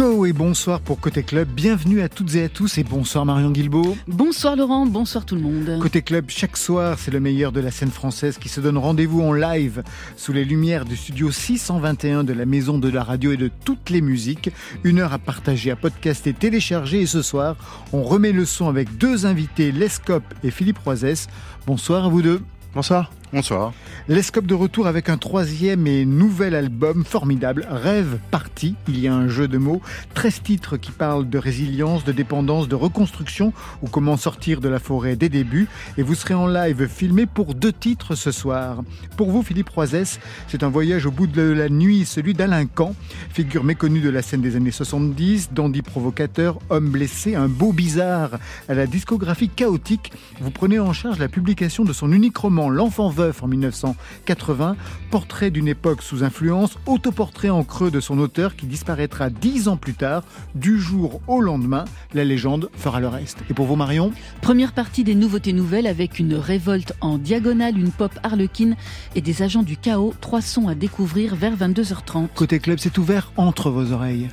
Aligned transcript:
Go 0.00 0.24
et 0.24 0.32
bonsoir 0.32 0.80
pour 0.80 0.98
Côté 0.98 1.22
Club. 1.22 1.46
Bienvenue 1.48 2.00
à 2.00 2.08
toutes 2.08 2.34
et 2.34 2.44
à 2.44 2.48
tous 2.48 2.78
et 2.78 2.84
bonsoir 2.84 3.26
Marion 3.26 3.50
Guilbault. 3.50 3.98
Bonsoir 4.08 4.56
Laurent, 4.56 4.86
bonsoir 4.86 5.26
tout 5.26 5.34
le 5.34 5.42
monde. 5.42 5.78
Côté 5.78 6.00
Club, 6.00 6.24
chaque 6.28 6.56
soir, 6.56 6.98
c'est 6.98 7.10
le 7.10 7.20
meilleur 7.20 7.52
de 7.52 7.60
la 7.60 7.70
scène 7.70 7.90
française 7.90 8.38
qui 8.38 8.48
se 8.48 8.62
donne 8.62 8.78
rendez-vous 8.78 9.20
en 9.20 9.34
live 9.34 9.82
sous 10.16 10.32
les 10.32 10.46
lumières 10.46 10.86
du 10.86 10.96
studio 10.96 11.30
621 11.30 12.24
de 12.24 12.32
la 12.32 12.46
Maison 12.46 12.78
de 12.78 12.88
la 12.88 13.04
Radio 13.04 13.32
et 13.32 13.36
de 13.36 13.50
toutes 13.66 13.90
les 13.90 14.00
musiques. 14.00 14.50
Une 14.84 15.00
heure 15.00 15.12
à 15.12 15.18
partager, 15.18 15.70
à 15.70 15.76
podcaster, 15.76 16.32
télécharger 16.32 17.02
et 17.02 17.06
ce 17.06 17.20
soir, 17.20 17.56
on 17.92 18.02
remet 18.02 18.32
le 18.32 18.46
son 18.46 18.70
avec 18.70 18.96
deux 18.96 19.26
invités, 19.26 19.70
Lescope 19.70 20.32
et 20.42 20.50
Philippe 20.50 20.78
Roisès. 20.78 21.28
Bonsoir 21.66 22.06
à 22.06 22.08
vous 22.08 22.22
deux. 22.22 22.40
Bonsoir. 22.74 23.10
Bonsoir. 23.32 23.72
L'escope 24.08 24.46
de 24.46 24.54
retour 24.54 24.88
avec 24.88 25.08
un 25.08 25.16
troisième 25.16 25.86
et 25.86 26.04
nouvel 26.04 26.52
album 26.52 27.04
formidable, 27.04 27.64
Rêve 27.70 28.18
Parti. 28.32 28.74
Il 28.88 28.98
y 28.98 29.06
a 29.06 29.14
un 29.14 29.28
jeu 29.28 29.46
de 29.46 29.56
mots, 29.56 29.80
13 30.14 30.42
titres 30.42 30.76
qui 30.76 30.90
parlent 30.90 31.28
de 31.28 31.38
résilience, 31.38 32.02
de 32.04 32.10
dépendance, 32.10 32.66
de 32.66 32.74
reconstruction 32.74 33.52
ou 33.82 33.86
comment 33.86 34.16
sortir 34.16 34.60
de 34.60 34.68
la 34.68 34.80
forêt 34.80 35.14
des 35.14 35.28
débuts. 35.28 35.68
Et 35.96 36.02
vous 36.02 36.16
serez 36.16 36.34
en 36.34 36.48
live 36.48 36.88
filmé 36.88 37.26
pour 37.26 37.54
deux 37.54 37.72
titres 37.72 38.16
ce 38.16 38.32
soir. 38.32 38.82
Pour 39.16 39.30
vous, 39.30 39.44
Philippe 39.44 39.68
Roisès, 39.68 40.18
c'est 40.48 40.64
un 40.64 40.68
voyage 40.68 41.06
au 41.06 41.12
bout 41.12 41.28
de 41.28 41.42
la 41.42 41.68
nuit, 41.68 42.06
celui 42.06 42.34
d'Alain 42.34 42.66
Camp, 42.66 42.96
figure 43.32 43.62
méconnue 43.62 44.00
de 44.00 44.10
la 44.10 44.22
scène 44.22 44.40
des 44.40 44.56
années 44.56 44.72
70, 44.72 45.50
dandy 45.52 45.82
provocateur, 45.82 46.58
homme 46.68 46.90
blessé, 46.90 47.36
un 47.36 47.48
beau 47.48 47.72
bizarre 47.72 48.40
à 48.68 48.74
la 48.74 48.88
discographie 48.88 49.50
chaotique. 49.50 50.10
Vous 50.40 50.50
prenez 50.50 50.80
en 50.80 50.92
charge 50.92 51.20
la 51.20 51.28
publication 51.28 51.84
de 51.84 51.92
son 51.92 52.10
unique 52.10 52.36
roman, 52.36 52.70
L'enfant 52.70 53.08
en 53.42 53.46
1980, 53.46 54.76
portrait 55.10 55.50
d'une 55.50 55.68
époque 55.68 56.02
sous 56.02 56.24
influence, 56.24 56.78
autoportrait 56.86 57.50
en 57.50 57.64
creux 57.64 57.90
de 57.90 58.00
son 58.00 58.18
auteur 58.18 58.56
qui 58.56 58.66
disparaîtra 58.66 59.30
dix 59.30 59.68
ans 59.68 59.76
plus 59.76 59.94
tard, 59.94 60.22
du 60.54 60.80
jour 60.80 61.20
au 61.26 61.40
lendemain. 61.40 61.84
La 62.14 62.24
légende 62.24 62.70
fera 62.74 63.00
le 63.00 63.08
reste. 63.08 63.38
Et 63.50 63.54
pour 63.54 63.66
vous, 63.66 63.76
Marion? 63.76 64.12
Première 64.40 64.72
partie 64.72 65.04
des 65.04 65.14
nouveautés 65.14 65.52
nouvelles 65.52 65.86
avec 65.86 66.18
une 66.18 66.34
révolte 66.34 66.94
en 67.00 67.18
diagonale, 67.18 67.78
une 67.78 67.90
pop 67.90 68.12
harlequine 68.22 68.76
et 69.14 69.20
des 69.20 69.42
agents 69.42 69.62
du 69.62 69.76
chaos. 69.76 70.14
Trois 70.20 70.40
sons 70.40 70.68
à 70.68 70.74
découvrir 70.74 71.34
vers 71.34 71.56
22h30. 71.56 72.28
Côté 72.34 72.58
club, 72.58 72.78
c'est 72.78 72.96
ouvert 72.96 73.32
entre 73.36 73.70
vos 73.70 73.92
oreilles. 73.92 74.28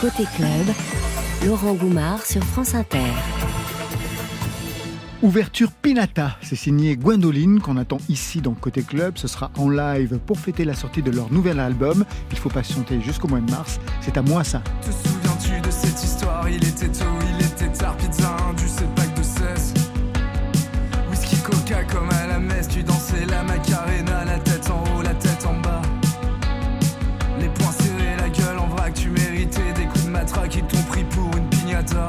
Côté 0.00 0.24
club, 0.36 0.74
Laurent 1.46 1.74
Goumard 1.74 2.24
sur 2.24 2.42
France 2.44 2.74
Inter. 2.74 2.98
Ouverture 5.22 5.70
Pinata, 5.70 6.38
c'est 6.40 6.56
signé 6.56 6.96
Gwendoline 6.96 7.60
qu'on 7.60 7.76
attend 7.76 7.98
ici 8.08 8.40
dans 8.40 8.54
Côté 8.54 8.82
Club. 8.82 9.18
Ce 9.18 9.28
sera 9.28 9.50
en 9.58 9.68
live 9.68 10.18
pour 10.24 10.38
fêter 10.38 10.64
la 10.64 10.72
sortie 10.72 11.02
de 11.02 11.10
leur 11.10 11.30
nouvel 11.30 11.60
album. 11.60 12.06
Il 12.30 12.38
faut 12.38 12.48
patienter 12.48 13.02
jusqu'au 13.02 13.28
mois 13.28 13.40
de 13.40 13.50
mars. 13.50 13.80
C'est 14.00 14.16
à 14.16 14.22
moi 14.22 14.44
ça. 14.44 14.62
Te 14.80 14.90
souviens-tu 14.90 15.60
de 15.60 15.70
cette 15.70 16.02
histoire? 16.02 16.48
Il 16.48 16.64
était 16.66 16.88
tôt, 16.88 17.04
il 17.38 17.44
était 17.44 17.70
tard, 17.70 17.98
pizza 17.98 18.34
du 18.56 18.64
pack 18.96 19.14
de 19.14 19.22
16. 19.22 19.74
Whisky 21.10 21.36
coca 21.42 21.84
comme 21.84 22.08
à 22.08 22.26
la 22.26 22.38
messe, 22.38 22.68
tu 22.68 22.82
dansais 22.82 23.26
la 23.26 23.42
macarena, 23.42 24.24
la 24.24 24.38
tête 24.38 24.70
en 24.70 24.82
haut, 24.96 25.02
la 25.02 25.14
tête 25.14 25.44
en 25.44 25.60
bas. 25.60 25.82
Les 27.38 27.48
poings 27.48 27.72
serrés, 27.72 28.16
la 28.16 28.28
gueule 28.30 28.58
en 28.58 28.68
vrac, 28.68 28.94
tu 28.94 29.10
méritais 29.10 29.72
des 29.76 29.84
coups 29.84 30.06
de 30.06 30.10
matraque 30.10 30.48
qui 30.48 30.62
t'ont 30.62 30.82
pris 30.88 31.04
pour 31.04 31.30
une 31.36 31.46
pignata. 31.50 32.08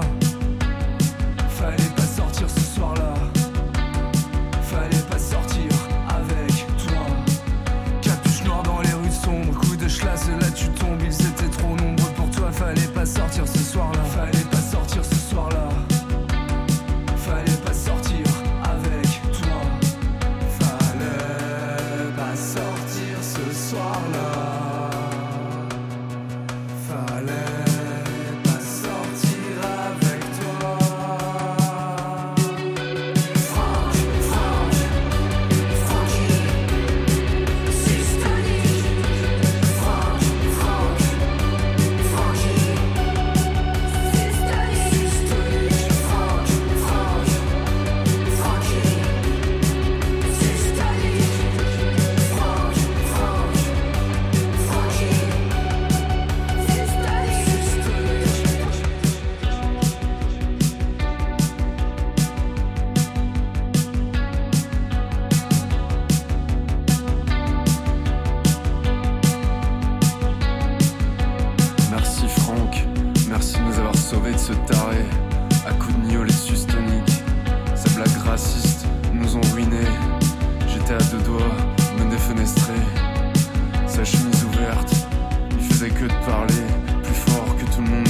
plus 86.47 87.13
fort 87.13 87.55
que 87.57 87.65
tout 87.75 87.81
le 87.81 87.89
monde. 87.89 88.07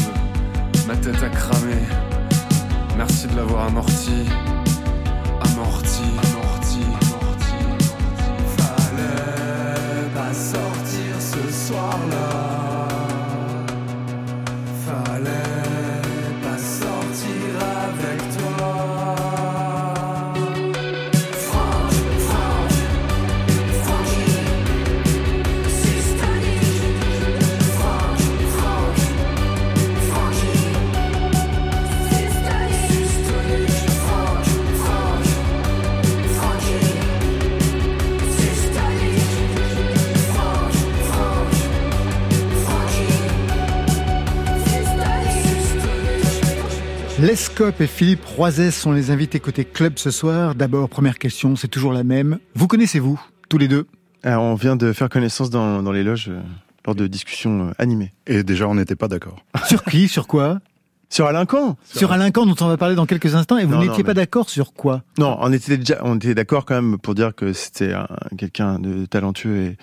Ma 0.87 0.95
tête 0.95 1.21
a 1.23 1.29
cramé. 1.29 1.75
Merci 2.97 3.27
de 3.27 3.35
l'avoir 3.35 3.67
amorti. 3.67 4.25
Lescope 47.21 47.79
et 47.81 47.87
Philippe 47.87 48.25
Roisès 48.25 48.71
sont 48.71 48.91
les 48.91 49.11
invités 49.11 49.39
côté 49.39 49.63
club 49.63 49.99
ce 49.99 50.09
soir. 50.09 50.55
D'abord, 50.55 50.89
première 50.89 51.19
question, 51.19 51.55
c'est 51.55 51.67
toujours 51.67 51.93
la 51.93 52.03
même. 52.03 52.39
Vous 52.55 52.65
connaissez-vous, 52.65 53.21
tous 53.47 53.59
les 53.59 53.67
deux 53.67 53.85
Alors, 54.23 54.41
On 54.41 54.55
vient 54.55 54.75
de 54.75 54.91
faire 54.91 55.07
connaissance 55.07 55.51
dans, 55.51 55.91
les 55.91 56.01
loges 56.01 56.29
euh, 56.29 56.41
lors 56.83 56.95
de 56.95 57.05
discussions 57.05 57.67
euh, 57.67 57.71
animées. 57.77 58.11
Et 58.25 58.41
déjà, 58.41 58.67
on 58.67 58.73
n'était 58.73 58.95
pas 58.95 59.07
d'accord. 59.07 59.45
sur 59.67 59.83
qui 59.83 60.07
Sur 60.07 60.25
quoi 60.25 60.59
sur 61.11 61.25
Alain 61.25 61.45
Camp. 61.45 61.75
Sur 61.83 62.13
Alain 62.13 62.31
Camp, 62.31 62.45
dont 62.45 62.55
on 62.61 62.69
va 62.69 62.77
parler 62.77 62.95
dans 62.95 63.05
quelques 63.05 63.35
instants. 63.35 63.57
Et 63.57 63.65
vous 63.65 63.75
n'étiez 63.75 64.03
pas 64.03 64.13
d'accord 64.13 64.49
sur 64.49 64.71
quoi 64.71 65.03
Non, 65.17 65.37
on 65.41 65.51
était 65.51 65.75
déjà, 65.75 65.99
on 66.03 66.15
était 66.15 66.33
d'accord 66.33 66.63
quand 66.63 66.75
même 66.75 66.97
pour 66.97 67.15
dire 67.15 67.35
que 67.35 67.51
c'était 67.51 67.93
quelqu'un 68.37 68.79
de 68.79 69.05
talentueux 69.05 69.75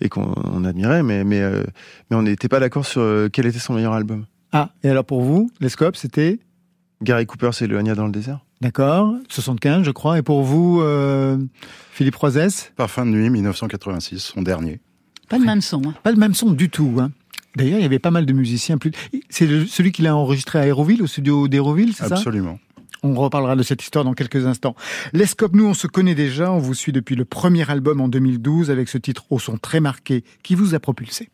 et, 0.00 0.08
qu'on 0.08 0.64
admirait, 0.64 1.02
mais 1.02 1.24
mais 1.24 1.40
euh, 1.40 1.64
mais 2.08 2.16
on 2.16 2.22
n'était 2.22 2.46
pas 2.46 2.60
d'accord 2.60 2.86
sur 2.86 3.02
quel 3.32 3.46
était 3.46 3.58
son 3.58 3.74
meilleur 3.74 3.94
album. 3.94 4.26
Ah, 4.52 4.70
et 4.84 4.88
alors 4.88 5.04
pour 5.04 5.22
vous, 5.22 5.50
Lescope, 5.58 5.96
c'était 5.96 6.38
Gary 7.02 7.26
Cooper, 7.26 7.50
c'est 7.52 7.66
le 7.66 7.78
Hania 7.78 7.94
dans 7.94 8.06
le 8.06 8.12
désert. 8.12 8.40
D'accord, 8.60 9.14
75 9.28 9.84
je 9.84 9.90
crois. 9.90 10.18
Et 10.18 10.22
pour 10.22 10.42
vous, 10.42 10.80
euh, 10.80 11.36
Philippe 11.92 12.16
Roisès? 12.16 12.72
Parfum 12.76 13.04
de 13.06 13.10
nuit, 13.10 13.28
1986, 13.28 14.32
son 14.34 14.42
dernier. 14.42 14.80
Pas 15.28 15.38
le 15.38 15.44
même 15.44 15.60
son. 15.60 15.82
Hein. 15.86 15.94
Pas 16.02 16.12
le 16.12 16.16
même 16.16 16.34
son 16.34 16.52
du 16.52 16.70
tout. 16.70 16.96
Hein. 16.98 17.10
D'ailleurs, 17.56 17.78
il 17.78 17.82
y 17.82 17.86
avait 17.86 17.98
pas 17.98 18.10
mal 18.10 18.26
de 18.26 18.32
musiciens. 18.32 18.78
Plus... 18.78 18.92
C'est 19.28 19.66
celui 19.66 19.92
qu'il 19.92 20.06
a 20.06 20.14
enregistré 20.14 20.58
à 20.58 20.62
Aéroville, 20.62 21.02
au 21.02 21.06
studio 21.06 21.48
d'Aéroville, 21.48 21.94
c'est 21.94 22.08
ça? 22.08 22.16
Absolument. 22.16 22.58
On 23.02 23.14
reparlera 23.14 23.56
de 23.56 23.62
cette 23.62 23.82
histoire 23.82 24.04
dans 24.04 24.14
quelques 24.14 24.46
instants. 24.46 24.74
L'escope, 25.12 25.54
nous, 25.54 25.66
on 25.66 25.74
se 25.74 25.86
connaît 25.86 26.14
déjà. 26.14 26.50
On 26.50 26.58
vous 26.58 26.74
suit 26.74 26.92
depuis 26.92 27.14
le 27.14 27.24
premier 27.24 27.68
album 27.70 28.00
en 28.00 28.08
2012 28.08 28.70
avec 28.70 28.88
ce 28.88 28.98
titre 28.98 29.24
au 29.30 29.38
son 29.38 29.58
très 29.58 29.80
marqué 29.80 30.24
qui 30.42 30.54
vous 30.54 30.74
a 30.74 30.80
propulsé. 30.80 31.28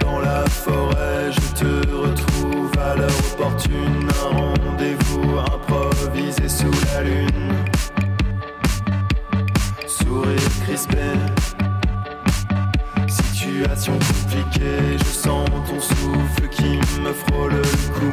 Dans 0.00 0.18
la 0.18 0.44
forêt, 0.46 1.30
je 1.32 1.60
te 1.60 1.88
retrouve 1.88 2.65
l'heure 2.96 3.10
opportune. 3.32 4.08
Un 4.22 4.36
rendez-vous 4.36 5.38
improvisé 5.38 6.48
sous 6.48 6.70
la 6.92 7.02
lune. 7.02 7.64
Sourire 9.86 10.50
crispé. 10.64 10.98
Situation 13.08 13.92
compliquée, 13.92 14.98
je 14.98 15.04
sens 15.04 15.48
ton 15.68 15.80
souffle 15.80 16.48
qui 16.50 16.78
me 17.00 17.12
frôle 17.12 17.54
le 17.54 17.62
cou. 17.94 18.12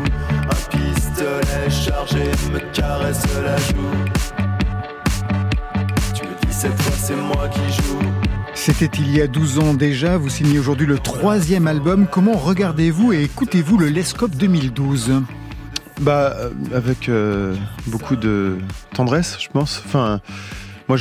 Un 0.50 0.78
pistolet 0.78 1.70
chargé 1.70 2.26
me 2.52 2.60
caresse 2.72 3.24
la 3.44 3.58
joue. 3.58 3.96
Tu 6.14 6.24
me 6.24 6.46
dis 6.46 6.54
cette 6.54 6.82
fois 6.82 6.94
c'est 6.98 7.16
moi 7.16 7.50
qui 7.50 7.74
joue. 7.74 8.23
C'était 8.56 8.86
il 9.00 9.16
y 9.16 9.22
a 9.22 9.28
12 9.28 9.60
ans 9.60 9.74
déjà, 9.74 10.18
vous 10.18 10.30
signez 10.30 10.60
aujourd'hui 10.60 10.86
le 10.86 11.00
troisième 11.00 11.68
album. 11.68 12.08
Comment 12.10 12.34
regardez-vous 12.34 13.12
et 13.12 13.24
écoutez-vous 13.24 13.78
le 13.78 13.88
Lescope 13.88 14.36
2012 14.36 15.22
Bah, 16.02 16.34
euh, 16.38 16.52
avec 16.74 17.10
euh, 17.10 17.56
beaucoup 17.88 18.16
de 18.16 18.58
tendresse, 18.94 19.38
je 19.42 19.50
pense. 19.50 19.84
Moi, 20.88 20.98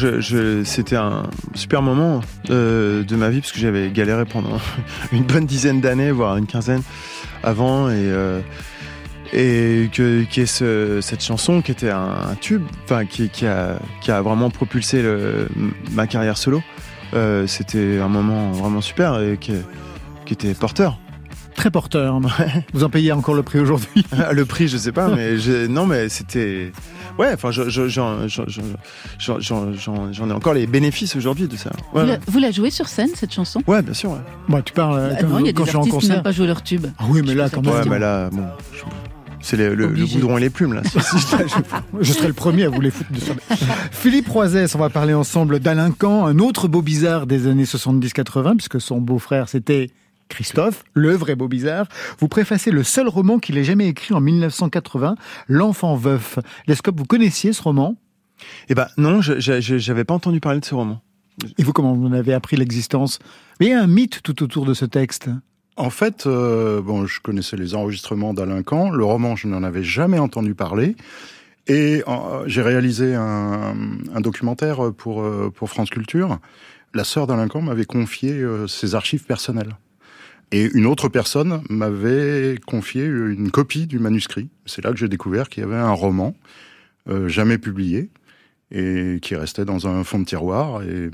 c'était 0.65 0.97
un 0.97 1.25
super 1.55 1.83
moment 1.83 2.21
euh, 2.51 3.05
de 3.05 3.17
ma 3.17 3.29
vie 3.29 3.41
parce 3.41 3.53
que 3.53 3.61
j'avais 3.61 3.91
galéré 3.91 4.25
pendant 4.25 4.59
une 5.13 5.25
bonne 5.25 5.47
dizaine 5.47 5.81
d'années, 5.81 6.11
voire 6.11 6.39
une 6.39 6.47
quinzaine 6.47 6.83
avant, 7.43 7.91
et 9.33 9.91
que 9.93 10.25
cette 11.01 11.23
chanson 11.23 11.61
qui 11.63 11.71
était 11.71 11.91
un, 11.91 12.35
tube, 12.41 12.65
qui, 13.11 13.47
a 13.47 14.23
vraiment 14.23 14.51
propulsé 14.51 15.05
ma 15.93 16.07
carrière 16.07 16.39
solo. 16.39 16.63
Euh, 17.15 17.47
c'était 17.47 17.99
un 17.99 18.09
moment 18.09 18.53
vraiment 18.53 18.81
super 18.81 19.21
et 19.21 19.37
qui, 19.39 19.53
qui 20.25 20.33
était 20.35 20.55
porteur. 20.55 20.99
Très 21.55 21.71
porteur. 21.71 22.19
Vous 22.73 22.83
en 22.85 22.89
payez 22.89 23.13
encore 23.13 23.35
le 23.35 23.43
prix 23.43 23.59
aujourd'hui? 23.59 24.07
Le 24.33 24.45
prix, 24.47 24.69
je 24.69 24.79
sais 24.79 24.93
pas, 24.93 25.09
mais 25.09 25.37
je, 25.39 25.67
non, 25.67 25.85
mais 25.87 26.09
c'était. 26.09 26.73
Ouais, 27.19 27.29
enfin, 27.35 27.51
j'en 27.51 27.69
ai 30.29 30.33
encore 30.33 30.55
les 30.55 30.67
bénéfices 30.67 31.15
aujourd'hui 31.15 31.47
de 31.49 31.57
ça. 31.57 31.71
Ouais, 31.93 32.01
vous, 32.03 32.07
la, 32.07 32.13
ouais. 32.15 32.21
vous 32.27 32.39
la 32.39 32.51
jouez 32.51 32.71
sur 32.71 32.89
scène, 32.89 33.11
cette 33.15 33.35
chanson? 33.35 33.61
Ouais, 33.67 33.83
bien 33.83 33.93
sûr. 33.93 34.13
Ouais, 34.13 34.19
Bah, 34.49 34.63
tu 34.65 34.73
parles 34.73 35.11
Bah 35.11 35.17
quand, 35.21 35.29
Non, 35.29 35.39
il 35.41 35.47
y 35.47 35.49
a 35.51 35.53
quand 35.53 35.65
des 35.65 35.67
je 35.67 35.69
suis 35.71 35.77
en 35.77 35.81
artistes 35.81 35.95
qui 35.99 36.01
concert. 36.07 36.17
n'ont 36.17 36.23
pas 36.23 36.33
joué 36.33 36.47
leur 36.47 36.63
tube. 36.63 36.87
Ah 36.99 37.05
oui, 37.11 37.21
mais 37.25 37.35
là, 37.35 37.51
quand 37.51 37.63
même. 37.63 37.75
ouais 37.75 37.85
mais 37.87 37.99
là, 37.99 38.31
bon, 38.31 38.45
je- 38.73 38.81
c'est 39.43 39.57
le, 39.57 39.75
le, 39.75 39.89
le 39.89 40.07
goudron 40.07 40.39
et 40.39 40.41
les 40.41 40.51
plumes 40.51 40.73
là. 40.73 40.83
Je- 42.01 42.13
serai 42.13 42.29
le 42.29 42.33
premier 42.35 42.65
à 42.65 42.69
vous 42.71 42.81
les 42.81 42.91
foutre 42.91 43.13
dessus. 43.13 43.33
Philippe 43.91 44.29
Roisès, 44.29 44.75
on 44.75 44.79
va 44.79 44.89
parler 44.89 45.15
ensemble 45.15 45.59
d'Alain 45.61 45.93
un 46.03 46.39
autre 46.39 46.69
beau 46.69 46.81
bizarre 46.83 47.27
des 47.27 47.47
années 47.47 47.65
70-80, 47.65 48.57
puisque 48.57 48.81
son 48.81 49.01
beau-frère 49.01 49.49
c'était 49.49 49.91
Christophe, 50.29 50.85
le 50.95 51.13
vrai 51.15 51.35
beau 51.35 51.49
bizarre. 51.49 51.87
Vous 52.19 52.29
préfacez 52.29 52.71
le 52.71 52.83
seul 52.85 53.07
roman 53.09 53.39
qu'il 53.39 53.59
ait 53.59 53.65
jamais 53.65 53.89
écrit 53.89 54.15
en 54.15 54.21
1980, 54.21 55.17
L'enfant 55.49 55.95
veuf. 55.97 56.39
Lescope, 56.67 56.99
vous 56.99 57.05
connaissiez 57.05 57.53
ce 57.53 57.63
roman? 57.63 57.97
Eh 58.69 58.75
ben 58.75 58.87
non, 58.97 59.21
je- 59.21 59.39
j'avais 59.39 60.05
pas 60.05 60.15
entendu 60.15 60.41
parler 60.41 60.61
de 60.61 60.65
ce 60.65 60.75
roman. 60.75 61.03
Et 61.59 61.65
vous, 61.65 61.73
comment 61.73 61.95
vous 61.95 62.07
en 62.07 62.13
avez 62.13 62.33
appris 62.35 62.57
l'existence? 62.57 63.19
Mais 63.61 63.67
il 63.67 63.71
y 63.71 63.75
a 63.75 63.83
un 63.83 63.87
mythe 63.87 64.21
tout 64.23 64.43
autour 64.43 64.65
de 64.67 64.75
ce 64.75 64.85
texte. 64.85 65.29
En 65.77 65.91
fait, 65.91 66.27
euh, 66.27 66.83
bon, 66.83 67.07
je 67.07 67.21
connaissais 67.21 67.57
les 67.57 67.75
enregistrements 67.75 68.35
d'Alain. 68.35 68.63
Le 68.93 69.05
roman, 69.05 69.37
je 69.37 69.49
n'en 69.49 69.63
avais 69.63 69.83
jamais 69.83 70.19
entendu 70.19 70.55
parler. 70.55 70.97
Et 71.69 72.03
euh, 72.09 72.45
j'ai 72.47 72.63
réalisé 72.63 73.15
un, 73.15 73.75
documentaire 74.21 74.93
pour, 74.93 75.23
euh, 75.23 75.51
pour 75.55 75.71
France 75.71 75.91
Culture. 75.91 76.39
La 76.95 77.05
sœur 77.05 77.27
d'Alain 77.27 77.49
m'avait 77.63 77.85
confié 77.85 78.33
euh, 78.33 78.67
ses 78.67 78.95
archives 78.95 79.25
personnelles. 79.25 79.77
Et 80.51 80.69
une 80.75 80.87
autre 80.87 81.09
personne 81.09 81.63
m'avait 81.71 82.57
confié 82.67 83.07
une 83.07 83.51
copie 83.51 83.87
du 83.87 83.99
manuscrit. 83.99 84.51
C'est 84.67 84.85
là 84.85 84.91
que 84.91 84.99
j'ai 84.99 85.09
découvert 85.09 85.49
qu'il 85.49 85.63
y 85.63 85.67
avait 85.67 85.77
un 85.77 85.93
roman 85.93 86.35
jamais 87.27 87.57
publié 87.57 88.11
et 88.71 89.19
qui 89.23 89.35
restait 89.35 89.65
dans 89.65 89.87
un 89.87 90.05
fond 90.05 90.19
de 90.19 90.27
tiroir. 90.27 90.83
Et 90.83 91.11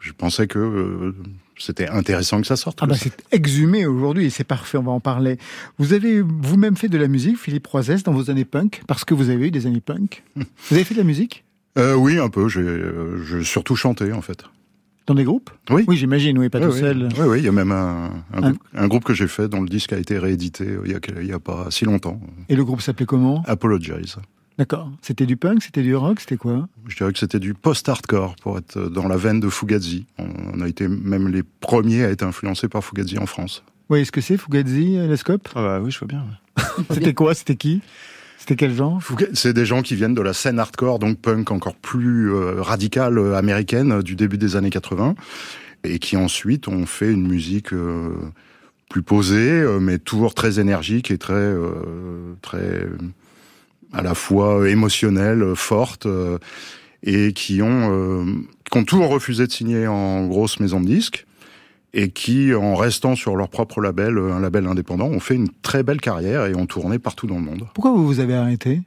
je 0.00 0.12
pensais 0.12 0.46
que 0.46 1.14
c'était 1.62 1.88
intéressant 1.88 2.40
que 2.40 2.46
ça 2.46 2.56
sorte. 2.56 2.78
Ah 2.82 2.86
bah 2.86 2.94
c'est 2.96 3.12
exhumé 3.32 3.86
aujourd'hui 3.86 4.26
et 4.26 4.30
c'est 4.30 4.44
parfait, 4.44 4.78
on 4.78 4.82
va 4.82 4.92
en 4.92 5.00
parler. 5.00 5.38
Vous 5.78 5.92
avez 5.92 6.20
vous-même 6.22 6.76
fait 6.76 6.88
de 6.88 6.98
la 6.98 7.06
musique, 7.08 7.38
Philippe 7.38 7.66
Roisès, 7.66 8.02
dans 8.02 8.12
vos 8.12 8.30
années 8.30 8.44
punk, 8.44 8.82
parce 8.86 9.04
que 9.04 9.14
vous 9.14 9.30
avez 9.30 9.48
eu 9.48 9.50
des 9.50 9.66
années 9.66 9.80
punk. 9.80 10.22
Vous 10.36 10.74
avez 10.74 10.84
fait 10.84 10.94
de 10.94 11.00
la 11.00 11.04
musique? 11.04 11.44
Euh, 11.78 11.94
oui, 11.94 12.18
un 12.18 12.28
peu. 12.28 12.48
J'ai 12.48 12.60
euh, 12.60 13.22
j'ai 13.24 13.44
surtout 13.44 13.76
chanté, 13.76 14.12
en 14.12 14.22
fait. 14.22 14.42
Dans 15.06 15.14
des 15.14 15.24
groupes? 15.24 15.50
Oui. 15.70 15.84
Oui, 15.88 15.96
j'imagine, 15.96 16.38
oui, 16.38 16.48
pas 16.48 16.58
oui, 16.58 16.66
tout 16.66 16.72
oui. 16.72 16.80
seul. 16.80 17.08
Oui, 17.18 17.24
oui, 17.26 17.38
il 17.38 17.44
y 17.44 17.48
a 17.48 17.52
même 17.52 17.72
un, 17.72 18.10
un, 18.32 18.38
Un- 18.42 18.50
groupe, 18.50 18.62
un 18.74 18.88
groupe 18.88 19.04
que 19.04 19.14
j'ai 19.14 19.28
fait 19.28 19.48
dont 19.48 19.60
le 19.60 19.68
disque 19.68 19.92
a 19.92 19.98
été 19.98 20.18
réédité 20.18 20.64
euh, 20.66 20.82
il 20.84 20.92
y 20.92 20.94
a, 20.94 20.98
il 21.20 21.26
y 21.26 21.32
a 21.32 21.38
pas 21.40 21.66
si 21.70 21.84
longtemps. 21.84 22.20
Et 22.48 22.56
le 22.56 22.64
groupe 22.64 22.80
s'appelait 22.80 23.06
comment? 23.06 23.42
Apologize. 23.46 24.16
D'accord. 24.60 24.92
C'était 25.00 25.24
du 25.24 25.38
punk, 25.38 25.62
c'était 25.62 25.80
du 25.80 25.96
rock, 25.96 26.20
c'était 26.20 26.36
quoi? 26.36 26.68
Je 26.86 26.94
dirais 26.94 27.10
que 27.14 27.18
c'était 27.18 27.38
du 27.38 27.54
post-hardcore 27.54 28.36
pour 28.42 28.58
être 28.58 28.78
dans 28.90 29.08
la 29.08 29.16
veine 29.16 29.40
de 29.40 29.48
Fugazi. 29.48 30.04
On, 30.18 30.60
a 30.60 30.68
été 30.68 30.86
même 30.86 31.28
les 31.28 31.42
premiers 31.42 32.04
à 32.04 32.10
être 32.10 32.22
influencés 32.22 32.68
par 32.68 32.84
Fugazi 32.84 33.18
en 33.18 33.24
France. 33.24 33.64
Oui, 33.88 34.00
est-ce 34.00 34.12
que 34.12 34.20
c'est 34.20 34.36
Fugazi, 34.36 34.98
euh, 34.98 35.08
Lescope 35.08 35.48
Ah 35.54 35.62
bah 35.62 35.80
oui, 35.80 35.90
je 35.90 35.98
vois 35.98 36.08
bien. 36.08 36.26
ouais. 36.58 36.84
C'était 36.90 37.14
quoi? 37.14 37.32
C'était 37.34 37.56
qui? 37.56 37.80
C'était 38.36 38.54
quel 38.54 38.74
genre? 38.74 39.00
C'est 39.32 39.54
des 39.54 39.64
gens 39.64 39.80
qui 39.80 39.94
viennent 39.94 40.12
de 40.12 40.20
la 40.20 40.34
scène 40.34 40.58
hardcore, 40.58 40.98
donc 40.98 41.18
punk 41.18 41.50
encore 41.50 41.76
plus 41.76 42.30
euh, 42.30 42.60
radicale 42.60 43.16
euh, 43.16 43.36
américaine 43.36 43.92
euh, 43.92 44.02
du 44.02 44.14
début 44.14 44.36
des 44.36 44.56
années 44.56 44.68
80, 44.68 45.14
et 45.84 45.98
qui 45.98 46.18
ensuite 46.18 46.68
ont 46.68 46.84
fait 46.84 47.10
une 47.10 47.26
musique 47.26 47.72
euh, 47.72 48.10
plus 48.90 49.02
posée, 49.02 49.64
mais 49.80 49.98
toujours 49.98 50.34
très 50.34 50.60
énergique 50.60 51.10
et 51.10 51.16
très, 51.16 51.32
euh, 51.32 52.34
très 52.42 52.86
à 53.92 54.02
la 54.02 54.14
fois 54.14 54.68
émotionnelle, 54.68 55.42
euh, 55.42 55.54
forte, 55.54 56.06
euh, 56.06 56.38
et 57.02 57.32
qui 57.32 57.62
ont, 57.62 57.90
euh, 57.90 58.24
qui 58.70 58.78
ont 58.78 58.84
toujours 58.84 59.08
refusé 59.08 59.46
de 59.46 59.52
signer 59.52 59.86
en 59.86 60.26
grosse 60.26 60.60
maison 60.60 60.80
de 60.80 60.86
disques. 60.86 61.26
Et 61.92 62.10
qui, 62.10 62.54
en 62.54 62.76
restant 62.76 63.16
sur 63.16 63.34
leur 63.34 63.48
propre 63.48 63.80
label, 63.80 64.16
euh, 64.16 64.32
un 64.32 64.38
label 64.38 64.66
indépendant, 64.66 65.06
ont 65.06 65.18
fait 65.18 65.34
une 65.34 65.48
très 65.62 65.82
belle 65.82 66.00
carrière 66.00 66.46
et 66.46 66.54
ont 66.54 66.66
tourné 66.66 67.00
partout 67.00 67.26
dans 67.26 67.34
le 67.34 67.42
monde. 67.42 67.66
Pourquoi 67.74 67.90
vous 67.90 68.06
vous 68.06 68.20
avez 68.20 68.34
arrêté? 68.34 68.82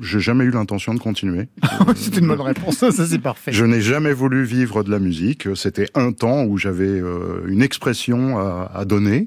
J'ai 0.00 0.20
jamais 0.20 0.44
eu 0.44 0.50
l'intention 0.50 0.94
de 0.94 1.00
continuer. 1.00 1.48
C'est 1.96 2.16
une 2.18 2.28
bonne 2.28 2.40
réponse, 2.40 2.76
ça 2.76 2.92
c'est 2.92 3.18
parfait. 3.18 3.50
Je 3.52 3.64
n'ai 3.64 3.80
jamais 3.80 4.12
voulu 4.12 4.44
vivre 4.44 4.84
de 4.84 4.92
la 4.92 5.00
musique. 5.00 5.48
C'était 5.56 5.88
un 5.94 6.12
temps 6.12 6.44
où 6.44 6.56
j'avais 6.56 6.86
euh, 6.86 7.44
une 7.48 7.62
expression 7.62 8.38
à, 8.38 8.70
à 8.72 8.84
donner. 8.84 9.26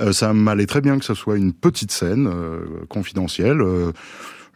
Euh, 0.00 0.12
ça 0.12 0.32
m'allait 0.32 0.66
très 0.66 0.80
bien 0.80 0.98
que 0.98 1.04
ce 1.04 1.14
soit 1.14 1.36
une 1.36 1.52
petite 1.52 1.92
scène 1.92 2.26
euh, 2.26 2.84
confidentielle. 2.88 3.60
Euh, 3.60 3.92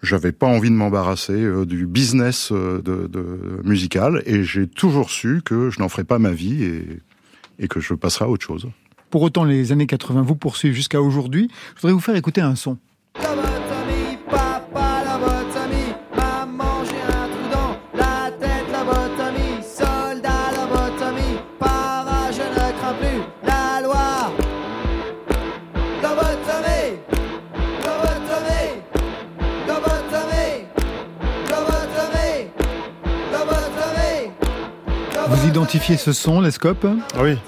j'avais 0.02 0.32
pas 0.32 0.46
envie 0.46 0.70
de 0.70 0.74
m'embarrasser 0.74 1.32
euh, 1.32 1.64
du 1.64 1.86
business 1.86 2.50
euh, 2.52 2.82
de, 2.82 3.06
de 3.06 3.60
musical 3.64 4.22
et 4.26 4.42
j'ai 4.42 4.66
toujours 4.66 5.10
su 5.10 5.42
que 5.44 5.70
je 5.70 5.80
n'en 5.80 5.88
ferais 5.88 6.04
pas 6.04 6.18
ma 6.18 6.32
vie 6.32 6.64
et, 6.64 7.00
et 7.58 7.68
que 7.68 7.80
je 7.80 7.94
passerais 7.94 8.26
à 8.26 8.28
autre 8.28 8.44
chose. 8.44 8.68
Pour 9.10 9.22
autant, 9.22 9.44
les 9.44 9.72
années 9.72 9.86
80 9.86 10.22
vous 10.22 10.36
poursuivent 10.36 10.74
jusqu'à 10.74 11.00
aujourd'hui. 11.00 11.48
Je 11.76 11.80
voudrais 11.80 11.92
vous 11.92 12.00
faire 12.00 12.16
écouter 12.16 12.40
un 12.40 12.54
son. 12.54 12.78
Vous 35.56 35.62
identifiez 35.62 35.96
ce 35.96 36.12
son, 36.12 36.42
Lescope 36.42 36.86
Ah 37.14 37.22
oui. 37.22 37.38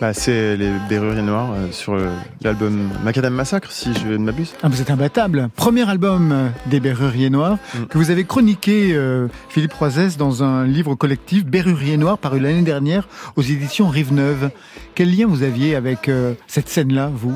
Bah, 0.00 0.14
c'est 0.14 0.56
les 0.56 0.70
Berruriers 0.88 1.20
Noirs 1.22 1.50
euh, 1.52 1.72
sur 1.72 1.94
euh, 1.94 2.12
l'album 2.44 2.90
Macadam 3.02 3.34
Massacre, 3.34 3.72
si 3.72 3.92
je 3.92 4.06
ne 4.06 4.18
m'abuse. 4.18 4.52
Ah, 4.62 4.68
vous 4.68 4.80
êtes 4.80 4.88
imbattable. 4.92 5.48
Premier 5.56 5.88
album 5.90 6.30
euh, 6.30 6.48
des 6.66 6.78
Berruriers 6.78 7.28
Noirs 7.28 7.58
Mm. 7.74 7.86
que 7.86 7.98
vous 7.98 8.12
avez 8.12 8.22
chroniqué, 8.22 8.92
euh, 8.94 9.26
Philippe 9.48 9.72
Roisès, 9.72 10.16
dans 10.16 10.44
un 10.44 10.64
livre 10.64 10.94
collectif 10.94 11.44
Berruriers 11.44 11.96
Noirs 11.96 12.18
paru 12.18 12.38
l'année 12.38 12.62
dernière 12.62 13.08
aux 13.34 13.42
éditions 13.42 13.88
Rive 13.88 14.12
Neuve. 14.14 14.50
Quel 14.94 15.12
lien 15.16 15.26
vous 15.26 15.42
aviez 15.42 15.74
avec 15.74 16.08
euh, 16.08 16.34
cette 16.46 16.68
scène-là, 16.68 17.10
vous? 17.12 17.34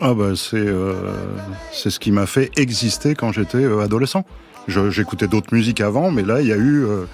Ah 0.00 0.14
bah 0.14 0.30
c'est 0.36 0.56
euh, 0.56 0.94
c'est 1.70 1.90
ce 1.90 2.00
qui 2.00 2.12
m'a 2.12 2.24
fait 2.24 2.50
exister 2.56 3.14
quand 3.14 3.30
j'étais 3.32 3.58
euh, 3.58 3.80
adolescent. 3.84 4.24
Je- 4.68 4.88
J'écoutais 4.88 5.28
d'autres 5.28 5.52
musiques 5.52 5.82
avant, 5.82 6.10
mais 6.10 6.22
là 6.22 6.40
il 6.40 6.46
y 6.46 6.52
a 6.52 6.56
eu 6.56 6.82
euh, 6.86 7.04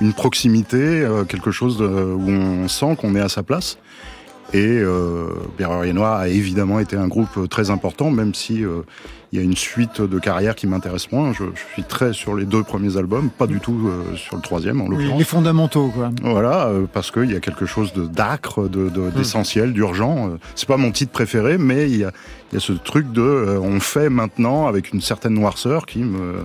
une 0.00 0.12
proximité, 0.12 0.76
euh, 0.76 1.24
quelque 1.24 1.50
chose 1.50 1.78
de- 1.78 1.86
où 1.86 2.28
on 2.30 2.68
sent 2.68 2.96
qu'on 3.00 3.14
est 3.14 3.20
à 3.20 3.28
sa 3.28 3.42
place. 3.42 3.78
Et 4.54 4.64
euh, 4.64 5.28
Noir 5.92 6.20
a 6.20 6.28
évidemment 6.28 6.78
été 6.80 6.96
un 6.96 7.06
groupe 7.06 7.48
très 7.50 7.68
important, 7.70 8.10
même 8.10 8.32
si 8.32 8.64
euh, 8.64 8.80
il 9.30 9.38
y 9.38 9.42
a 9.42 9.44
une 9.44 9.56
suite 9.56 10.00
de 10.00 10.18
carrière 10.18 10.54
qui 10.54 10.66
m'intéresse 10.66 11.12
moins. 11.12 11.34
Je, 11.34 11.44
je, 11.54 11.72
suis 11.74 11.82
très 11.82 12.14
sur 12.14 12.34
les 12.34 12.46
deux 12.46 12.62
premiers 12.62 12.96
albums, 12.96 13.28
pas 13.28 13.46
du 13.46 13.60
tout 13.60 13.78
euh, 13.88 14.16
sur 14.16 14.36
le 14.36 14.42
troisième 14.42 14.80
en 14.80 14.88
l'occurrence. 14.88 15.18
Les 15.18 15.24
fondamentaux, 15.26 15.88
quoi. 15.94 16.10
Voilà, 16.22 16.68
euh, 16.68 16.86
parce 16.90 17.10
qu'il 17.10 17.30
y 17.30 17.36
a 17.36 17.40
quelque 17.40 17.66
chose 17.66 17.92
de 17.92 18.06
d'acre, 18.06 18.68
de, 18.68 18.88
de, 18.88 19.10
d'essentiel, 19.10 19.74
d'urgent. 19.74 20.30
Euh, 20.30 20.38
C'est 20.54 20.68
pas 20.68 20.78
mon 20.78 20.92
titre 20.92 21.12
préféré, 21.12 21.58
mais 21.58 21.90
il 21.90 21.98
y 21.98 22.04
a, 22.04 22.12
il 22.50 22.54
y 22.54 22.56
a 22.56 22.60
ce 22.60 22.72
truc 22.72 23.12
de 23.12 23.20
euh, 23.20 23.60
on 23.60 23.80
fait 23.80 24.08
maintenant 24.08 24.66
avec 24.66 24.94
une 24.94 25.02
certaine 25.02 25.34
noirceur 25.34 25.84
qui 25.84 25.98
me 25.98 26.36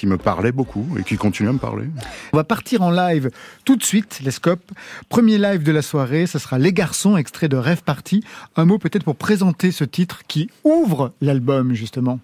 qui 0.00 0.06
me 0.06 0.16
parlait 0.16 0.50
beaucoup 0.50 0.86
et 0.98 1.02
qui 1.02 1.16
continue 1.16 1.50
à 1.50 1.52
me 1.52 1.58
parler. 1.58 1.84
On 2.32 2.38
va 2.38 2.44
partir 2.44 2.80
en 2.80 2.90
live 2.90 3.30
tout 3.66 3.76
de 3.76 3.82
suite, 3.82 4.20
les 4.24 4.30
scopes. 4.30 4.72
Premier 5.10 5.36
live 5.36 5.62
de 5.62 5.72
la 5.72 5.82
soirée, 5.82 6.26
ce 6.26 6.38
sera 6.38 6.58
Les 6.58 6.72
Garçons, 6.72 7.18
extrait 7.18 7.48
de 7.48 7.58
Rêve 7.58 7.82
Party. 7.82 8.24
Un 8.56 8.64
mot 8.64 8.78
peut-être 8.78 9.04
pour 9.04 9.16
présenter 9.16 9.72
ce 9.72 9.84
titre 9.84 10.22
qui 10.26 10.48
ouvre 10.64 11.12
l'album, 11.20 11.74
justement. 11.74 12.18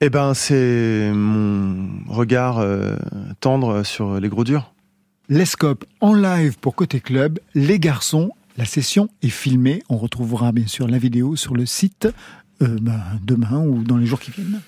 Eh 0.00 0.10
ben, 0.10 0.34
c'est 0.34 1.12
mon 1.14 1.90
regard 2.08 2.58
euh, 2.58 2.96
tendre 3.38 3.84
sur 3.84 4.18
les 4.18 4.28
gros 4.28 4.42
durs. 4.42 4.72
Les 5.28 5.44
scopes 5.46 5.84
en 6.00 6.12
live 6.12 6.58
pour 6.58 6.74
Côté 6.74 6.98
Club, 6.98 7.38
Les 7.54 7.78
Garçons. 7.78 8.32
La 8.56 8.64
session 8.64 9.08
est 9.22 9.28
filmée. 9.28 9.84
On 9.88 9.96
retrouvera 9.96 10.50
bien 10.50 10.66
sûr 10.66 10.88
la 10.88 10.98
vidéo 10.98 11.36
sur 11.36 11.54
le 11.54 11.66
site 11.66 12.08
euh, 12.62 12.76
ben, 12.80 13.00
demain 13.22 13.60
ou 13.64 13.84
dans 13.84 13.96
les 13.96 14.06
jours 14.06 14.18
qui 14.18 14.32
viennent. 14.32 14.60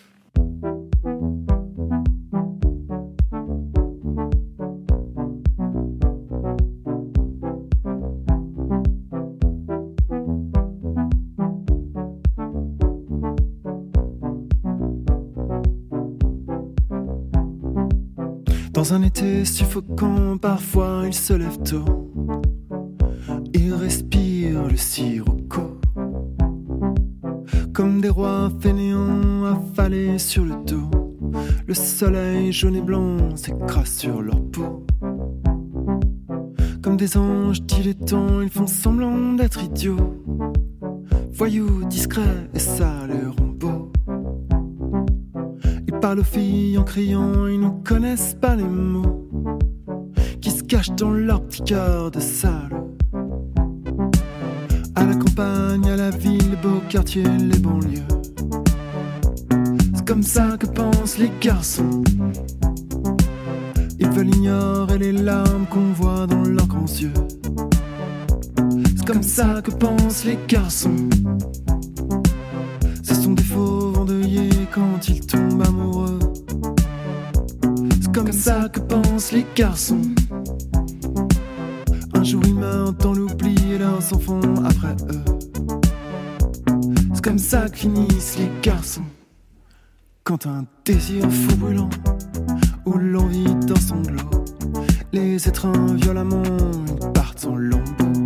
Dans 18.76 18.92
un 18.92 19.00
été 19.00 19.46
suffocant, 19.46 20.36
parfois 20.36 21.04
il 21.06 21.14
se 21.14 21.32
lève 21.32 21.56
tôt. 21.62 22.12
Il 23.54 23.72
respire 23.72 24.64
le 24.68 24.76
sirocco. 24.76 25.80
Comme 27.72 28.02
des 28.02 28.10
rois 28.10 28.52
fainéants 28.60 29.46
affalés 29.46 30.18
sur 30.18 30.44
le 30.44 30.56
dos. 30.66 30.90
Le 31.66 31.72
soleil 31.72 32.52
jaune 32.52 32.76
et 32.76 32.82
blanc 32.82 33.34
s'écrase 33.34 33.96
sur 33.96 34.20
leur 34.20 34.42
peau. 34.42 34.84
Comme 36.82 36.98
des 36.98 37.16
anges 37.16 37.62
dilettants, 37.62 38.42
ils 38.42 38.50
font 38.50 38.66
semblant 38.66 39.32
d'être 39.32 39.64
idiots. 39.64 40.22
Voyous 41.32 41.84
discrets 41.84 42.50
et 42.52 42.58
ça 42.58 43.06
les 43.08 43.24
parlent 46.06 46.20
aux 46.20 46.34
filles 46.38 46.78
en 46.78 46.84
criant, 46.84 47.48
ils 47.48 47.58
ne 47.58 47.70
connaissent 47.82 48.36
pas 48.40 48.54
les 48.54 48.62
mots 48.62 49.28
qui 50.40 50.52
se 50.52 50.62
cachent 50.62 50.92
dans 50.92 51.10
leur 51.10 51.42
petit 51.42 51.64
cœur 51.64 52.12
de 52.12 52.20
sale. 52.20 52.70
À 54.94 55.04
la 55.04 55.16
campagne, 55.16 55.90
à 55.90 55.96
la 55.96 56.10
ville, 56.10 56.50
les 56.50 56.56
beaux 56.62 56.80
quartiers, 56.88 57.24
les 57.24 57.58
banlieues. 57.58 58.06
C'est 59.96 60.06
comme 60.06 60.22
ça 60.22 60.56
que 60.60 60.66
pensent 60.66 61.18
les 61.18 61.32
garçons. 61.40 62.04
Ils 63.98 64.10
veulent 64.10 64.32
ignorer 64.32 64.98
les 64.98 65.12
larmes 65.12 65.66
qu'on 65.68 65.90
voit 65.92 66.28
dans 66.28 66.44
leurs 66.44 66.68
grands 66.68 66.94
yeux. 67.00 67.14
C'est 68.96 69.04
comme 69.04 69.24
ça 69.24 69.60
que 69.60 69.72
pensent 69.72 70.24
les 70.24 70.38
garçons. 70.46 71.08
Ce 73.02 73.14
sont 73.14 73.32
des 73.32 73.42
faux 73.42 73.92
endeuillés 73.96 74.68
quand 74.72 75.08
ils 75.08 75.26
tombent 75.26 75.45
que 78.76 78.80
pensent 78.80 79.32
les 79.32 79.46
garçons. 79.54 80.02
Un 82.12 82.22
jour 82.22 82.42
meurent 82.46 82.92
dans 82.92 83.14
l'oubli 83.14 83.54
et 83.72 83.78
leurs 83.78 84.12
enfants 84.12 84.40
après 84.64 84.94
eux. 85.10 85.24
C'est 87.14 87.24
comme 87.24 87.38
ça 87.38 87.68
que 87.70 87.78
finissent 87.78 88.36
les 88.38 88.50
garçons. 88.62 89.08
Quand 90.24 90.46
un 90.46 90.64
désir 90.84 91.24
fou 91.30 91.56
brûlant 91.56 91.88
ou 92.84 92.98
l'envie 92.98 93.54
d'un 93.66 93.76
sanglot 93.76 94.30
les 95.12 95.48
étreint 95.48 95.94
violemment, 95.94 96.42
ils 96.88 97.12
partent 97.12 97.46
en 97.46 97.56
lambeaux. 97.56 98.22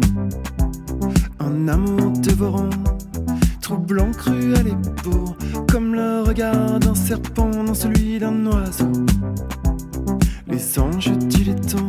Un 1.38 1.68
amour 1.68 2.10
dévorant, 2.18 2.70
troublant, 3.60 4.10
cruel 4.10 4.66
et 4.66 5.02
beau, 5.04 5.36
comme 5.70 5.94
le 5.94 6.22
regard 6.22 6.80
d'un 6.80 6.94
serpent 6.96 7.50
dans 7.50 7.74
celui 7.74 8.18
d'un 8.18 8.46
oiseau. 8.46 8.90
Les 10.50 10.78
anges 10.78 11.12
dilettants 11.12 11.88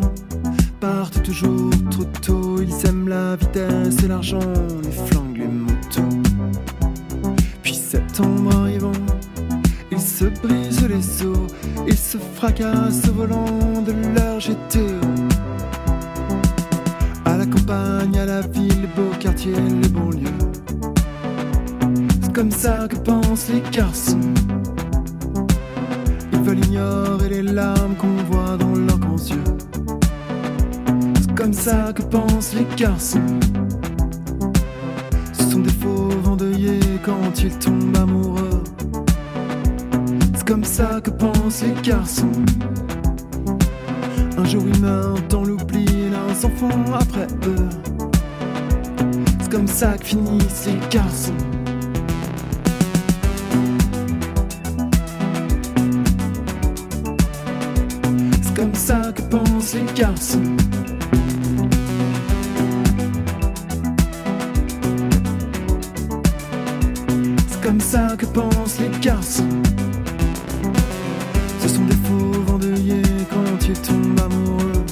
partent 0.80 1.24
toujours 1.24 1.72
trop 1.90 2.04
tôt, 2.22 2.62
ils 2.62 2.88
aiment 2.88 3.08
la 3.08 3.36
vitesse 3.36 4.04
et 4.04 4.08
l'argent, 4.08 4.40
les 4.84 4.92
flingues, 4.92 5.38
les 5.38 5.48
motos. 5.48 6.18
Puis 7.64 7.74
septembre 7.74 8.56
arrivant, 8.56 8.92
ils 9.92 10.00
se 10.00 10.26
brisent 10.26 10.88
les 10.88 11.26
os, 11.26 11.52
ils 11.88 11.98
se 11.98 12.18
fracassent 12.36 13.08
au 13.10 13.14
volant 13.14 13.82
de 13.86 13.94
leur 14.16 14.40
GTO. 14.40 15.00
À 17.26 17.38
la 17.38 17.46
campagne, 17.46 18.20
à 18.20 18.26
la 18.26 18.42
ville, 18.42 18.82
les 18.82 18.88
beaux 18.88 19.16
quartiers, 19.20 19.54
les 19.54 19.90
banlieues. 19.90 20.30
C'est 22.22 22.34
comme 22.34 22.52
ça 22.52 22.88
que 22.88 22.96
pensent 22.98 23.50
les 23.50 23.64
garçons. 23.72 24.20
Ils 26.42 26.48
veulent 26.48 26.66
ignorer 26.66 27.30
les 27.30 27.44
larmes 27.44 27.96
qu'on 27.96 28.16
voit 28.32 28.58
dans 28.58 28.74
leurs 28.74 28.98
grands 28.98 29.16
yeux. 29.16 29.44
C'est 31.22 31.36
comme 31.36 31.54
ça 31.54 31.94
que 31.94 32.02
pensent 32.02 32.56
les 32.56 32.66
garçons. 32.76 33.22
Ce 35.34 35.44
sont 35.44 35.60
des 35.60 35.70
faux 35.70 36.10
endeuillés 36.26 36.80
quand 37.06 37.44
ils 37.44 37.56
tombent 37.60 37.96
amoureux. 37.96 38.64
C'est 40.34 40.48
comme 40.48 40.64
ça 40.64 41.00
que 41.04 41.12
pensent 41.12 41.62
les 41.62 41.80
garçons. 41.84 42.32
Un 44.36 44.44
jour 44.46 44.64
ils 44.66 44.82
meurent 44.82 45.22
dans 45.30 45.44
l'oubli 45.44 45.86
et 45.86 46.10
leurs 46.10 46.44
enfants 46.44 46.94
après 47.00 47.28
eux. 47.46 47.70
C'est 49.44 49.52
comme 49.52 49.68
ça 49.68 49.96
que 49.96 50.06
finissent 50.06 50.66
les 50.66 50.90
garçons. 50.90 51.51
C'est 60.04 60.40
comme 67.62 67.80
ça 67.80 68.16
que 68.18 68.26
pensent 68.26 68.80
les 68.80 68.90
garçons. 69.00 69.48
Ce 71.60 71.68
sont 71.68 71.84
des 71.84 71.94
faux 71.94 72.52
endeuillés 72.52 73.04
quand 73.30 73.68
ils 73.68 73.80
tombent 73.80 74.20
amoureux. 74.22 74.86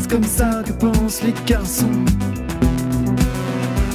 C'est 0.00 0.10
comme 0.10 0.24
ça 0.24 0.64
que 0.66 0.72
pensent 0.72 1.22
les 1.22 1.34
garçons. 1.46 1.86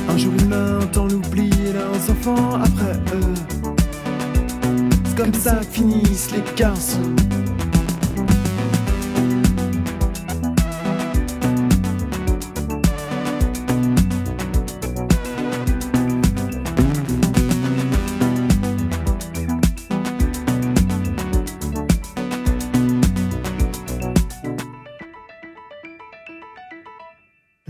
Un 0.07 0.17
jour 0.17 0.31
ils 0.39 0.47
meurent 0.47 0.88
dans 0.93 1.07
l'oubli 1.07 1.50
et 1.67 1.73
leurs 1.73 2.09
enfants 2.09 2.62
après 2.63 2.97
eux. 3.13 3.33
C'est 5.03 5.17
comme 5.17 5.33
ça 5.33 5.55
que 5.55 5.65
finissent 5.65 6.31
les 6.31 6.43
garçons. 6.55 7.13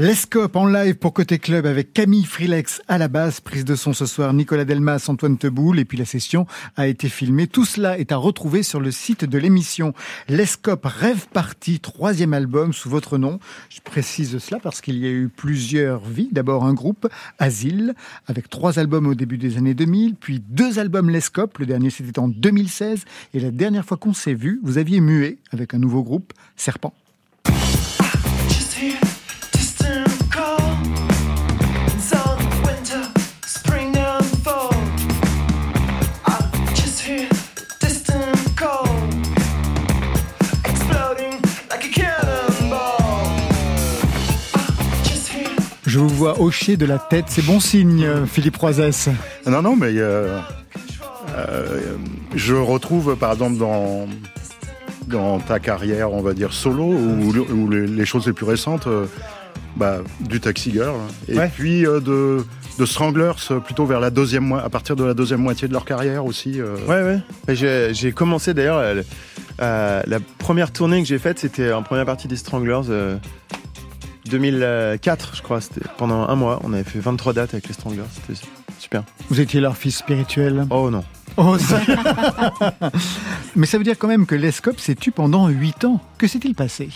L'escope 0.03 0.57
en 0.57 0.67
live 0.67 0.95
pour 0.95 1.13
Côté 1.13 1.39
Club 1.39 1.65
avec 1.65 1.93
Camille 1.93 2.25
Frilex 2.25 2.81
à 2.89 2.98
la 2.98 3.07
base, 3.07 3.39
prise 3.39 3.63
de 3.63 3.74
son 3.74 3.93
ce 3.93 4.05
soir, 4.05 4.33
Nicolas 4.33 4.65
Delmas, 4.65 5.05
Antoine 5.07 5.38
Teboul, 5.38 5.79
et 5.79 5.86
puis 5.86 5.98
la 5.98 6.03
session 6.03 6.45
a 6.75 6.88
été 6.88 7.07
filmée. 7.07 7.48
Tout 7.48 7.63
cela 7.63 7.98
est 7.98 8.12
à 8.12 8.17
retrouver 8.17 8.63
sur 8.63 8.81
le 8.81 8.91
site 8.91 9.24
de 9.24 9.38
l'émission. 9.38 9.93
L'escope 10.27 10.83
Rêve 10.83 11.27
Party, 11.31 11.79
troisième 11.79 12.33
album 12.33 12.74
sous 12.74 12.89
votre 12.89 13.17
nom. 13.17 13.39
Je 13.69 13.79
précise 13.79 14.38
cela 14.39 14.60
parce 14.60 14.81
qu'il 14.81 14.98
y 14.98 15.05
a 15.05 15.10
eu 15.10 15.29
plusieurs 15.29 16.03
vies. 16.03 16.27
D'abord 16.33 16.65
un 16.65 16.74
groupe, 16.74 17.07
Asile, 17.39 17.95
avec 18.27 18.50
trois 18.50 18.79
albums 18.79 19.07
au 19.07 19.15
début 19.15 19.38
des 19.38 19.55
années 19.55 19.74
2000, 19.74 20.15
puis 20.15 20.43
deux 20.45 20.79
albums 20.79 21.10
L'escope, 21.10 21.60
le 21.60 21.65
dernier 21.65 21.91
c'était 21.91 22.19
en 22.19 22.27
2016, 22.27 23.05
et 23.33 23.39
la 23.39 23.51
dernière 23.51 23.86
fois 23.86 23.95
qu'on 23.95 24.13
s'est 24.13 24.33
vu, 24.33 24.60
vous 24.63 24.77
aviez 24.77 25.00
mué 25.00 25.38
avec 25.53 25.74
un 25.74 25.79
nouveau 25.79 26.03
groupe, 26.03 26.33
Serpent. 26.57 26.93
Je 45.93 46.00
vous 46.00 46.09
vois 46.09 46.41
hocher 46.41 46.75
de 46.75 46.88
la 46.88 46.97
tête, 46.97 47.25
c'est 47.27 47.45
bon 47.45 47.59
signe, 47.59 48.03
Philippe 48.25 48.55
Roisès. 48.57 49.09
Non, 49.45 49.62
non, 49.62 49.75
mais 49.75 49.91
euh, 49.91 50.39
euh, 51.38 51.81
je 52.33 52.55
retrouve, 52.55 53.15
par 53.15 53.31
exemple, 53.33 53.57
dans, 53.57 54.07
dans 55.05 55.38
ta 55.39 55.59
carrière, 55.59 56.12
on 56.12 56.23
va 56.23 56.33
dire 56.33 56.51
solo, 56.51 56.85
ou, 56.85 57.31
ou 57.38 57.69
les, 57.69 57.85
les 57.85 58.05
choses 58.07 58.25
les 58.25 58.33
plus 58.33 58.47
récentes, 58.47 58.88
euh, 58.88 59.05
bah, 59.75 60.00
du 60.19 60.39
Taxi 60.39 60.71
Girl, 60.71 60.95
et 61.29 61.38
Ouais. 61.38 61.51
puis 61.53 61.85
euh, 61.85 62.00
de, 62.00 62.43
de 62.79 62.85
Stranglers, 62.88 63.33
plutôt 63.63 63.85
vers 63.85 64.00
la 64.00 64.09
deuxième, 64.09 64.51
à 64.53 64.69
partir 64.69 64.95
de 64.95 65.03
la 65.03 65.13
deuxième 65.13 65.41
moitié 65.41 65.67
de 65.67 65.73
leur 65.73 65.85
carrière 65.85 66.25
aussi. 66.25 66.59
euh. 66.59 66.75
Ouais, 66.88 67.21
ouais. 67.53 67.93
J'ai 67.93 68.13
commencé 68.13 68.55
d'ailleurs, 68.55 68.81
la 69.59 70.19
première 70.39 70.71
tournée 70.71 71.03
que 71.03 71.07
j'ai 71.07 71.19
faite, 71.19 71.38
c'était 71.38 71.71
en 71.71 71.83
première 71.83 72.07
partie 72.07 72.27
des 72.27 72.35
Stranglers. 72.38 72.81
Euh, 74.33 74.91
2004, 74.97 75.35
je 75.35 75.41
crois, 75.41 75.61
c'était 75.61 75.81
pendant 75.97 76.27
un 76.27 76.35
mois. 76.35 76.59
On 76.63 76.73
avait 76.73 76.83
fait 76.83 76.99
23 76.99 77.33
dates 77.33 77.53
avec 77.53 77.67
les 77.67 77.73
Stranglers, 77.73 78.01
c'était 78.13 78.39
super. 78.79 79.03
Vous 79.29 79.39
étiez 79.39 79.59
leur 79.61 79.77
fils 79.77 79.97
spirituel. 79.97 80.65
Oh 80.69 80.89
non. 80.89 81.03
Oh, 81.37 81.57
ça- 81.57 81.81
Mais 83.55 83.65
ça 83.65 83.77
veut 83.77 83.83
dire 83.83 83.97
quand 83.97 84.07
même 84.07 84.25
que 84.25 84.35
l'ESCOP 84.35 84.79
s'est 84.79 84.95
tu 84.95 85.11
pendant 85.11 85.47
8 85.47 85.85
ans. 85.85 85.99
Que 86.17 86.27
s'est-il 86.27 86.53
passé? 86.55 86.89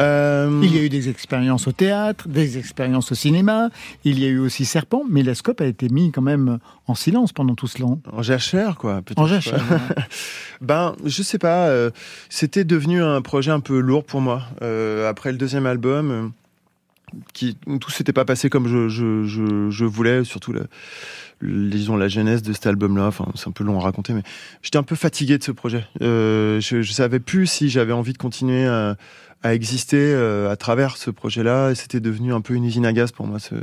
Euh, 0.00 0.58
Il 0.64 0.74
y 0.74 0.78
a 0.78 0.82
eu 0.82 0.88
des 0.88 1.10
expériences 1.10 1.66
au 1.68 1.72
théâtre, 1.72 2.26
des 2.26 2.56
expériences 2.56 3.12
au 3.12 3.14
cinéma, 3.14 3.68
il 4.04 4.18
y 4.18 4.24
a 4.24 4.28
eu 4.28 4.38
aussi 4.38 4.64
Serpent, 4.64 5.02
mais 5.08 5.22
l'ESCOP 5.22 5.60
a 5.60 5.66
été 5.66 5.90
mis 5.90 6.10
quand 6.12 6.22
même 6.22 6.58
en 6.86 6.94
silence 6.94 7.32
pendant 7.34 7.54
tout 7.54 7.66
cela. 7.66 7.88
En 8.10 8.22
jachère, 8.22 8.76
quoi. 8.76 9.02
En 9.16 9.26
jachère. 9.26 9.62
Ben, 10.62 10.94
je 11.04 11.22
sais 11.22 11.38
pas. 11.38 11.66
euh, 11.66 11.90
C'était 12.30 12.64
devenu 12.64 13.02
un 13.02 13.20
projet 13.20 13.50
un 13.50 13.60
peu 13.60 13.80
lourd 13.80 14.04
pour 14.04 14.20
moi. 14.22 14.42
Euh, 14.62 15.10
après 15.10 15.30
le 15.32 15.36
deuxième 15.38 15.66
album, 15.66 16.32
qui 17.32 17.56
tout 17.80 17.90
s'était 17.90 18.12
pas 18.12 18.24
passé 18.24 18.48
comme 18.50 18.68
je, 18.68 18.88
je, 18.88 19.24
je, 19.24 19.70
je 19.70 19.84
voulais, 19.84 20.24
surtout 20.24 20.52
la, 20.52 20.62
disons 21.42 21.96
la 21.96 22.08
genèse 22.08 22.42
de 22.42 22.52
cet 22.52 22.66
album-là. 22.66 23.06
Enfin, 23.06 23.26
c'est 23.34 23.48
un 23.48 23.52
peu 23.52 23.64
long 23.64 23.78
à 23.78 23.82
raconter, 23.82 24.12
mais 24.12 24.22
j'étais 24.62 24.78
un 24.78 24.82
peu 24.82 24.96
fatigué 24.96 25.38
de 25.38 25.44
ce 25.44 25.52
projet. 25.52 25.84
Euh, 26.02 26.60
je, 26.60 26.82
je 26.82 26.92
savais 26.92 27.20
plus 27.20 27.46
si 27.46 27.68
j'avais 27.68 27.92
envie 27.92 28.12
de 28.12 28.18
continuer 28.18 28.66
à, 28.66 28.96
à 29.44 29.54
exister 29.54 29.96
euh, 29.98 30.50
à 30.52 30.56
travers 30.56 30.96
ce 30.96 31.10
projet-là. 31.10 31.70
Et 31.70 31.74
c'était 31.74 31.98
devenu 31.98 32.32
un 32.32 32.40
peu 32.40 32.54
une 32.54 32.64
usine 32.64 32.86
à 32.86 32.92
gaz 32.92 33.10
pour 33.10 33.26
moi, 33.26 33.40
ce, 33.40 33.56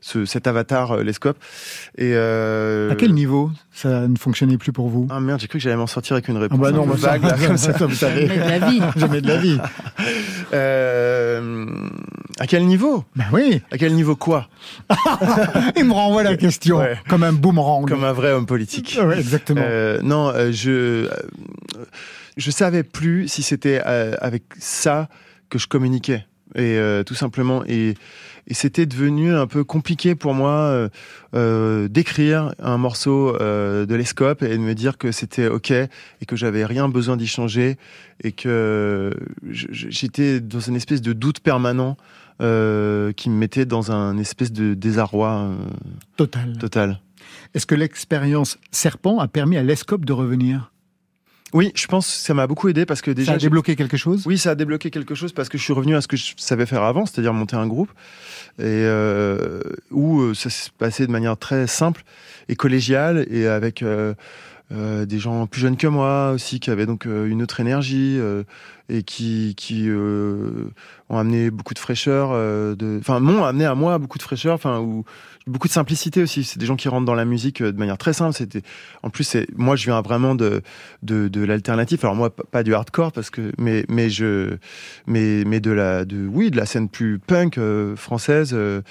ce, 0.00 0.24
cet 0.24 0.46
avatar, 0.46 0.92
euh, 0.92 1.02
l'escope. 1.02 1.36
Et 1.98 2.12
euh, 2.14 2.92
À 2.92 2.94
quel 2.94 3.12
niveau 3.12 3.50
ça 3.72 4.06
ne 4.06 4.16
fonctionnait 4.16 4.56
plus 4.58 4.70
pour 4.72 4.88
vous? 4.88 5.08
Ah 5.10 5.18
merde, 5.18 5.40
j'ai 5.40 5.48
cru 5.48 5.58
que 5.58 5.64
j'allais 5.64 5.74
m'en 5.76 5.88
sortir 5.88 6.12
avec 6.14 6.28
une 6.28 6.36
Ah 6.36 6.40
réponse 6.40 6.60
bah 6.60 6.70
non, 6.70 6.84
peu 6.84 6.92
bah 6.92 6.98
ça, 6.98 7.18
vague, 7.18 7.22
là, 7.24 7.46
comme 7.46 7.56
ça. 7.56 7.76
ça, 7.76 7.86
vous 7.86 7.94
savez. 7.94 8.28
Jamais 8.28 8.38
de 8.38 8.48
la 8.60 8.68
vie. 8.70 8.80
Jamais 8.96 9.20
de 9.20 9.26
la 9.28 9.36
vie. 9.38 9.58
Euh, 10.52 11.66
à 12.40 12.46
quel 12.48 12.66
niveau 12.66 13.04
Ben 13.14 13.26
oui, 13.32 13.60
À 13.70 13.78
quel 13.78 13.94
niveau 13.94 14.16
quoi 14.16 14.48
il 15.76 15.84
me 15.84 15.92
renvoie 15.92 16.22
la 16.24 16.36
question, 16.36 16.78
Ouais. 16.78 16.96
comme 17.08 17.22
un 17.22 17.32
boomerang. 17.32 17.86
Comme 17.86 18.02
un 18.02 18.12
vrai 18.12 18.32
homme 18.32 18.46
politique. 18.46 18.98
Ouais, 19.00 19.18
exactement. 19.18 19.60
Euh, 19.62 20.00
non, 20.02 20.28
euh, 20.34 20.50
je 20.50 20.70
euh, 21.06 21.08
je 22.36 22.50
savais 22.50 22.82
plus 22.82 23.28
si 23.28 23.42
c'était 23.42 23.82
euh, 23.86 24.14
avec 24.20 24.42
ça 24.58 25.08
que 25.50 25.58
je 25.58 25.66
communiquais 25.68 26.24
et 26.56 26.78
euh, 26.78 27.02
tout 27.04 27.14
simplement 27.14 27.62
et 27.68 27.94
et 28.46 28.54
c'était 28.54 28.86
devenu 28.86 29.32
un 29.34 29.46
peu 29.46 29.62
compliqué 29.62 30.14
pour 30.16 30.34
moi 30.34 30.88
d'écrire 31.88 32.52
un 32.58 32.78
morceau 32.78 33.36
euh, 33.40 33.86
de 33.86 33.94
l'escope 33.94 34.42
et 34.42 34.48
de 34.48 34.56
me 34.58 34.74
dire 34.74 34.98
que 34.98 35.12
c'était 35.12 35.46
ok 35.46 35.70
et 35.70 35.88
que 36.26 36.34
j'avais 36.36 36.64
rien 36.64 36.88
besoin 36.88 37.16
d'y 37.16 37.28
changer 37.28 37.76
et 38.24 38.32
que 38.32 39.14
j'étais 39.50 40.40
dans 40.40 40.58
une 40.60 40.74
espèce 40.76 41.02
de 41.02 41.12
doute 41.12 41.40
permanent 41.40 41.96
euh, 42.40 43.12
qui 43.12 43.30
me 43.30 43.36
mettait 43.36 43.66
dans 43.66 43.92
un 43.92 44.16
espèce 44.18 44.52
de 44.52 44.74
désarroi 44.74 45.30
euh, 45.30 45.56
Total. 46.16 46.56
total. 46.58 47.00
Est-ce 47.54 47.66
que 47.66 47.74
l'expérience 47.74 48.58
Serpent 48.70 49.18
a 49.18 49.28
permis 49.28 49.56
à 49.56 49.62
l'ESCOP 49.62 50.04
de 50.04 50.12
revenir? 50.12 50.72
Oui, 51.52 51.72
je 51.74 51.86
pense 51.88 52.06
que 52.06 52.12
ça 52.12 52.32
m'a 52.32 52.46
beaucoup 52.46 52.68
aidé 52.68 52.86
parce 52.86 53.02
que 53.02 53.10
déjà 53.10 53.32
Ça 53.32 53.36
a 53.36 53.38
débloqué 53.38 53.74
quelque 53.74 53.96
chose? 53.96 54.24
Oui, 54.24 54.38
ça 54.38 54.50
a 54.50 54.54
débloqué 54.54 54.90
quelque 54.90 55.16
chose 55.16 55.32
parce 55.32 55.48
que 55.48 55.58
je 55.58 55.64
suis 55.64 55.72
revenu 55.72 55.96
à 55.96 56.00
ce 56.00 56.06
que 56.06 56.16
je 56.16 56.34
savais 56.36 56.64
faire 56.64 56.84
avant, 56.84 57.06
c'est-à-dire 57.06 57.34
monter 57.34 57.56
un 57.56 57.66
groupe, 57.66 57.90
et 58.58 58.62
euh, 58.66 59.60
où 59.90 60.32
ça 60.34 60.48
s'est 60.48 60.70
passé 60.78 61.06
de 61.06 61.12
manière 61.12 61.36
très 61.36 61.66
simple 61.66 62.04
et 62.48 62.54
collégiale, 62.54 63.26
et 63.30 63.48
avec 63.48 63.82
euh, 63.82 64.14
euh, 64.72 65.04
des 65.04 65.18
gens 65.18 65.48
plus 65.48 65.60
jeunes 65.60 65.76
que 65.76 65.88
moi 65.88 66.30
aussi, 66.30 66.60
qui 66.60 66.70
avaient 66.70 66.86
donc 66.86 67.06
euh, 67.06 67.26
une 67.26 67.42
autre 67.42 67.58
énergie 67.58 68.16
euh, 68.20 68.44
et 68.88 69.02
qui, 69.02 69.54
qui 69.56 69.88
ont 69.90 71.18
amené 71.18 71.50
beaucoup 71.50 71.74
de 71.74 71.78
fraîcheur, 71.78 72.30
de, 72.76 72.98
enfin 73.00 73.20
m'ont 73.20 73.44
amené 73.44 73.64
à 73.64 73.74
moi 73.74 73.98
beaucoup 73.98 74.18
de 74.18 74.22
fraîcheur, 74.22 74.54
enfin 74.54 74.80
ou 74.80 75.04
beaucoup 75.50 75.68
de 75.68 75.72
simplicité 75.72 76.22
aussi. 76.22 76.44
C'est 76.44 76.58
des 76.58 76.66
gens 76.66 76.76
qui 76.76 76.88
rentrent 76.88 77.04
dans 77.06 77.14
la 77.14 77.24
musique 77.26 77.60
euh, 77.60 77.72
de 77.72 77.78
manière 77.78 77.98
très 77.98 78.12
simple. 78.14 78.34
C'était, 78.34 78.62
en 79.02 79.10
plus, 79.10 79.24
c'est 79.24 79.46
moi 79.56 79.76
je 79.76 79.84
viens 79.84 80.00
vraiment 80.00 80.34
de 80.34 80.62
de, 81.02 81.28
de 81.28 81.44
l'alternatif. 81.44 82.02
Alors 82.04 82.16
moi, 82.16 82.30
pas 82.30 82.62
du 82.62 82.74
hardcore 82.74 83.12
parce 83.12 83.30
que, 83.30 83.52
mais 83.58 83.84
mais 83.88 84.08
je, 84.08 84.56
mais 85.06 85.44
mais 85.44 85.60
de 85.60 85.70
la, 85.70 86.04
de 86.04 86.26
oui, 86.26 86.50
de 86.50 86.56
la 86.56 86.66
scène 86.66 86.88
plus 86.88 87.18
punk 87.18 87.58
euh, 87.58 87.96
française, 87.96 88.54
euh, 88.54 88.82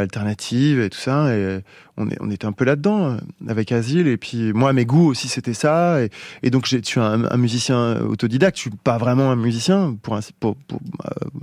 alternative 0.00 0.80
et 0.80 0.88
tout 0.88 0.98
ça. 0.98 1.34
Et 1.36 1.60
on 1.98 2.08
est, 2.08 2.16
on 2.20 2.30
était 2.30 2.46
un 2.46 2.52
peu 2.52 2.64
là-dedans 2.64 3.18
avec 3.48 3.70
Asile. 3.72 4.06
Et 4.08 4.16
puis 4.16 4.52
moi, 4.54 4.72
mes 4.72 4.86
goûts 4.86 5.08
aussi, 5.10 5.28
c'était 5.28 5.52
ça. 5.52 5.98
Et, 6.42 6.50
donc 6.50 6.66
je 6.66 6.78
suis 6.82 7.00
un, 7.00 7.24
un 7.30 7.36
musicien 7.36 8.00
autodidacte. 8.00 8.56
Je 8.56 8.62
suis 8.62 8.70
pas 8.70 8.96
vraiment 8.98 9.30
un 9.30 9.36
musicien 9.36 9.96
pour, 10.02 10.14
ainsi- 10.16 10.32
pour, 10.40 10.56
pour 10.56 10.80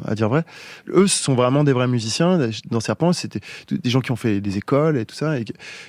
à 0.05 0.15
dire 0.15 0.29
vrai. 0.29 0.43
Eux, 0.89 1.07
ce 1.07 1.23
sont 1.23 1.35
vraiment 1.35 1.63
des 1.63 1.73
vrais 1.73 1.87
musiciens. 1.87 2.39
Dans 2.71 2.79
Serpent, 2.79 3.13
c'était 3.13 3.41
des 3.69 3.89
gens 3.89 4.01
qui 4.01 4.11
ont 4.11 4.15
fait 4.15 4.24
des 4.25 4.57
écoles 4.57 4.97
et 4.97 5.05
tout 5.05 5.15
ça, 5.15 5.39
et, 5.39 5.45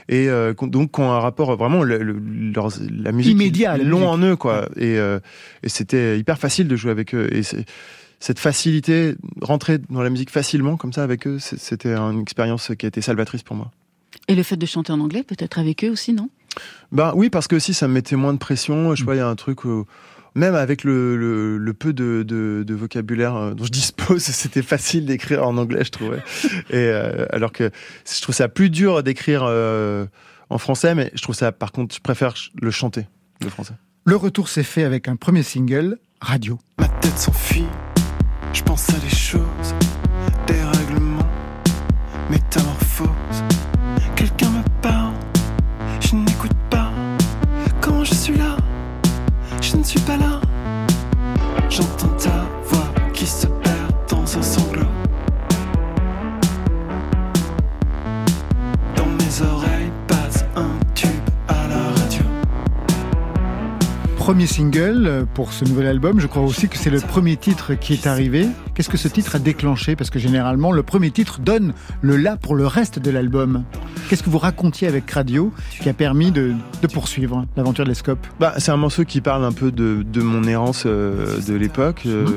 et 0.09 0.29
euh, 0.29 0.55
donc 0.55 0.93
qui 0.93 1.01
ont 1.01 1.11
un 1.13 1.21
rapport 1.21 1.57
vraiment 1.57 1.83
le, 1.83 1.99
le- 1.99 2.21
leur- 2.55 2.73
la 2.91 3.13
musique 3.13 3.33
Immédiat 3.33 3.79
musique. 3.79 3.93
en 3.95 4.19
eux 4.19 4.37
quoi. 4.37 4.69
Et, 4.77 4.99
euh, 4.99 5.19
et 5.63 5.69
c'était 5.69 6.19
hyper 6.19 6.39
facile 6.39 6.69
de 6.69 6.77
jouer 6.77 6.91
avec 6.91 7.15
eux. 7.15 7.29
Et 7.35 7.43
cette 8.21 8.39
facilité, 8.39 9.15
rentrer 9.43 9.79
dans 9.91 10.03
la 10.03 10.11
musique 10.11 10.31
facilement 10.31 10.77
comme 10.77 10.93
ça 10.93 11.03
avec 11.03 11.27
eux, 11.27 11.39
c'était 11.39 11.95
une 11.95 12.21
expérience 12.21 12.71
qui 12.79 12.87
a 12.87 12.89
été 12.89 13.01
salvatrice 13.01 13.43
pour 13.43 13.57
moi. 13.57 13.71
Et 14.29 14.35
le 14.35 14.43
fait 14.43 14.57
de 14.57 14.67
chanter 14.67 14.93
en 14.93 15.01
anglais, 15.01 15.23
peut-être 15.23 15.59
avec 15.59 15.85
eux 15.85 15.91
aussi, 15.91 16.13
non? 16.13 16.31
Ben 16.91 17.13
oui, 17.15 17.29
parce 17.29 17.49
que 17.49 17.57
aussi 17.57 17.75
ça 17.75 17.87
me 17.87 17.93
mettait 17.93 18.17
moins 18.17 18.33
de 18.33 18.39
pression. 18.39 18.95
Je 18.95 19.01
sais 19.01 19.07
pas, 19.07 19.15
il 19.15 19.19
y 19.19 19.21
a 19.21 19.29
un 19.29 19.37
truc 19.37 19.65
où, 19.65 19.85
même 20.37 20.55
avec 20.55 20.85
le, 20.85 21.17
le, 21.17 21.57
le 21.57 21.75
peu 21.75 21.93
de, 21.93 22.23
de, 22.23 22.63
de 22.65 22.75
vocabulaire 22.75 23.35
euh, 23.35 23.55
dont 23.55 23.65
je 23.65 23.71
dispose, 23.71 24.23
c'était 24.23 24.63
facile 24.63 25.07
d'écrire 25.07 25.47
en 25.47 25.57
anglais, 25.57 25.83
je 25.83 25.91
trouvais. 25.91 26.23
Et 26.71 26.77
euh, 26.77 27.27
alors 27.31 27.51
que 27.51 27.71
je 28.09 28.21
trouve 28.21 28.35
ça 28.35 28.49
plus 28.49 28.71
dur 28.71 29.03
d'écrire 29.03 29.45
euh, 29.45 30.07
en 30.51 30.59
français, 30.59 30.95
mais 30.95 31.11
je 31.15 31.23
trouve 31.23 31.35
ça, 31.35 31.51
par 31.53 31.73
contre, 31.73 31.95
je 31.95 32.01
préfère 32.01 32.35
le 32.61 32.71
chanter, 32.71 33.07
le 33.41 33.49
français. 33.49 33.75
Le 34.05 34.15
retour 34.15 34.49
s'est 34.49 34.63
fait 34.63 34.85
avec 34.85 35.09
un 35.09 35.17
premier 35.17 35.43
single, 35.43 35.99
Radio. 36.21 36.59
Ma 36.79 36.89
tête 36.89 37.19
s'enfuit, 37.19 37.67
je 38.53 38.63
pense 38.63 38.89
à 38.91 38.99
des 38.99 39.15
choses, 39.15 39.75
des 40.47 40.63
règlements, 40.63 41.29
métamorphose. 42.31 42.86
Je 49.67 49.77
ne 49.77 49.83
suis 49.83 50.01
pas 50.01 50.17
là. 50.17 50.41
J'entends 51.69 52.15
ta 52.19 52.47
voix 52.67 52.89
qui 53.13 53.27
se 53.27 53.49
Premier 64.27 64.47
single 64.49 65.07
euh, 65.07 65.25
pour 65.25 65.53
ce 65.53 65.65
nouvel 65.65 65.87
album, 65.87 66.19
je 66.19 66.27
crois 66.27 66.43
aussi 66.43 66.67
que 66.67 66.77
c'est 66.77 66.91
le 66.91 66.99
premier 66.99 67.37
titre 67.37 67.75
qui 67.75 67.93
est 67.93 68.09
arrivé. 68.09 68.49
Qu'est-ce 68.75 68.89
que 68.89 68.97
ce 68.97 69.07
titre 69.07 69.37
a 69.37 69.39
déclenché? 69.39 69.95
Parce 69.95 70.11
que 70.11 70.19
généralement, 70.19 70.73
le 70.73 70.83
premier 70.83 71.13
titre 71.13 71.39
donne 71.39 71.75
le 72.03 72.17
là 72.17 72.37
pour 72.37 72.57
le 72.57 72.67
reste 72.67 72.99
de 72.99 73.13
l'album. 73.13 73.63
Qu'est-ce 74.09 74.25
que 74.25 74.31
vous 74.31 74.39
racontiez 74.39 74.89
avec 74.89 75.09
Radio 75.13 75.53
qui 75.81 75.89
a 75.89 75.93
permis 75.93 76.33
de, 76.33 76.55
de 76.83 76.87
poursuivre 76.89 77.47
l'aventure 77.57 77.85
de 77.85 77.91
l'Escope? 77.91 78.27
Bah, 78.41 78.55
c'est 78.59 78.73
un 78.73 78.77
morceau 78.77 79.05
qui 79.05 79.21
parle 79.21 79.45
un 79.45 79.53
peu 79.53 79.71
de, 79.71 80.03
de 80.03 80.21
mon 80.23 80.43
errance 80.43 80.83
euh, 80.87 81.39
de 81.47 81.55
l'époque, 81.55 82.03
euh, 82.07 82.27
où 82.27 82.29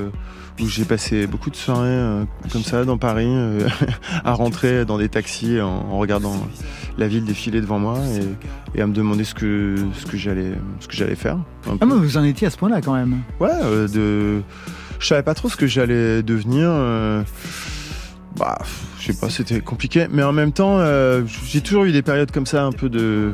j'ai 0.67 0.84
passé 0.86 1.28
beaucoup 1.28 1.50
de 1.50 1.56
soirées 1.56 1.88
euh, 1.89 2.24
comme 2.52 2.63
ça 2.63 2.84
dans 2.86 2.98
Paris, 2.98 3.28
euh, 3.30 3.67
à 4.26 4.34
rentrer 4.34 4.84
dans 4.86 4.98
des 4.98 5.08
taxis 5.10 5.62
en, 5.62 5.67
en 5.67 5.98
regardant 5.98 6.36
la 6.98 7.08
ville 7.08 7.24
défiler 7.24 7.62
devant 7.62 7.80
moi 7.80 7.98
et, 8.76 8.78
et 8.80 8.82
à 8.82 8.88
me 8.88 8.93
demander 8.93 9.24
ce 9.24 9.34
que 9.34 9.76
ce 9.93 10.06
que 10.06 10.17
j'allais 10.17 10.52
ce 10.80 10.88
que 10.88 10.95
j'allais 10.95 11.15
faire. 11.15 11.38
Ah 11.80 11.86
mais 11.86 11.93
vous 11.95 12.17
en 12.17 12.24
étiez 12.24 12.48
à 12.48 12.50
ce 12.50 12.58
point-là 12.58 12.82
quand 12.82 12.93
même. 12.93 13.17
Ouais, 13.39 13.50
euh, 13.63 13.88
de 13.88 14.41
je 15.00 15.08
savais 15.08 15.24
pas 15.24 15.34
trop 15.34 15.48
ce 15.50 15.56
que 15.56 15.67
j'allais 15.67 16.22
devenir. 16.24 16.67
euh, 16.69 17.24
Bah, 18.38 18.58
je 19.00 19.12
sais 19.13 19.19
pas, 19.19 19.30
c'était 19.30 19.62
compliqué, 19.62 20.08
mais 20.12 20.24
en 20.24 20.34
même 20.34 20.52
temps, 20.52 20.80
j'ai 21.45 21.62
toujours 21.62 21.86
eu 21.86 21.91
des 21.91 22.02
périodes 22.02 22.32
comme 22.32 22.45
ça, 22.45 22.63
un 22.65 22.72
peu 22.74 22.89
de 22.89 23.34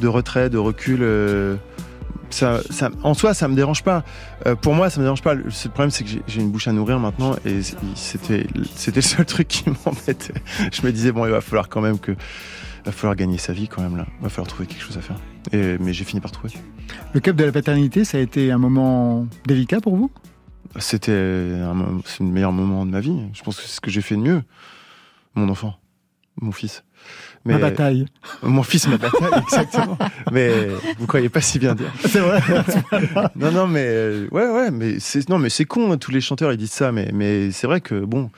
de 0.00 0.08
retrait, 0.08 0.48
de 0.50 0.58
recul. 0.58 1.00
Ça, 2.34 2.60
ça, 2.70 2.90
en 3.02 3.14
soi, 3.14 3.34
ça 3.34 3.48
me 3.48 3.54
dérange 3.54 3.82
pas. 3.82 4.04
Euh, 4.46 4.54
pour 4.54 4.74
moi, 4.74 4.90
ça 4.90 5.00
me 5.00 5.04
dérange 5.04 5.22
pas. 5.22 5.34
Le 5.34 5.50
seul 5.50 5.70
problème, 5.72 5.90
c'est 5.90 6.04
que 6.04 6.10
j'ai- 6.26 6.40
une 6.40 6.50
bouche 6.50 6.68
à 6.68 6.72
nourrir 6.72 6.98
maintenant, 6.98 7.36
et 7.44 7.60
c'était, 7.94 8.46
c'était 8.74 8.96
le 8.96 9.02
seul 9.02 9.24
truc 9.26 9.48
qui 9.48 9.64
m'embêtait. 9.86 10.34
Je 10.72 10.82
me 10.86 10.92
disais 10.92 11.12
bon, 11.12 11.24
il 11.26 11.30
va 11.30 11.40
falloir 11.40 11.68
quand 11.68 11.80
même 11.80 11.98
que, 11.98 12.12
il 12.12 12.86
va 12.86 12.92
falloir 12.92 13.14
gagner 13.16 13.38
sa 13.38 13.52
vie 13.52 13.68
quand 13.68 13.82
même 13.82 13.96
là. 13.96 14.06
Il 14.20 14.24
va 14.24 14.28
falloir 14.28 14.48
trouver 14.48 14.66
quelque 14.66 14.82
chose 14.82 14.98
à 14.98 15.00
faire. 15.00 15.16
Et, 15.52 15.76
mais 15.78 15.92
j'ai 15.92 16.04
fini 16.04 16.20
par 16.20 16.30
trouver. 16.32 16.54
Le 17.12 17.20
cap 17.20 17.36
de 17.36 17.44
la 17.44 17.52
paternité, 17.52 18.04
ça 18.04 18.18
a 18.18 18.20
été 18.20 18.50
un 18.50 18.58
moment 18.58 19.26
délicat 19.46 19.80
pour 19.80 19.96
vous? 19.96 20.10
C'était 20.78 21.12
un, 21.12 21.74
mo- 21.74 22.02
c'est 22.04 22.20
le 22.24 22.30
meilleur 22.30 22.52
moment 22.52 22.86
de 22.86 22.90
ma 22.90 23.00
vie. 23.00 23.16
Je 23.34 23.42
pense 23.42 23.56
que 23.56 23.62
c'est 23.62 23.68
ce 23.76 23.80
que 23.80 23.90
j'ai 23.90 24.00
fait 24.00 24.16
de 24.16 24.22
mieux. 24.22 24.42
Mon 25.34 25.48
enfant, 25.48 25.74
mon 26.40 26.52
fils. 26.52 26.82
Ma 27.44 27.58
bataille. 27.58 28.06
Mon 28.42 28.62
fils, 28.62 28.86
ma 28.88 28.98
bataille, 28.98 29.30
exactement. 29.42 29.98
mais 30.30 30.50
vous 30.98 31.06
croyez 31.06 31.28
pas 31.28 31.40
si 31.40 31.58
bien 31.58 31.74
dire. 31.74 31.92
C'est 32.06 32.20
vrai. 32.20 32.40
non, 33.36 33.50
non, 33.50 33.66
mais 33.66 33.84
euh, 33.86 34.28
ouais, 34.30 34.48
ouais, 34.48 34.70
mais 34.70 35.00
c'est 35.00 35.28
non, 35.28 35.38
mais 35.38 35.50
c'est 35.50 35.64
con. 35.64 35.92
hein, 35.92 35.96
tous 35.98 36.10
les 36.12 36.20
chanteurs 36.20 36.52
ils 36.52 36.58
disent 36.58 36.70
ça, 36.72 36.92
mais 36.92 37.10
mais 37.12 37.50
c'est 37.50 37.66
vrai 37.66 37.80
que 37.80 38.04
bon, 38.04 38.30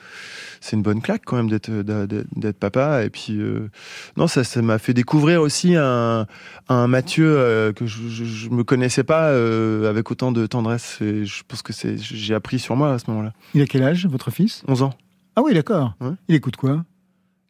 c'est 0.59 0.75
une 0.75 0.81
bonne 0.81 1.01
claque 1.01 1.21
quand 1.25 1.35
même 1.35 1.49
d'être 1.49 1.69
d'être 1.69 2.25
d'être 2.35 2.57
papa. 2.57 3.03
Et 3.03 3.09
puis 3.11 3.37
euh, 3.39 3.69
non, 4.17 4.25
ça 4.27 4.43
ça 4.43 4.61
m'a 4.63 4.79
fait 4.79 4.93
découvrir 4.95 5.41
aussi 5.41 5.75
un 5.75 6.25
un 6.67 6.87
Mathieu 6.87 7.27
euh, 7.37 7.73
que 7.73 7.85
je, 7.85 8.07
je, 8.09 8.25
je 8.25 8.49
me 8.49 8.63
connaissais 8.63 9.03
pas 9.03 9.29
euh, 9.29 9.87
avec 9.89 10.09
autant 10.09 10.31
de 10.31 10.47
tendresse. 10.47 10.97
Et 11.01 11.25
je 11.25 11.43
pense 11.47 11.61
que 11.61 11.73
c'est 11.73 11.97
j'ai 11.99 12.33
appris 12.33 12.57
sur 12.57 12.75
moi 12.75 12.93
à 12.93 12.99
ce 12.99 13.05
moment-là. 13.11 13.33
Il 13.53 13.61
a 13.61 13.67
quel 13.67 13.83
âge, 13.83 14.07
votre 14.07 14.31
fils? 14.31 14.63
11 14.67 14.81
ans. 14.81 14.93
Ah 15.35 15.41
oui, 15.43 15.53
d'accord. 15.53 15.93
Ouais. 16.01 16.11
Il 16.27 16.35
écoute 16.35 16.55
quoi? 16.55 16.83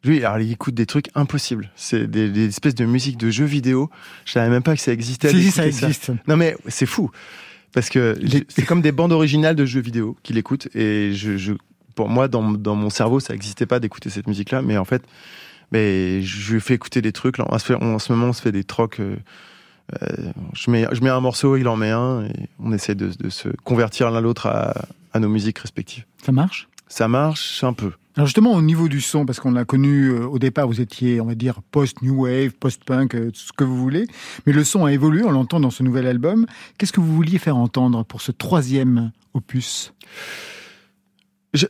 Lui, 0.04 0.24
alors, 0.24 0.38
il 0.38 0.52
écoute 0.52 0.74
des 0.74 0.86
trucs 0.86 1.08
impossibles. 1.14 1.70
C'est 1.74 2.06
des, 2.06 2.30
des 2.30 2.46
espèces 2.46 2.74
de 2.76 2.84
musique 2.84 3.16
de 3.16 3.30
jeux 3.30 3.44
vidéo. 3.44 3.90
Je 4.24 4.32
savais 4.32 4.48
même 4.50 4.62
pas 4.62 4.76
que 4.76 4.80
ça 4.82 4.92
existait. 4.92 5.30
Si, 5.30 5.50
ça 5.50 5.66
existe. 5.66 6.12
Non 6.28 6.36
mais 6.36 6.56
c'est 6.68 6.86
fou 6.86 7.10
parce 7.72 7.88
que 7.90 8.16
Les- 8.20 8.46
c'est 8.48 8.64
comme 8.64 8.80
des 8.82 8.92
bandes 8.92 9.12
originales 9.12 9.56
de 9.56 9.64
jeux 9.66 9.80
vidéo 9.80 10.16
qu'il 10.22 10.38
écoute 10.38 10.68
et 10.74 11.12
je, 11.12 11.36
je 11.36 11.52
pour 11.94 12.08
moi 12.08 12.28
dans, 12.28 12.52
dans 12.52 12.74
mon 12.76 12.88
cerveau 12.90 13.20
ça 13.20 13.32
n'existait 13.34 13.66
pas 13.66 13.80
d'écouter 13.80 14.08
cette 14.08 14.28
musique 14.28 14.50
là 14.50 14.62
mais 14.62 14.78
en 14.78 14.84
fait 14.84 15.02
mais 15.72 16.22
je 16.22 16.54
lui 16.54 16.60
fais 16.60 16.74
écouter 16.74 17.02
des 17.02 17.12
trucs 17.12 17.36
là 17.38 17.44
en 17.48 17.58
ce, 17.58 17.72
en 17.74 17.98
ce 17.98 18.12
moment 18.12 18.28
on 18.28 18.32
se 18.32 18.40
fait 18.40 18.52
des 18.52 18.64
trocs 18.64 19.00
euh, 19.00 19.16
euh, 20.02 20.06
je 20.54 20.70
mets 20.70 20.86
je 20.92 21.00
mets 21.02 21.10
un 21.10 21.20
morceau 21.20 21.56
il 21.56 21.68
en 21.68 21.76
met 21.76 21.90
un 21.90 22.24
et 22.24 22.48
on 22.60 22.72
essaie 22.72 22.94
de, 22.94 23.10
de 23.18 23.28
se 23.28 23.48
convertir 23.64 24.10
l'un 24.10 24.20
l'autre 24.20 24.46
à, 24.46 24.86
à 25.12 25.18
nos 25.20 25.28
musiques 25.28 25.58
respectives 25.58 26.04
Ça 26.24 26.32
marche? 26.32 26.68
Ça 26.88 27.08
marche 27.08 27.62
un 27.64 27.72
peu 27.72 27.92
Alors 28.16 28.26
justement, 28.26 28.52
au 28.52 28.62
niveau 28.62 28.88
du 28.88 29.00
son, 29.00 29.26
parce 29.26 29.40
qu'on 29.40 29.52
l'a 29.52 29.64
connu 29.64 30.08
euh, 30.08 30.26
au 30.26 30.38
départ, 30.38 30.66
vous 30.66 30.80
étiez, 30.80 31.20
on 31.20 31.26
va 31.26 31.34
dire, 31.34 31.60
post-new 31.70 32.22
wave, 32.22 32.52
post-punk, 32.52 33.14
euh, 33.14 33.30
ce 33.34 33.52
que 33.52 33.64
vous 33.64 33.76
voulez. 33.76 34.06
Mais 34.46 34.52
le 34.52 34.64
son 34.64 34.84
a 34.84 34.92
évolué, 34.92 35.22
on 35.24 35.30
l'entend 35.30 35.60
dans 35.60 35.70
ce 35.70 35.82
nouvel 35.82 36.06
album. 36.06 36.46
Qu'est-ce 36.78 36.92
que 36.92 37.00
vous 37.00 37.14
vouliez 37.14 37.38
faire 37.38 37.56
entendre 37.56 38.04
pour 38.04 38.20
ce 38.20 38.32
troisième 38.32 39.12
opus? 39.34 39.92
Je- 41.56 41.66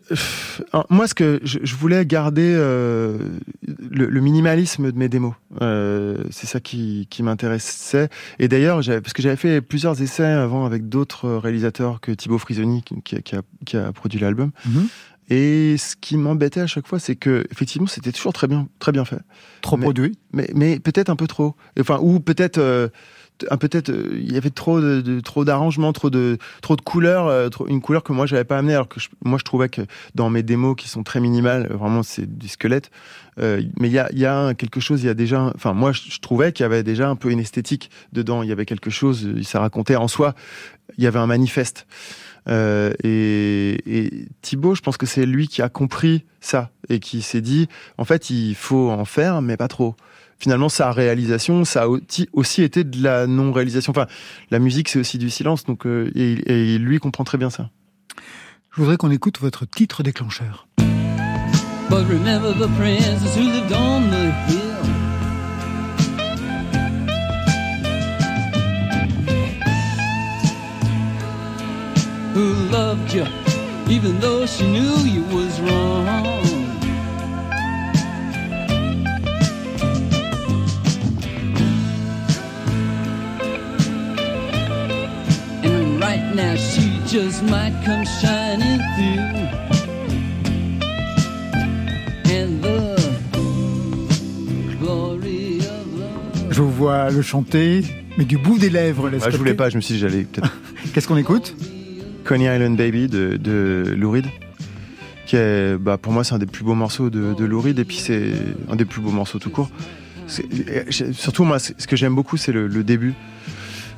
moi, 0.90 1.06
ce 1.08 1.14
que 1.14 1.40
je, 1.42 1.58
je 1.62 1.74
voulais 1.76 2.04
garder 2.04 2.52
euh, 2.56 3.18
le, 3.66 4.06
le 4.06 4.20
minimalisme 4.20 4.90
de 4.92 4.98
mes 4.98 5.08
démos. 5.08 5.32
Euh, 5.62 6.16
c'est 6.30 6.46
ça 6.46 6.60
qui, 6.60 7.06
qui 7.10 7.22
m'intéressait. 7.22 8.08
Et 8.38 8.48
d'ailleurs, 8.48 8.80
parce 8.84 9.12
que 9.12 9.22
j'avais 9.22 9.36
fait 9.36 9.60
plusieurs 9.60 10.00
essais 10.02 10.24
avant 10.24 10.66
avec 10.66 10.88
d'autres 10.88 11.30
réalisateurs 11.30 12.00
que 12.00 12.12
Thibaut 12.12 12.38
Frisoni, 12.38 12.82
qui, 12.82 13.00
qui 13.02 13.16
a- 13.16 13.20
qui 13.22 13.36
a, 13.36 13.42
qui 13.64 13.76
a 13.76 13.92
produit 13.92 14.18
l'album. 14.20 14.50
Mhm. 14.66 14.88
Et 15.28 15.76
ce 15.76 15.96
qui 16.00 16.16
m'embêtait 16.16 16.60
à 16.60 16.68
chaque 16.68 16.86
fois, 16.86 17.00
c'est 17.00 17.16
que 17.16 17.44
effectivement, 17.50 17.88
c'était 17.88 18.12
toujours 18.12 18.32
très 18.32 18.46
bien, 18.46 18.68
très 18.78 18.92
bien 18.92 19.04
fait. 19.04 19.18
Trop 19.60 19.76
Mais- 19.76 19.82
produit 19.84 20.12
Mais, 20.32 20.48
mais 20.54 20.78
peut-être 20.78 21.10
un 21.10 21.16
peu 21.16 21.26
trop. 21.26 21.56
Enfin, 21.80 21.98
ou 22.00 22.20
peut-être. 22.20 22.58
euh, 22.58 22.88
un 23.50 23.56
peut-être 23.56 23.90
euh, 23.90 24.18
il 24.20 24.32
y 24.32 24.36
avait 24.36 24.50
trop 24.50 24.80
de, 24.80 25.20
trop 25.20 25.44
d'arrangements 25.44 25.92
trop 25.92 26.10
de 26.10 26.38
trop 26.62 26.76
de 26.76 26.80
couleurs 26.80 27.26
euh, 27.26 27.48
une 27.68 27.80
couleur 27.80 28.02
que 28.02 28.12
moi 28.12 28.26
j'avais 28.26 28.44
pas 28.44 28.58
amené 28.58 28.74
alors 28.74 28.88
que 28.88 29.00
moi 29.24 29.38
je 29.38 29.44
trouvais 29.44 29.68
que 29.68 29.82
dans 30.14 30.30
mes 30.30 30.42
démos 30.42 30.76
qui 30.76 30.88
sont 30.88 31.02
très 31.02 31.20
minimales 31.20 31.68
euh, 31.70 31.76
vraiment 31.76 32.02
c'est 32.02 32.26
du 32.38 32.48
squelette 32.48 32.90
mais 33.38 33.88
il 33.88 33.92
y 33.92 33.98
a 33.98 34.08
y 34.12 34.24
a 34.24 34.54
quelque 34.54 34.80
chose 34.80 35.02
il 35.02 35.06
y 35.06 35.10
a 35.10 35.14
déjà 35.14 35.52
enfin 35.54 35.74
moi 35.74 35.92
je, 35.92 36.18
trouvais 36.20 36.52
qu'il 36.52 36.64
y 36.64 36.66
avait 36.66 36.82
déjà 36.82 37.10
un 37.10 37.16
peu 37.16 37.30
une 37.30 37.38
esthétique 37.38 37.90
dedans 38.12 38.42
il 38.42 38.48
y 38.48 38.52
avait 38.52 38.64
quelque 38.64 38.88
chose 38.88 39.42
ça 39.42 39.60
racontait 39.60 39.96
en 39.96 40.08
soi 40.08 40.34
il 40.96 41.04
y 41.04 41.06
avait 41.06 41.18
un 41.18 41.26
manifeste 41.26 41.86
et, 42.48 43.76
et 43.84 44.28
Thibaut, 44.40 44.76
je 44.76 44.80
pense 44.80 44.96
que 44.96 45.04
c'est 45.04 45.26
lui 45.26 45.48
qui 45.48 45.60
a 45.60 45.68
compris 45.68 46.24
ça 46.40 46.70
et 46.88 47.00
qui 47.00 47.20
s'est 47.20 47.40
dit, 47.40 47.68
en 47.98 48.04
fait, 48.04 48.30
il 48.30 48.54
faut 48.54 48.88
en 48.88 49.04
faire, 49.04 49.42
mais 49.42 49.56
pas 49.56 49.66
trop. 49.66 49.96
Finalement, 50.38 50.68
sa 50.68 50.92
réalisation, 50.92 51.64
ça 51.64 51.84
a 51.84 51.86
aussi- 52.32 52.62
été 52.62 52.84
de 52.84 53.02
la 53.02 53.26
non-réalisation. 53.26 53.90
Enfin, 53.90 54.06
la 54.50 54.58
musique, 54.58 54.88
c'est 54.88 54.98
aussi 54.98 55.18
du 55.18 55.30
silence, 55.30 55.64
donc 55.64 55.86
euh, 55.86 56.10
et, 56.14 56.74
et 56.74 56.78
lui 56.78 56.98
comprend 56.98 57.24
très 57.24 57.38
bien 57.38 57.50
ça. 57.50 57.70
Je 58.72 58.80
voudrais 58.82 58.98
qu'on 58.98 59.10
écoute 59.10 59.38
votre 59.40 59.64
titre 59.66 60.02
déclencheur. 60.02 60.68
But 61.88 62.04
remember 62.08 62.52
the 62.52 62.68
princess 62.76 63.36
who 63.36 63.42
lived 63.42 63.72
on 63.72 64.02
the 64.10 64.32
hill. 64.48 64.62
Who 72.34 72.52
loved 72.70 73.12
you 73.14 73.24
even 73.88 74.18
though 74.20 74.44
she 74.46 74.64
knew 74.64 74.96
you 75.04 75.22
was 75.34 75.60
wrong. 75.60 76.45
Right 86.16 86.34
now 86.34 86.56
she 86.56 87.00
just 87.06 87.42
might 87.42 87.72
come 87.84 88.04
shining 88.04 88.80
through. 88.94 89.18
And 92.28 92.62
the 92.62 92.96
glory 94.78 95.58
of 95.58 95.98
love. 95.98 96.50
Je 96.50 96.62
vous 96.62 96.70
vois 96.70 97.10
le 97.10 97.22
chanter, 97.22 97.82
mais 98.18 98.24
du 98.24 98.38
bout 98.38 98.58
des 98.58 98.70
lèvres. 98.70 99.10
Moi, 99.10 99.30
je 99.30 99.36
voulais 99.36 99.54
pas, 99.54 99.70
je 99.70 99.76
me 99.76 99.80
suis 99.80 99.94
dit 99.94 100.00
j'allais 100.00 100.24
peut-être. 100.24 100.52
Qu'est-ce 100.92 101.08
qu'on 101.08 101.16
écoute? 101.16 101.54
Coney 102.24 102.44
Island 102.44 102.76
Baby 102.76 103.06
de, 103.08 103.36
de 103.36 103.94
Lou 103.96 104.10
Reed, 104.10 104.26
qui 105.26 105.36
est, 105.36 105.76
bah, 105.78 105.96
pour 105.96 106.12
moi, 106.12 106.24
c'est 106.24 106.34
un 106.34 106.38
des 106.38 106.46
plus 106.46 106.64
beaux 106.64 106.74
morceaux 106.74 107.08
de, 107.08 107.34
de 107.34 107.44
Lou 107.44 107.60
Reed, 107.60 107.78
et 107.78 107.84
puis 107.84 107.98
c'est 107.98 108.32
un 108.68 108.74
des 108.74 108.84
plus 108.84 109.00
beaux 109.00 109.12
morceaux 109.12 109.38
tout 109.38 109.50
court. 109.50 109.70
Surtout, 111.12 111.44
moi, 111.44 111.60
ce 111.60 111.86
que 111.86 111.94
j'aime 111.94 112.16
beaucoup, 112.16 112.36
c'est 112.36 112.50
le, 112.50 112.66
le 112.66 112.82
début, 112.82 113.14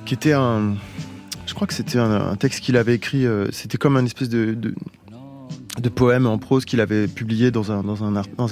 qui 0.04 0.14
était 0.14 0.35
un. 0.35 0.74
Je 1.48 1.54
crois 1.54 1.66
que 1.66 1.72
c'était 1.72 1.98
un, 1.98 2.37
texte 2.37 2.61
qu'il 2.61 2.76
avait 2.76 2.94
écrit, 2.94 3.24
euh, 3.24 3.46
c'était 3.52 3.78
comme 3.78 3.96
un 3.96 4.04
espèce 4.04 4.28
de, 4.28 4.74
poème 5.94 6.26
en 6.26 6.37
prose 6.37 6.66
qu'il 6.66 6.78
avait 6.78 7.08
publié 7.08 7.50
dans 7.50 7.72
un, 7.72 7.82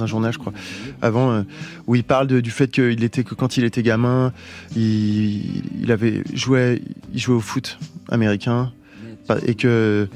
journal, 0.07 0.33
je 0.33 0.39
crois, 0.39 0.55
avant, 1.03 1.31
euh, 1.31 1.43
où 1.87 1.95
il 1.95 2.05
parle 2.05 2.27
du 2.27 2.51
fait 2.51 2.71
qu'il 2.71 3.05
était, 3.05 3.23
que 3.23 3.35
quand 3.35 3.59
il 3.59 3.65
était 3.65 3.83
gamin, 3.83 4.33
il, 4.75 5.91
avait 5.91 6.23
joué, 6.33 6.81
jouait 7.15 7.35
au 7.35 7.41
foot 7.41 7.79
américain, 8.09 8.73
et 9.45 9.55
que 9.55 10.09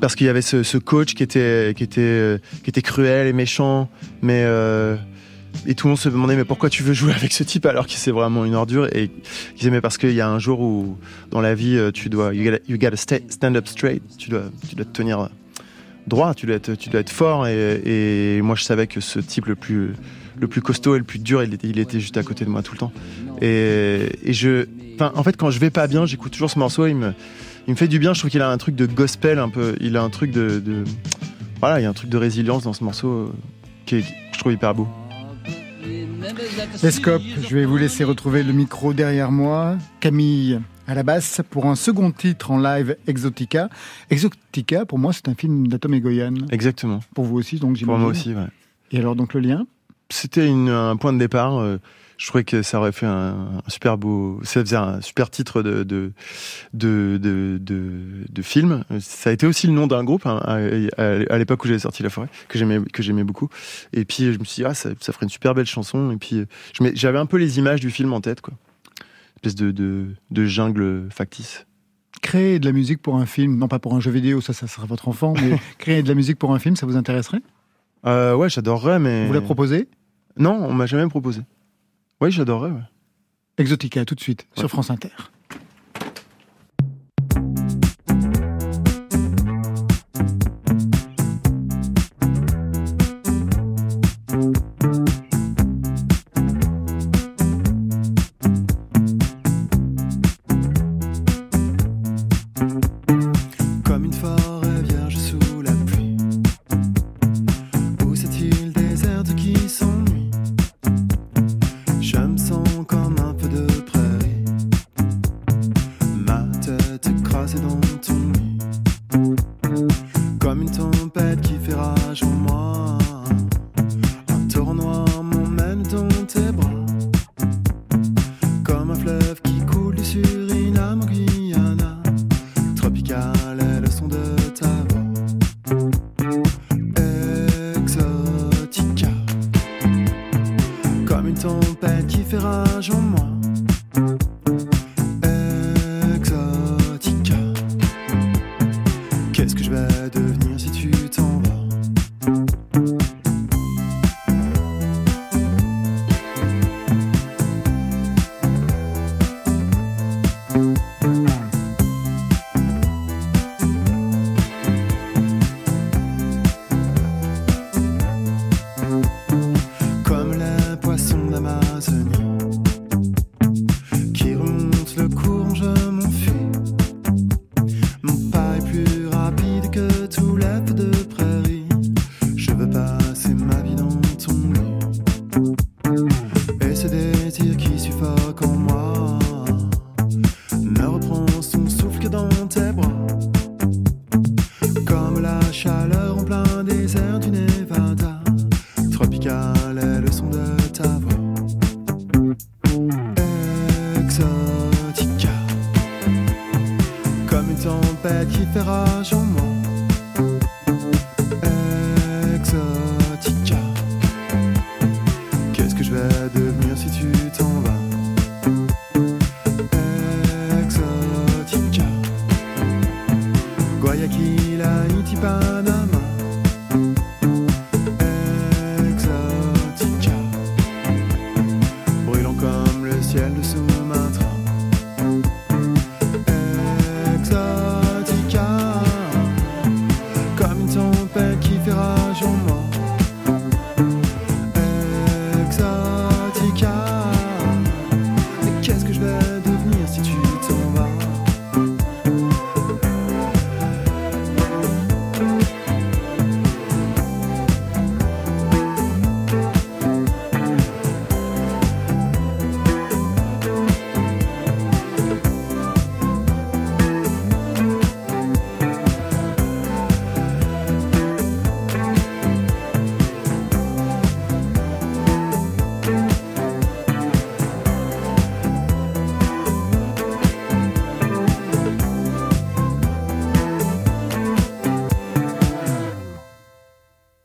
parce 0.00 0.16
qu'il 0.16 0.26
y 0.26 0.30
avait 0.30 0.42
ce, 0.42 0.76
coach 0.78 1.14
euh, 1.36 1.72
qui 1.72 1.84
était 1.84 2.82
cruel 2.82 3.28
et 3.28 3.32
méchant 3.32 3.88
mais 4.22 4.44
et 5.66 5.74
tout 5.74 5.86
le 5.86 5.90
monde 5.90 5.98
se 5.98 6.08
demandait 6.08 6.36
mais 6.36 6.44
pourquoi 6.44 6.70
tu 6.70 6.82
veux 6.82 6.92
jouer 6.92 7.12
avec 7.12 7.32
ce 7.32 7.42
type 7.42 7.66
alors 7.66 7.86
que 7.86 7.92
c'est 7.92 8.10
vraiment 8.10 8.44
une 8.44 8.54
ordure 8.54 8.86
et 8.94 9.04
ils 9.04 9.56
disaient 9.56 9.70
mais 9.70 9.80
parce 9.80 9.98
qu'il 9.98 10.12
y 10.12 10.20
a 10.20 10.28
un 10.28 10.38
jour 10.38 10.60
où 10.60 10.96
dans 11.30 11.40
la 11.40 11.54
vie 11.54 11.76
euh, 11.76 11.90
tu 11.90 12.08
dois 12.08 12.34
you 12.34 12.52
gotta, 12.70 12.96
stand 12.96 13.56
up 13.56 13.66
straight 13.66 14.02
tu 14.18 14.30
dois 14.30 14.44
tu 14.68 14.74
dois 14.74 14.84
te 14.84 14.92
tenir 14.92 15.28
droit 16.06 16.34
tu 16.34 16.46
dois 16.46 16.56
être 16.56 16.74
tu 16.74 16.90
dois 16.90 17.00
être 17.00 17.10
fort 17.10 17.46
et, 17.46 18.40
moi 18.42 18.56
je 18.56 18.64
savais 18.64 18.86
que 18.86 19.00
ce 19.00 19.18
type 19.18 19.46
le 19.46 19.56
plus 19.56 19.94
le 20.38 20.48
plus 20.48 20.60
costaud 20.60 20.96
et 20.96 20.98
le 20.98 21.04
plus 21.04 21.18
dur 21.18 21.42
il 21.42 21.78
était 21.78 22.00
juste 22.00 22.16
à 22.16 22.22
côté 22.22 22.44
de 22.44 22.50
moi 22.50 22.62
tout 22.62 22.72
le 22.72 22.78
temps 22.78 22.92
et, 23.40 24.08
je 24.26 24.66
en 25.00 25.22
fait 25.22 25.36
quand 25.36 25.50
je 25.50 25.58
vais 25.58 25.70
pas 25.70 25.86
bien 25.86 26.06
j'écoute 26.06 26.32
toujours 26.32 26.50
ce 26.50 26.58
morceau 26.58 26.86
il 26.86 26.96
me 26.96 27.12
il 27.66 27.72
me 27.72 27.76
fait 27.76 27.88
du 27.88 27.98
bien. 27.98 28.14
Je 28.14 28.20
trouve 28.20 28.30
qu'il 28.30 28.42
a 28.42 28.50
un 28.50 28.58
truc 28.58 28.74
de 28.74 28.86
gospel 28.86 29.38
un 29.38 29.48
peu. 29.48 29.74
Il 29.80 29.96
a 29.96 30.02
un 30.02 30.10
truc 30.10 30.30
de, 30.30 30.84
voilà, 31.60 31.80
il 31.80 31.82
y 31.82 31.86
a 31.86 31.88
un 31.88 31.94
truc 31.94 32.10
de 32.10 32.18
résilience 32.18 32.64
dans 32.64 32.72
ce 32.72 32.84
morceau 32.84 33.08
euh, 33.08 33.32
qui 33.86 34.02
je 34.02 34.38
trouve 34.38 34.52
hyper 34.52 34.74
beau. 34.74 34.88
Lescope, 36.82 37.22
je 37.48 37.54
vais 37.54 37.64
vous 37.64 37.76
laisser 37.76 38.04
retrouver 38.04 38.42
le 38.42 38.52
micro 38.52 38.92
derrière 38.92 39.30
moi. 39.30 39.76
Camille 40.00 40.60
à 40.86 40.94
la 40.94 41.02
basse 41.02 41.40
pour 41.50 41.66
un 41.66 41.74
second 41.74 42.10
titre 42.10 42.50
en 42.50 42.58
live 42.58 42.96
Exotica. 43.06 43.68
Exotica, 44.10 44.84
pour 44.84 44.98
moi, 44.98 45.12
c'est 45.12 45.28
un 45.28 45.34
film 45.34 45.66
d'Atom 45.68 45.94
et 45.94 46.00
Goyan. 46.00 46.34
Exactement. 46.50 47.00
Pour 47.14 47.24
vous 47.24 47.36
aussi, 47.36 47.56
donc 47.58 47.70
Pour 47.70 47.76
j'imagine. 47.76 48.00
moi 48.02 48.10
aussi. 48.10 48.34
Ouais. 48.34 48.46
Et 48.92 48.98
alors, 48.98 49.16
donc 49.16 49.34
le 49.34 49.40
lien? 49.40 49.66
C'était 50.10 50.48
un 50.48 50.96
point 50.96 51.12
de 51.12 51.18
départ. 51.18 51.56
euh, 51.58 51.78
je 52.16 52.26
trouvais 52.28 52.44
que 52.44 52.62
ça 52.62 52.78
aurait 52.78 52.92
fait 52.92 53.06
un, 53.06 53.60
un 53.66 53.68
super 53.68 53.98
beau, 53.98 54.40
ça 54.44 54.60
faisait 54.60 54.76
un 54.76 55.00
super 55.00 55.30
titre 55.30 55.62
de 55.62 55.82
de 55.82 56.12
de 56.72 57.18
de, 57.20 57.58
de, 58.28 58.42
film. 58.42 58.84
Ça 59.00 59.30
a 59.30 59.32
été 59.32 59.46
aussi 59.46 59.66
le 59.66 59.72
nom 59.72 59.86
d'un 59.86 60.04
groupe 60.04 60.26
hein, 60.26 60.40
à, 60.44 60.54
à- 61.02 61.32
à 61.34 61.38
l'époque 61.38 61.64
où 61.64 61.66
j'avais 61.68 61.78
sorti 61.80 62.02
La 62.02 62.10
Forêt, 62.10 62.28
que 62.48 62.58
j'aimais 62.58 62.80
que 62.92 63.02
j'aimais 63.02 63.24
beaucoup. 63.24 63.48
Et 63.92 64.04
puis 64.04 64.32
je 64.32 64.38
me 64.38 64.44
suis 64.44 64.62
dit 64.62 64.64
ah 64.64 64.74
ça, 64.74 64.90
ça 65.00 65.12
ferait 65.12 65.24
une 65.26 65.30
super 65.30 65.54
belle 65.54 65.66
chanson. 65.66 66.10
Et 66.12 66.16
puis 66.16 66.44
j'avais 66.94 67.18
un 67.18 67.26
peu 67.26 67.36
les 67.36 67.58
images 67.58 67.80
du 67.80 67.90
film 67.90 68.12
en 68.12 68.20
tête 68.20 68.40
quoi. 68.40 68.54
espèce 69.36 69.54
de, 69.56 69.70
de, 69.72 70.06
de 70.30 70.44
jungle 70.46 71.08
factice. 71.10 71.66
Créer 72.22 72.58
de 72.58 72.64
la 72.64 72.72
musique 72.72 73.02
pour 73.02 73.16
un 73.16 73.26
film, 73.26 73.58
non 73.58 73.68
pas 73.68 73.78
pour 73.78 73.94
un 73.94 74.00
jeu 74.00 74.10
vidéo, 74.10 74.40
ça, 74.40 74.52
ça 74.54 74.66
sera 74.66 74.86
votre 74.86 75.08
enfant, 75.08 75.34
mais 75.34 75.58
créer 75.78 76.02
de 76.02 76.08
la 76.08 76.14
musique 76.14 76.38
pour 76.38 76.54
un 76.54 76.58
film, 76.58 76.74
ça 76.74 76.86
vous 76.86 76.96
intéresserait? 76.96 77.42
Euh, 78.06 78.34
ouais, 78.34 78.48
j'adorerais, 78.48 78.98
mais. 78.98 79.26
Vous 79.26 79.32
la 79.34 79.42
proposez? 79.42 79.88
Non, 80.38 80.52
on 80.68 80.72
m'a 80.72 80.86
jamais 80.86 81.06
proposé. 81.08 81.42
Oui, 82.20 82.30
j'adorerais. 82.30 82.70
ouais. 82.70 82.80
Exotica, 83.58 84.04
tout 84.04 84.14
de 84.14 84.20
suite, 84.20 84.46
sur. 84.56 84.68
France 84.68 84.90
Inter. 84.90 85.10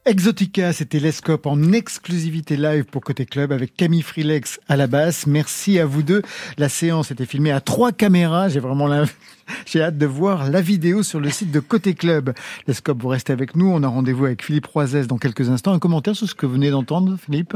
Exotica, 0.09 0.73
c'était 0.73 0.97
l'Escope 0.97 1.45
en 1.45 1.71
exclusivité 1.71 2.57
live 2.57 2.85
pour 2.85 3.03
Côté 3.03 3.27
Club 3.27 3.51
avec 3.51 3.75
Camille 3.75 4.01
Frilex 4.01 4.59
à 4.67 4.75
la 4.75 4.87
basse. 4.87 5.27
Merci 5.27 5.77
à 5.77 5.85
vous 5.85 6.01
deux. 6.01 6.23
La 6.57 6.67
séance 6.67 7.11
était 7.11 7.27
filmée 7.27 7.51
à 7.51 7.61
trois 7.61 7.91
caméras. 7.91 8.49
J'ai 8.49 8.59
vraiment 8.59 8.87
la... 8.87 9.05
J'ai 9.67 9.83
hâte 9.83 9.99
de 9.99 10.07
voir 10.07 10.49
la 10.49 10.61
vidéo 10.61 11.03
sur 11.03 11.19
le 11.19 11.29
site 11.29 11.51
de 11.51 11.59
Côté 11.59 11.93
Club. 11.93 12.33
L'Escope, 12.65 12.99
vous 12.99 13.09
restez 13.09 13.33
avec 13.33 13.55
nous. 13.55 13.67
On 13.67 13.83
a 13.83 13.87
rendez-vous 13.87 14.25
avec 14.25 14.43
Philippe 14.43 14.65
Roisès 14.65 15.05
dans 15.05 15.19
quelques 15.19 15.47
instants. 15.51 15.73
Un 15.73 15.79
commentaire 15.79 16.15
sur 16.15 16.27
ce 16.27 16.33
que 16.33 16.47
vous 16.47 16.53
venez 16.53 16.71
d'entendre, 16.71 17.15
Philippe? 17.23 17.55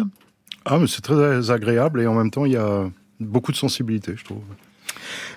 Ah, 0.66 0.78
mais 0.78 0.86
c'est 0.86 1.02
très 1.02 1.50
agréable 1.50 2.02
et 2.02 2.06
en 2.06 2.14
même 2.14 2.30
temps, 2.30 2.46
il 2.46 2.52
y 2.52 2.58
a 2.58 2.88
beaucoup 3.20 3.52
de 3.52 3.58
sensibilité, 3.58 4.14
je 4.16 4.26
trouve. 4.26 4.44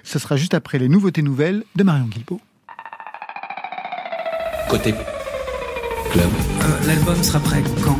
Ce 0.02 0.18
sera 0.18 0.36
juste 0.36 0.52
après 0.52 0.78
les 0.78 0.90
nouveautés 0.90 1.22
nouvelles 1.22 1.64
de 1.76 1.82
Marion 1.82 2.08
Guilbault. 2.08 2.42
Côté 4.68 4.92
club. 6.10 6.28
Euh, 6.62 6.86
L'album 6.86 7.22
sera 7.22 7.40
prêt 7.40 7.62
quand 7.84 7.98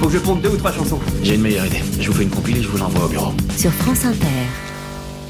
Faut 0.00 0.06
que 0.06 0.12
je 0.14 0.18
pompe 0.18 0.42
deux 0.42 0.50
ou 0.50 0.56
trois 0.56 0.72
chansons. 0.72 1.00
J'ai 1.22 1.34
une 1.34 1.42
meilleure 1.42 1.66
idée. 1.66 1.82
Je 2.00 2.08
vous 2.08 2.14
fais 2.16 2.22
une 2.24 2.30
compile 2.30 2.58
et 2.58 2.62
je 2.62 2.68
vous 2.68 2.78
l'envoie 2.78 3.04
au 3.06 3.08
bureau. 3.08 3.32
Sur 3.56 3.72
France 3.72 4.04
Inter. 4.04 4.26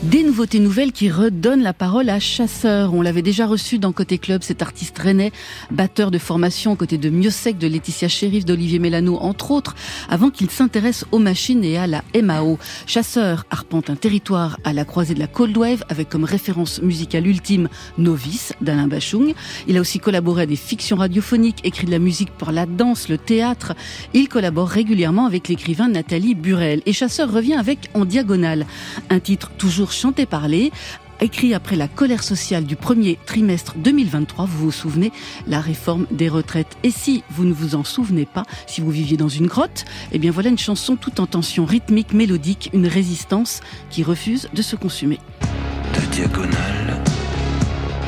Des 0.05 0.23
nouveautés 0.23 0.61
nouvelles 0.61 0.93
qui 0.93 1.11
redonnent 1.11 1.65
la 1.65 1.73
parole 1.73 2.09
à 2.09 2.21
Chasseur. 2.21 2.95
On 2.95 3.03
l'avait 3.03 3.21
déjà 3.21 3.49
reçu 3.49 3.81
dans 3.81 3.91
Côté 3.91 4.17
Club, 4.17 4.45
cet 4.45 4.63
artiste 4.63 4.97
rennais, 4.97 5.33
batteur 5.73 6.13
de 6.13 6.19
formation 6.19 6.71
aux 6.71 6.77
côtés 6.77 6.99
de 6.99 7.11
Miosec, 7.11 7.59
de 7.59 7.67
Laetitia 7.67 8.07
Sheriff, 8.07 8.45
d'Olivier 8.45 8.79
Mélano, 8.79 9.17
entre 9.17 9.51
autres, 9.51 9.75
avant 10.09 10.31
qu'il 10.31 10.51
s'intéresse 10.51 11.05
aux 11.11 11.19
machines 11.19 11.65
et 11.65 11.79
à 11.79 11.89
la 11.89 12.05
MAO. 12.15 12.61
Chasseur 12.87 13.45
arpente 13.51 13.91
un 13.91 13.97
territoire 13.97 14.61
à 14.63 14.73
la 14.73 14.85
croisée 14.85 15.15
de 15.15 15.19
la 15.19 15.27
Cold 15.27 15.57
Wave 15.57 15.83
avec 15.89 16.09
comme 16.09 16.23
référence 16.23 16.81
musicale 16.81 17.27
ultime 17.27 17.69
Novice 17.99 18.53
d'Alain 18.61 18.87
Bachung. 18.87 19.35
Il 19.67 19.77
a 19.77 19.81
aussi 19.81 19.99
collaboré 19.99 20.43
à 20.43 20.47
des 20.47 20.55
fictions 20.55 20.97
radiophoniques, 20.97 21.59
écrit 21.65 21.87
de 21.87 21.91
la 21.91 21.99
musique 21.99 22.31
pour 22.31 22.53
la 22.53 22.67
danse, 22.67 23.09
le 23.09 23.19
théâtre. 23.19 23.75
Il 24.15 24.29
collabore 24.29 24.69
régulièrement 24.69 25.27
avec 25.27 25.49
l'écrivain 25.49 25.89
Nathalie 25.89 26.37
Burel. 26.37 26.83
Et 26.87 26.93
Chasseur 26.93 27.33
revient 27.33 27.55
avec 27.55 27.91
En 27.95 28.05
Diagonale, 28.05 28.65
un 29.11 29.19
titre 29.19 29.51
toujours 29.59 29.88
chanté 29.93 30.27
parler 30.27 30.73
écrit 31.21 31.55
après 31.55 31.77
la 31.77 31.89
colère 31.89 32.23
sociale 32.23 32.65
du 32.65 32.77
premier 32.77 33.19
trimestre 33.27 33.75
2023. 33.77 34.47
Vous 34.47 34.67
vous 34.67 34.73
souvenez, 34.73 35.13
la 35.47 35.61
réforme 35.61 36.07
des 36.11 36.29
retraites. 36.29 36.77
Et 36.83 36.91
si 36.91 37.25
vous 37.31 37.45
ne 37.45 37.53
vous 37.53 37.75
en 37.75 37.85
souvenez 37.85 38.27
pas, 38.27 38.45
si 38.67 38.81
vous 38.81 38.91
viviez 38.91 39.17
dans 39.17 39.29
une 39.29 39.47
grotte, 39.47 39.85
eh 40.13 40.19
bien 40.19 40.31
voilà 40.31 40.51
une 40.51 40.59
chanson 40.59 40.97
tout 40.97 41.21
en 41.21 41.27
tension 41.27 41.65
rythmique, 41.65 42.13
mélodique, 42.13 42.71
une 42.73 42.87
résistance 42.87 43.61
qui 43.91 44.03
refuse 44.03 44.49
de 44.53 44.63
se 44.63 44.77
consumer. 44.77 45.19
De 45.95 46.15
diagonale 46.15 47.03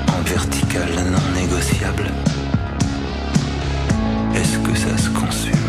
en 0.08 0.22
verticale 0.22 0.94
non 1.10 1.40
négociable. 1.40 2.10
Est-ce 4.34 4.58
que 4.58 4.76
ça 4.76 4.96
se 4.96 5.10
consume? 5.10 5.59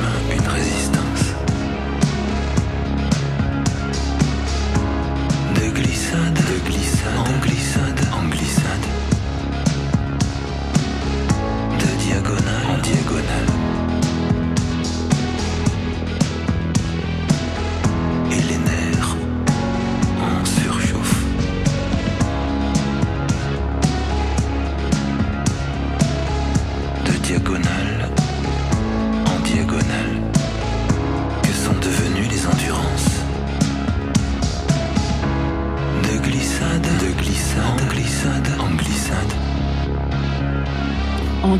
Glissade, 6.11 6.33
de 6.33 6.59
glissade, 6.65 7.29
en 7.29 7.39
glissade, 7.39 7.70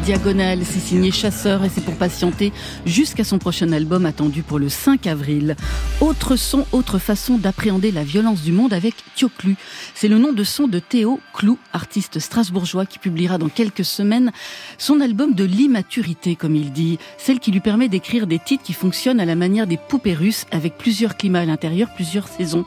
diagonale, 0.02 0.62
c'est 0.66 0.80
signé 0.80 1.12
Chasseur 1.12 1.64
et 1.64 1.70
c'est 1.70 1.84
pour 1.84 1.96
patienter 1.96 2.52
jusqu'à 2.86 3.24
son 3.24 3.38
prochain 3.38 3.72
album 3.72 4.06
attendu 4.06 4.42
pour 4.42 4.58
le 4.58 4.68
5 4.68 5.06
avril. 5.06 5.56
Autre 6.00 6.36
son, 6.36 6.66
autre 6.72 6.98
façon 6.98 7.38
d'appréhender 7.38 7.92
la 7.92 8.04
violence 8.04 8.42
du 8.42 8.52
monde 8.52 8.74
avec 8.74 8.96
Thioclu. 9.16 9.56
C'est 9.94 10.08
le 10.08 10.18
nom 10.18 10.34
de 10.34 10.44
son 10.44 10.68
de 10.68 10.80
Théo 10.80 11.20
Clou, 11.34 11.60
artiste 11.72 12.20
strasbourgeois 12.20 12.88
qui 12.88 12.98
publiera 12.98 13.38
dans 13.38 13.50
quelques 13.50 13.86
semaines 13.86 14.32
son 14.80 15.02
album 15.02 15.34
de 15.34 15.44
l'immaturité, 15.44 16.36
comme 16.36 16.56
il 16.56 16.72
dit. 16.72 16.98
Celle 17.18 17.40
qui 17.40 17.52
lui 17.52 17.60
permet 17.60 17.88
d'écrire 17.88 18.26
des 18.26 18.40
titres 18.40 18.64
qui 18.64 18.74
fonctionnent 18.74 19.20
à 19.20 19.26
la 19.26 19.36
manière 19.36 19.68
des 19.68 19.78
poupées 19.78 20.16
russes 20.16 20.46
avec 20.52 20.78
plusieurs 20.78 21.16
climats 21.16 21.42
à 21.42 21.46
l'intérieur, 21.46 21.90
plusieurs 21.94 22.28
saisons. 22.28 22.66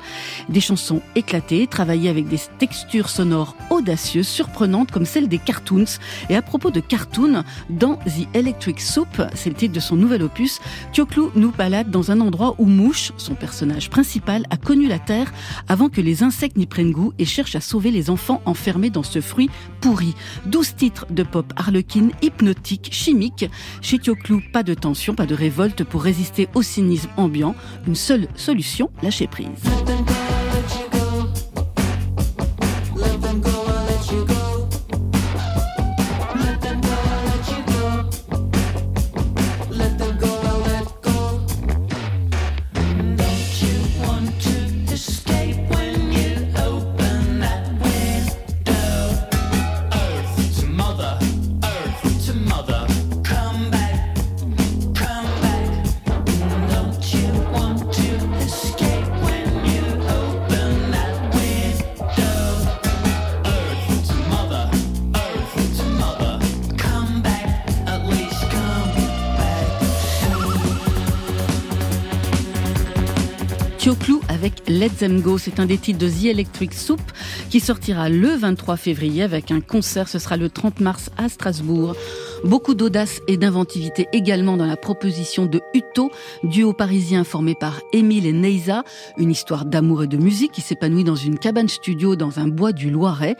Des 0.48 0.60
chansons 0.60 1.02
éclatées, 1.16 1.66
travaillées 1.66 2.10
avec 2.10 2.28
des 2.28 2.40
textures 2.58 3.08
sonores 3.08 3.56
audacieuses, 3.70 4.28
surprenantes 4.28 4.92
comme 4.92 5.06
celles 5.06 5.28
des 5.28 5.38
cartoons. 5.38 5.84
Et 6.30 6.36
à 6.36 6.42
propos 6.42 6.70
de 6.70 6.80
cartoons, 6.80 7.23
dans 7.70 7.96
The 7.96 8.28
Electric 8.34 8.80
Soup, 8.80 9.22
c'est 9.34 9.50
le 9.50 9.56
titre 9.56 9.74
de 9.74 9.80
son 9.80 9.96
nouvel 9.96 10.22
opus, 10.22 10.60
Thioclou 10.92 11.30
nous 11.34 11.50
balade 11.50 11.90
dans 11.90 12.10
un 12.10 12.20
endroit 12.20 12.54
où 12.58 12.66
Mouche, 12.66 13.12
son 13.16 13.34
personnage 13.34 13.90
principal, 13.90 14.44
a 14.50 14.56
connu 14.56 14.86
la 14.86 14.98
Terre 14.98 15.32
avant 15.68 15.88
que 15.88 16.00
les 16.00 16.22
insectes 16.22 16.56
n'y 16.56 16.66
prennent 16.66 16.92
goût 16.92 17.12
et 17.18 17.24
cherche 17.24 17.56
à 17.56 17.60
sauver 17.60 17.90
les 17.90 18.10
enfants 18.10 18.42
enfermés 18.46 18.90
dans 18.90 19.02
ce 19.02 19.20
fruit 19.20 19.50
pourri. 19.80 20.14
12 20.46 20.76
titres 20.76 21.06
de 21.10 21.22
pop 21.22 21.52
harlequin, 21.56 22.08
hypnotique, 22.22 22.88
chimique. 22.92 23.46
Chez 23.80 23.98
Thioclou, 23.98 24.42
pas 24.52 24.62
de 24.62 24.74
tension, 24.74 25.14
pas 25.14 25.26
de 25.26 25.34
révolte 25.34 25.84
pour 25.84 26.02
résister 26.02 26.48
au 26.54 26.62
cynisme 26.62 27.10
ambiant. 27.16 27.54
Une 27.86 27.96
seule 27.96 28.28
solution, 28.34 28.90
lâcher 29.02 29.26
prise. 29.26 29.48
Avec 74.44 74.68
Let 74.68 74.90
Them 74.90 75.22
Go. 75.22 75.38
C'est 75.38 75.58
un 75.58 75.64
des 75.64 75.78
titres 75.78 75.98
de 75.98 76.08
The 76.08 76.26
Electric 76.26 76.74
Soup 76.74 77.00
qui 77.48 77.60
sortira 77.60 78.10
le 78.10 78.28
23 78.28 78.76
février 78.76 79.22
avec 79.22 79.50
un 79.50 79.60
concert. 79.60 80.06
Ce 80.06 80.18
sera 80.18 80.36
le 80.36 80.50
30 80.50 80.80
mars 80.80 81.10
à 81.16 81.30
Strasbourg. 81.30 81.96
Beaucoup 82.44 82.74
d'audace 82.74 83.22
et 83.26 83.38
d'inventivité 83.38 84.06
également 84.12 84.58
dans 84.58 84.66
la 84.66 84.76
proposition 84.76 85.46
de 85.46 85.62
Uto, 85.72 86.10
duo 86.42 86.74
parisien 86.74 87.24
formé 87.24 87.54
par 87.54 87.80
Émile 87.94 88.26
et 88.26 88.34
Neiza, 88.34 88.84
une 89.16 89.30
histoire 89.30 89.64
d'amour 89.64 90.02
et 90.02 90.06
de 90.06 90.18
musique 90.18 90.52
qui 90.52 90.60
s'épanouit 90.60 91.04
dans 91.04 91.16
une 91.16 91.38
cabane 91.38 91.70
studio 91.70 92.16
dans 92.16 92.40
un 92.40 92.48
bois 92.48 92.72
du 92.72 92.90
Loiret. 92.90 93.36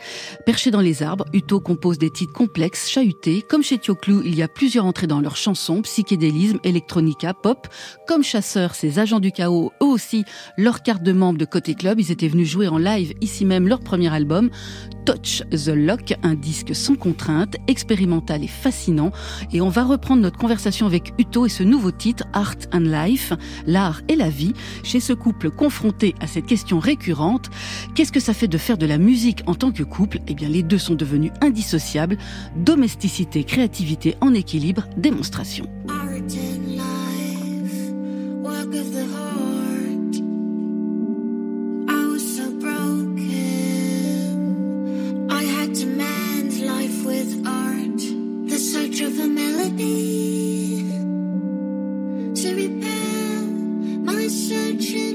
Perché 0.47 0.71
dans 0.71 0.81
les 0.81 1.03
arbres, 1.03 1.25
Uto 1.33 1.59
compose 1.59 1.99
des 1.99 2.09
titres 2.09 2.33
complexes, 2.33 2.89
chahutés. 2.89 3.43
Comme 3.43 3.61
chez 3.61 3.77
Thioclou, 3.77 4.23
il 4.25 4.33
y 4.33 4.41
a 4.41 4.47
plusieurs 4.47 4.85
entrées 4.85 5.05
dans 5.05 5.21
leurs 5.21 5.37
chansons, 5.37 5.83
psychédélisme, 5.83 6.57
électronica, 6.63 7.35
pop. 7.35 7.67
Comme 8.07 8.23
Chasseurs, 8.23 8.73
ces 8.73 8.97
agents 8.97 9.19
du 9.19 9.31
chaos, 9.31 9.71
eux 9.83 9.85
aussi, 9.85 10.25
leur 10.57 10.81
carte 10.81 11.03
de 11.03 11.13
membre 11.13 11.37
de 11.37 11.45
Côté 11.45 11.75
Club, 11.75 11.99
ils 11.99 12.11
étaient 12.11 12.27
venus 12.27 12.49
jouer 12.49 12.67
en 12.67 12.79
live 12.79 13.13
ici 13.21 13.45
même 13.45 13.67
leur 13.67 13.81
premier 13.81 14.11
album. 14.11 14.49
Touch 15.05 15.43
the 15.51 15.69
Lock, 15.69 16.15
un 16.23 16.33
disque 16.33 16.75
sans 16.75 16.95
contrainte, 16.95 17.57
expérimental 17.67 18.43
et 18.43 18.47
fascinant. 18.47 19.11
Et 19.53 19.61
on 19.61 19.69
va 19.69 19.83
reprendre 19.83 20.21
notre 20.21 20.39
conversation 20.39 20.87
avec 20.87 21.13
Uto 21.19 21.45
et 21.45 21.49
ce 21.49 21.61
nouveau 21.61 21.91
titre, 21.91 22.25
Art 22.33 22.55
and 22.73 22.79
Life, 22.79 23.31
l'art 23.67 24.01
et 24.07 24.15
la 24.15 24.29
vie, 24.29 24.53
chez 24.83 24.99
ce 24.99 25.13
couple 25.13 25.51
confronté 25.51 26.15
à 26.21 26.27
cette 26.27 26.47
question 26.47 26.79
récurrente. 26.79 27.51
Qu'est-ce 27.93 28.11
que 28.11 28.19
ça 28.19 28.33
fait 28.33 28.47
de 28.47 28.57
faire 28.57 28.79
de 28.79 28.87
la 28.87 28.97
musique 28.97 29.43
en 29.45 29.53
tant 29.53 29.71
que 29.71 29.83
couple? 29.83 30.19
Eh 30.27 30.33
bien, 30.33 30.49
les 30.49 30.63
deux 30.63 30.79
sont 30.79 30.95
devenus 30.95 31.31
indissociables. 31.41 32.17
Domesticité, 32.55 33.43
créativité 33.43 34.15
en 34.21 34.33
équilibre, 34.33 34.87
démonstration. 34.97 35.69
With 47.25 47.47
art. 47.47 48.01
The 48.49 48.57
search 48.57 49.01
of 49.01 49.19
a 49.19 49.27
melody 49.27 50.89
to 52.35 52.55
repair 52.55 53.41
my 54.09 54.27
search 54.27 55.14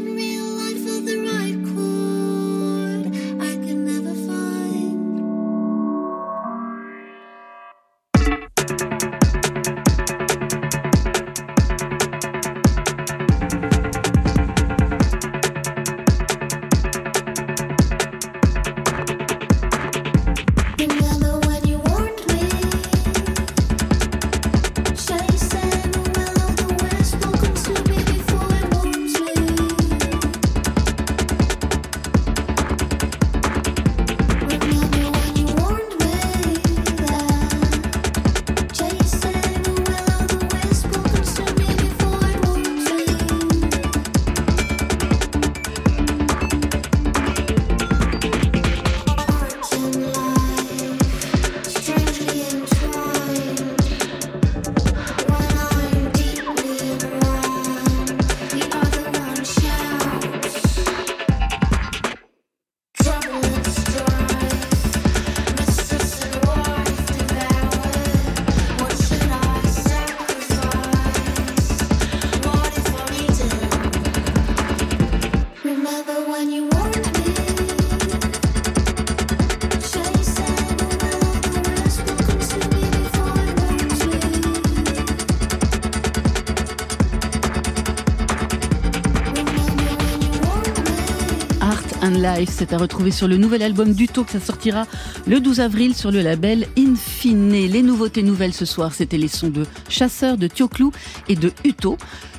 Life. 92.21 92.51
C'est 92.53 92.73
à 92.73 92.79
retrouver 92.79 93.11
sur 93.11 93.29
le 93.29 93.37
nouvel 93.37 93.63
album 93.63 93.93
du 93.95 94.07
Taux 94.07 94.25
que 94.25 94.33
ça 94.33 94.41
sortira 94.41 94.87
le 95.27 95.41
12 95.41 95.61
avril 95.61 95.95
sur 95.95 96.11
le 96.11 96.21
label 96.21 96.67
Infine. 96.79 97.51
Les 97.53 97.83
nouveautés 97.83 98.23
nouvelles 98.23 98.53
ce 98.53 98.65
soir, 98.65 98.93
c'était 98.93 99.17
les 99.17 99.29
sons 99.29 99.49
de 99.49 99.65
Chasseur, 99.89 100.37
de 100.37 100.47
Tioclou 100.47 100.93
et 101.29 101.37
de 101.37 101.53
Uto. 101.65 101.97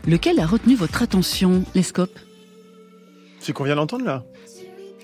Lequel 0.08 0.40
a 0.40 0.46
retenu 0.46 0.76
votre 0.76 1.02
attention, 1.02 1.64
les 1.76 1.84
scopes 1.84 2.18
C'est 3.40 3.54
qu'on 3.54 3.64
vient 3.64 3.76
d'entendre 3.76 4.06
là? 4.06 4.24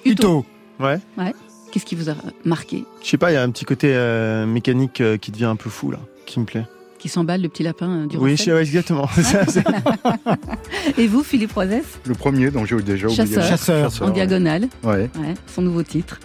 Uto. 0.06 0.46
Ouais. 0.80 1.00
Ouais. 1.18 1.34
Qu'est-ce 1.72 1.86
qui 1.86 1.96
vous 1.96 2.10
a 2.10 2.16
marqué? 2.46 2.86
Je 3.04 3.08
sais 3.08 3.18
pas, 3.18 3.32
il 3.32 3.34
y 3.34 3.38
a 3.38 3.44
un 3.44 3.50
petit 3.52 3.66
côté 3.66 3.94
euh, 3.94 4.46
mécanique 4.46 5.02
euh, 5.02 5.18
qui 5.18 5.32
devient 5.32 5.46
un 5.46 5.56
peu 5.56 5.70
fou 5.70 5.92
là, 5.92 6.00
qui 6.26 6.40
me 6.40 6.46
plaît. 6.46 6.66
Qui 7.00 7.10
s'emballe 7.10 7.42
le 7.44 7.50
petit 7.50 7.62
lapin 7.64 7.90
euh, 7.90 8.08
du 8.08 8.18
Oui, 8.18 8.32
Rossel 8.32 8.46
je- 8.48 8.52
ouais, 8.54 8.62
exactement. 8.62 9.08
Et 10.98 11.08
vous, 11.08 11.24
Philippe 11.24 11.54
Rosès 11.54 11.84
Le 12.06 12.16
premier, 12.16 12.50
dont 12.50 12.66
j'ai 12.66 12.76
déjà 12.82 13.08
oublié. 13.08 13.36
Chasseur, 13.36 13.84
Chasseur. 13.90 14.08
en 14.08 14.12
diagonale. 14.12 14.68
Ouais. 14.84 15.10
Ouais, 15.20 15.34
son 15.48 15.62
nouveau 15.62 15.84
titre. 15.84 16.20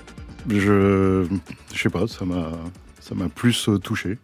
Je, 0.48 1.26
je 1.74 1.78
sais 1.80 1.88
pas, 1.90 2.06
ça 2.08 2.24
m'a, 2.24 2.50
ça 3.00 3.14
m'a 3.14 3.28
plus 3.28 3.68
euh, 3.68 3.78
touché. 3.78 4.18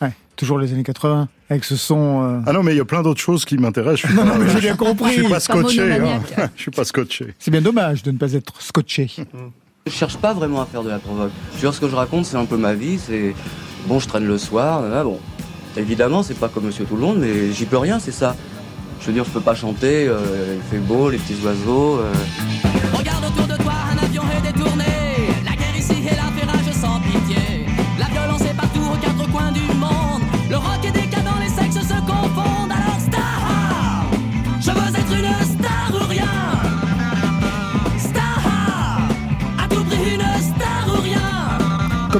Ouais, 0.00 0.12
toujours 0.34 0.58
les 0.58 0.72
années 0.72 0.82
80, 0.82 1.28
avec 1.50 1.64
ce 1.64 1.76
son. 1.76 2.22
euh, 2.24 2.40
Ah 2.46 2.52
non, 2.52 2.62
mais 2.62 2.72
il 2.74 2.78
y 2.78 2.80
a 2.80 2.84
plein 2.84 3.02
d'autres 3.02 3.20
choses 3.20 3.44
qui 3.44 3.58
m'intéressent. 3.58 4.10
Non, 4.14 4.24
non, 4.24 4.38
mais 4.38 4.50
j'ai 4.50 4.60
bien 4.60 4.76
compris. 4.76 5.12
Je 5.14 5.20
suis 5.20 5.28
pas 5.30 5.40
scotché. 5.40 5.92
hein. 5.92 6.20
Je 6.56 6.62
suis 6.62 6.70
pas 6.70 6.84
scotché. 6.84 7.34
C'est 7.38 7.50
bien 7.50 7.60
dommage 7.62 8.02
de 8.02 8.10
ne 8.10 8.18
pas 8.18 8.32
être 8.32 8.60
scotché. 8.62 9.08
Je 9.86 9.92
cherche 9.92 10.16
pas 10.16 10.32
vraiment 10.32 10.62
à 10.62 10.66
faire 10.66 10.82
de 10.82 10.88
la 10.88 10.98
provoque. 10.98 11.30
Je 11.50 11.56
veux 11.56 11.60
dire, 11.60 11.74
ce 11.74 11.80
que 11.80 11.88
je 11.88 11.94
raconte, 11.96 12.24
c'est 12.24 12.36
un 12.36 12.44
peu 12.46 12.56
ma 12.56 12.72
vie. 12.74 12.98
C'est 12.98 13.34
bon, 13.86 13.98
je 14.00 14.08
traîne 14.08 14.26
le 14.26 14.38
soir. 14.38 14.82
Là, 14.82 15.04
bon, 15.04 15.20
évidemment, 15.76 16.22
c'est 16.22 16.38
pas 16.38 16.48
comme 16.48 16.66
Monsieur 16.66 16.84
Tout 16.84 16.96
le 16.96 17.02
Monde, 17.02 17.18
mais 17.20 17.52
j'y 17.52 17.64
peux 17.64 17.78
rien, 17.78 17.98
c'est 17.98 18.12
ça. 18.12 18.36
Je 19.00 19.06
veux 19.06 19.12
dire, 19.12 19.24
je 19.24 19.30
peux 19.30 19.40
pas 19.40 19.54
chanter. 19.54 20.06
euh, 20.06 20.56
il 20.56 20.62
fait 20.70 20.78
beau, 20.78 21.10
les 21.10 21.18
petits 21.18 21.36
oiseaux. 21.44 21.98
euh. 22.00 22.12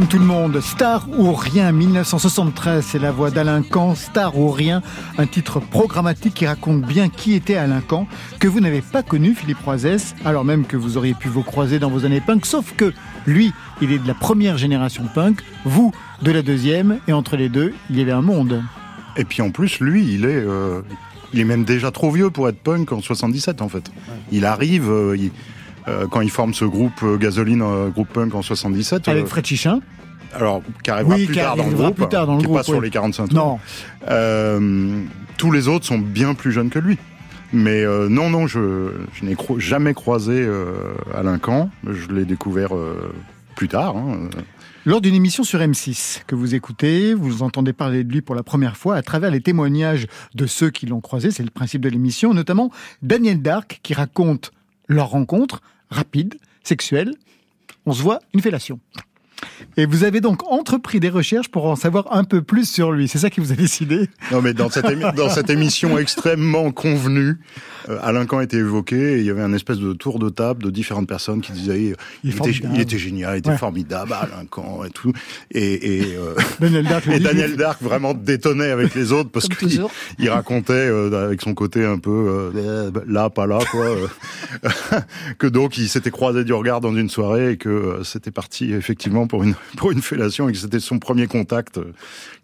Comme 0.03 0.09
tout 0.09 0.19
le 0.19 0.25
monde, 0.25 0.61
Star 0.61 1.07
ou 1.17 1.33
Rien, 1.33 1.71
1973, 1.71 2.85
c'est 2.85 2.99
la 2.99 3.13
voix 3.13 3.31
d'Alain 3.31 3.63
Camp, 3.63 3.95
Star 3.95 4.37
ou 4.37 4.51
Rien, 4.51 4.83
un 5.17 5.27
titre 5.27 5.61
programmatique 5.61 6.35
qui 6.35 6.45
raconte 6.45 6.83
bien 6.83 7.09
qui 7.09 7.35
était 7.35 7.55
Alain 7.55 7.81
Camp, 7.81 8.09
que 8.41 8.49
vous 8.49 8.59
n'avez 8.59 8.83
pas 8.83 9.05
connu, 9.05 9.33
Philippe 9.33 9.61
Roisès, 9.65 10.17
alors 10.25 10.45
même 10.45 10.67
que 10.67 10.77
vous 10.77 10.97
auriez 10.97 11.15
pu 11.15 11.29
vous 11.29 11.45
croiser 11.45 11.79
dans 11.79 11.89
vos 11.89 12.05
années 12.05 12.21
punk, 12.21 12.47
sauf 12.47 12.75
que 12.77 12.93
lui, 13.29 13.53
il 13.81 13.93
est 13.93 14.01
de 14.01 14.09
la 14.09 14.15
première 14.15 14.59
génération 14.59 15.05
punk, 15.15 15.39
vous 15.65 15.93
de 16.21 16.33
la 16.33 16.43
deuxième, 16.43 16.99
et 17.07 17.13
entre 17.13 17.37
les 17.37 17.49
deux, 17.49 17.73
il 17.89 17.97
y 17.97 18.01
avait 18.03 18.11
un 18.11 18.23
monde. 18.23 18.61
Et 19.17 19.25
puis 19.25 19.41
en 19.41 19.51
plus, 19.51 19.79
lui, 19.79 20.05
il 20.15 20.25
est, 20.25 20.35
euh, 20.35 20.81
il 21.33 21.39
est 21.39 21.45
même 21.45 21.63
déjà 21.63 21.93
trop 21.93 22.11
vieux 22.11 22.31
pour 22.31 22.49
être 22.49 22.59
punk 22.59 22.91
en 22.91 23.01
77 23.01 23.63
en 23.63 23.69
fait. 23.69 23.93
Il 24.33 24.47
arrive, 24.47 24.91
euh, 24.91 25.17
il- 25.17 25.31
quand 26.11 26.21
il 26.21 26.31
forme 26.31 26.55
ce 26.55 26.65
groupe 26.65 27.03
euh, 27.03 27.17
Gasoline, 27.17 27.63
euh, 27.63 27.89
groupe 27.89 28.09
punk 28.09 28.35
en 28.35 28.43
77. 28.43 29.09
Avec 29.09 29.25
euh, 29.25 29.27
Fred 29.27 29.45
Chichin 29.47 29.81
alors, 30.35 30.63
qui 30.83 30.91
arrivera 30.91 31.15
Oui, 31.17 31.27
plus 31.27 31.35
qui 31.35 31.41
tard 31.41 31.57
dans 31.57 31.67
le 31.67 31.75
groupe, 31.75 31.95
plus 31.97 32.09
tard 32.09 32.27
dans 32.27 32.35
le 32.37 32.39
qui 32.41 32.47
groupe, 32.47 32.57
pas 32.57 32.63
sur 32.63 32.79
oui. 32.79 32.85
les 32.85 32.91
45 32.91 33.29
tours. 33.29 33.37
Non. 33.37 33.59
Euh, 34.09 35.03
tous 35.37 35.51
les 35.51 35.69
autres 35.69 35.85
sont 35.87 35.99
bien 35.99 36.35
plus 36.35 36.53
jeunes 36.53 36.71
que 36.71 36.79
lui. 36.79 36.99
Mais 37.53 37.83
euh, 37.85 38.09
non, 38.09 38.31
non, 38.31 38.47
je, 38.47 38.93
je 39.13 39.25
n'ai 39.27 39.35
cro- 39.35 39.59
jamais 39.59 39.93
croisé 39.93 40.33
euh, 40.41 40.95
Alain 41.15 41.39
Camp. 41.39 41.69
Je 41.87 42.09
l'ai 42.09 42.25
découvert 42.25 42.75
euh, 42.75 43.13
plus 43.57 43.69
tard. 43.69 43.97
hein. 43.97 44.31
Lors 44.87 45.01
d'une 45.03 45.15
émission 45.15 45.45
sur 45.45 45.61
M6 45.61 46.23
que 46.27 46.35
vous 46.35 46.55
écoutez, 46.55 47.13
vous 47.15 47.43
entendez 47.43 47.73
parler 47.75 48.03
de 48.03 48.11
lui 48.13 48.23
pour 48.23 48.35
la 48.35 48.43
première 48.43 48.77
fois 48.77 48.97
à 48.97 49.03
travers 49.03 49.31
les 49.31 49.41
témoignages 49.43 50.07
de 50.35 50.47
ceux 50.47 50.71
qui 50.71 50.87
l'ont 50.87 51.01
croisé, 51.03 51.31
c'est 51.31 51.45
le 51.45 51.51
principe 51.51 51.83
de 51.83 51.89
l'émission, 51.91 52.33
notamment 52.35 52.71
Daniel 53.03 53.43
Dark 53.43 53.81
qui 53.83 53.93
raconte 53.95 54.51
leur 54.89 55.11
rencontre 55.11 55.61
rapide, 55.93 56.35
sexuelle. 56.63 57.15
On 57.87 57.93
se 57.93 58.03
voit, 58.03 58.21
une 58.35 58.41
fellation. 58.41 58.81
Et 59.77 59.87
vous 59.87 60.05
avez 60.05 60.21
donc 60.21 60.43
entrepris 60.51 61.01
des 61.01 61.09
recherches 61.09 61.49
pour 61.49 61.65
en 61.67 61.77
savoir 61.77 62.13
un 62.13 62.25
peu 62.25 62.43
plus 62.43 62.69
sur 62.69 62.93
lui. 62.93 63.09
C'est 63.09 63.19
ça 63.19 63.31
qui 63.31 63.41
vous 63.41 63.53
a 63.53 63.57
décidé? 63.57 64.09
Non, 64.31 64.43
mais 64.43 64.53
dans 64.55 64.69
cette, 64.71 64.85
émi- 64.87 65.15
dans 65.15 65.31
cette 65.31 65.51
émission 65.51 65.97
extrêmement 65.99 66.71
convenue, 66.73 67.37
euh, 67.89 67.99
Alain 68.03 68.27
Camp 68.27 68.41
était 68.41 68.59
évoqué 68.59 69.15
et 69.15 69.19
il 69.19 69.25
y 69.25 69.31
avait 69.31 69.43
un 69.43 69.53
espèce 69.53 69.79
de 69.79 69.93
tour 69.93 70.19
de 70.19 70.29
table 70.29 70.63
de 70.63 70.71
différentes 70.71 71.09
personnes 71.09 71.41
qui 71.41 71.53
disaient 71.53 71.81
il, 71.81 71.97
Il 72.25 72.31
était, 72.31 72.39
formidable. 72.39 72.75
il 72.77 72.81
était 72.81 72.99
génial, 72.99 73.35
il 73.35 73.39
était 73.39 73.51
Ouais. 73.51 73.59
formidable, 73.59 74.13
Alain 74.13 74.47
Camp 74.49 74.85
et 74.85 74.91
tout. 74.91 75.13
Et, 75.51 75.99
et, 75.99 76.17
euh, 76.17 76.35
Daniel 76.61 76.85
Dark 76.87 77.07
et. 77.09 77.19
Daniel 77.19 77.57
Dark 77.57 77.83
vraiment 77.83 78.15
détonnait 78.15 78.71
avec 78.71 78.95
les 78.95 79.11
autres 79.13 79.31
parce 79.31 79.49
qu'il 79.49 79.83
il 80.19 80.31
racontait 80.31 80.73
euh, 80.75 81.25
avec 81.27 81.41
son 81.43 81.55
côté 81.55 81.85
un 81.85 81.99
peu 81.99 82.53
euh, 82.55 82.91
là, 83.07 83.31
pas 83.31 83.47
là, 83.47 83.59
quoi. 83.71 83.85
euh, 83.87 84.07
que 85.39 85.47
donc 85.47 85.79
il 85.79 85.89
s'était 85.89 86.11
croisé 86.11 86.45
du 86.45 86.53
regard 86.53 86.81
dans 86.81 86.95
une 86.95 87.09
soirée 87.09 87.53
et 87.53 87.57
que 87.57 87.69
euh, 87.69 88.05
c'était 88.05 88.31
parti 88.31 88.73
effectivement 88.73 89.27
pour 89.33 89.45
une 89.45 89.55
pour 89.79 89.91
une 89.93 90.03
fellation 90.03 90.47
et 90.51 90.53
que 90.53 90.59
c'était 90.59 90.79
son 90.79 90.99
premier 90.99 91.27
contact 91.27 91.79
euh, 91.79 91.95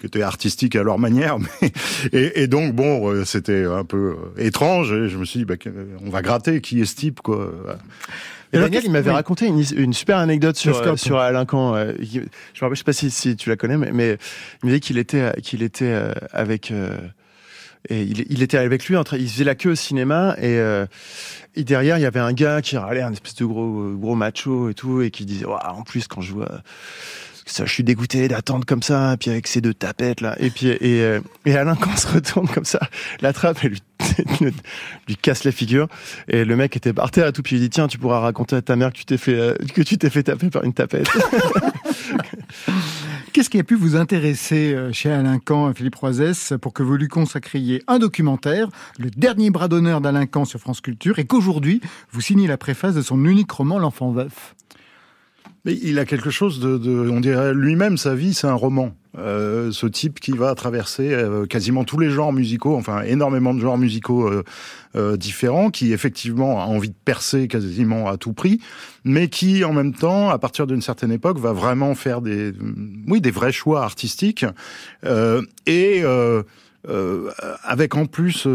qui 0.01 0.07
était 0.07 0.23
artistique 0.23 0.75
à 0.75 0.83
leur 0.83 0.99
manière. 0.99 1.37
Mais, 1.61 1.71
et, 2.15 2.43
et 2.43 2.47
donc 2.47 2.75
bon, 2.75 3.11
euh, 3.13 3.27
c'était 3.27 3.65
un 3.67 3.85
peu 3.85 4.17
euh, 4.39 4.43
étrange. 4.43 4.91
Et 4.93 5.11
je 5.11 5.19
me 5.19 5.27
suis 5.27 5.41
dit, 5.41 5.45
bah, 5.45 5.57
on 6.05 6.09
va 6.09 6.23
gratter 6.23 6.63
qui 6.63 6.81
est 6.81 6.87
ce 6.87 6.97
type, 6.97 7.21
quoi. 7.21 7.53
Et 8.55 8.59
Daniel, 8.59 8.83
il 8.87 8.91
m'avait 8.91 9.11
oui. 9.11 9.17
raconté 9.17 9.45
une, 9.47 9.63
une 9.77 9.93
super 9.93 10.17
anecdote 10.17 10.57
sur, 10.57 10.79
euh, 10.79 10.97
sur 10.97 11.19
Alain 11.19 11.45
Camp. 11.45 11.75
euh, 11.75 11.93
qui- 12.03 12.23
Je 12.55 12.67
je 12.71 12.75
sais 12.75 12.85
pas 12.85 12.95
si, 12.95 13.11
si 13.11 13.37
tu 13.37 13.51
la 13.51 13.57
connais, 13.57 13.77
mais, 13.77 13.93
mais 13.93 14.17
il 14.63 14.67
me 14.67 14.71
disait 14.71 14.81
qu'il 14.81 14.97
était, 14.97 15.31
qu'il 15.43 15.63
était 15.63 15.85
euh, 15.93 16.13
avec. 16.33 16.73
Et 17.89 18.03
il, 18.03 18.25
il 18.29 18.43
était 18.43 18.59
avec 18.59 18.87
lui, 18.87 18.97
il 19.13 19.29
faisait 19.29 19.45
la 19.45 19.55
queue 19.55 19.71
au 19.71 19.75
cinéma 19.75 20.35
et, 20.39 20.59
euh, 20.59 20.87
et 21.55 21.65
derrière 21.65 21.99
il 21.99 22.03
y 22.03 22.07
avait 22.07 22.21
un 22.21 22.33
gars 22.33 22.63
qui 22.63 22.77
râlait, 22.77 23.03
un 23.03 23.13
espèce 23.13 23.37
de 23.37 23.45
gros 23.45 23.93
gros 23.95 24.15
macho 24.15 24.69
et 24.69 24.75
tout, 24.75 25.03
et 25.03 25.11
qui 25.11 25.25
disait 25.25 25.47
Ouah, 25.47 25.75
en 25.75 25.83
plus 25.83 26.09
quand 26.09 26.21
je 26.21 26.33
vois 26.33 26.63
ça, 27.51 27.65
je 27.65 27.73
suis 27.73 27.85
dégoûté 27.85 28.29
d'attendre 28.29 28.67
comme 28.67 28.83
ça, 28.83 29.17
puis 29.19 29.31
avec 29.31 29.47
ces 29.47 29.61
deux 29.61 29.75
tapettes 29.75 30.21
là, 30.21 30.37
et 30.39 30.51
puis 30.51 30.69
et, 30.69 31.03
euh, 31.03 31.21
et 31.47 31.57
Alain 31.57 31.77
quand 31.77 31.97
se 31.97 32.07
retourne 32.07 32.49
comme 32.49 32.65
ça, 32.65 32.81
l'attrape 33.21 33.65
et 33.65 33.69
lui 33.69 33.83
lui 35.09 35.17
casse 35.17 35.45
la 35.45 35.53
figure, 35.53 35.89
et 36.29 36.45
le 36.45 36.57
mec 36.57 36.77
était 36.77 36.93
par 36.93 37.11
terre 37.11 37.29
et 37.29 37.33
tout, 37.33 37.43
puis 37.43 37.57
il 37.57 37.61
dit 37.61 37.71
tiens 37.71 37.89
tu 37.89 37.99
pourras 37.99 38.21
raconter 38.21 38.57
à 38.57 38.63
ta 38.63 38.77
mère 38.77 38.93
que 38.93 38.99
tu 38.99 39.05
t'es 39.05 39.19
fait 39.19 39.35
euh, 39.35 39.55
que 39.75 39.83
tu 39.83 39.99
t'es 39.99 40.11
fait 40.11 40.25
taper 40.25 40.51
par 40.51 40.65
une 40.65 40.75
tapette. 40.75 41.09
Qu'est-ce 43.33 43.51
qui 43.51 43.59
a 43.59 43.65
pu 43.65 43.75
vous 43.75 43.97
intéresser 43.97 44.73
euh, 44.75 44.93
chez 44.93 45.11
Alain 45.11 45.39
Camp, 45.39 45.73
Philippe 45.75 45.97
Roisès, 45.97 46.55
pour 46.61 46.73
que 46.73 46.83
vous 46.83 46.97
lui 46.97 47.09
consacriez 47.09 47.83
un 47.87 47.99
documentaire, 47.99 48.69
le 48.99 49.11
dernier 49.11 49.51
bras 49.51 49.69
d'honneur 49.69 50.01
d'Alain 50.01 50.27
Camp 50.27 50.45
sur 50.45 50.61
France 50.61 50.81
Culture, 50.81 51.19
et 51.19 51.27
qu'aujourd'hui, 51.27 51.81
vous 52.11 52.21
signez 52.21 52.47
la 52.47 52.57
préface 52.57 52.95
de 52.95 53.03
son 53.03 53.25
unique 53.25 53.51
roman 53.51 53.79
L'enfant 53.79 54.13
veuf? 54.13 54.55
Il 55.65 55.99
a 55.99 56.05
quelque 56.07 56.31
chose 56.31 56.61
de, 56.61 56.79
de 56.79 57.11
on 57.11 57.21
dirait 57.21 57.53
lui-même 57.53 57.99
sa 57.99 58.15
vie, 58.15 58.33
c'est 58.33 58.47
un 58.47 58.55
roman. 58.55 58.95
Euh, 59.19 59.73
ce 59.73 59.87
type 59.87 60.21
qui 60.21 60.33
va 60.33 60.55
traverser 60.55 61.13
euh, 61.13 61.47
quasiment 61.47 61.85
tous 61.85 61.99
les 61.99 62.11
genres 62.11 62.33
musicaux, 62.33 62.77
enfin 62.77 63.03
énormément 63.03 63.53
de 63.53 63.61
genres 63.61 63.79
musicaux 63.79 64.31
euh, 64.95 65.17
différents, 65.17 65.71
qui 65.71 65.93
effectivement 65.93 66.63
a 66.63 66.67
envie 66.67 66.91
de 66.91 66.95
percer 67.05 67.49
quasiment 67.49 68.09
à 68.09 68.17
tout 68.17 68.33
prix, 68.33 68.61
mais 69.05 69.29
qui 69.29 69.65
en 69.65 69.73
même 69.73 69.93
temps, 69.93 70.31
à 70.31 70.39
partir 70.39 70.67
d'une 70.67 70.83
certaine 70.83 71.11
époque, 71.11 71.39
va 71.39 71.53
vraiment 71.53 71.95
faire 71.95 72.21
des, 72.21 72.53
oui, 73.09 73.21
des 73.21 73.31
vrais 73.31 73.53
choix 73.53 73.83
artistiques 73.83 74.45
et 75.67 76.03
avec 77.65 77.95
en 77.97 78.07
plus 78.07 78.47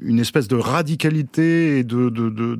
une 0.00 0.18
espèce 0.18 0.48
de 0.48 0.56
radicalité 0.56 1.78
et 1.78 1.84
de- 1.84 2.58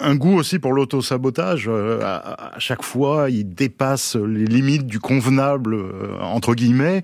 un 0.00 0.14
goût 0.16 0.36
aussi 0.36 0.58
pour 0.58 0.72
l'auto-sabotage. 0.72 1.68
Euh, 1.68 2.00
à, 2.02 2.58
chaque 2.58 2.82
fois, 2.82 3.30
il 3.30 3.54
dépasse 3.54 4.16
les 4.16 4.46
limites 4.46 4.86
du 4.86 5.00
convenable, 5.00 5.74
euh, 5.74 6.18
entre 6.20 6.54
guillemets. 6.54 7.02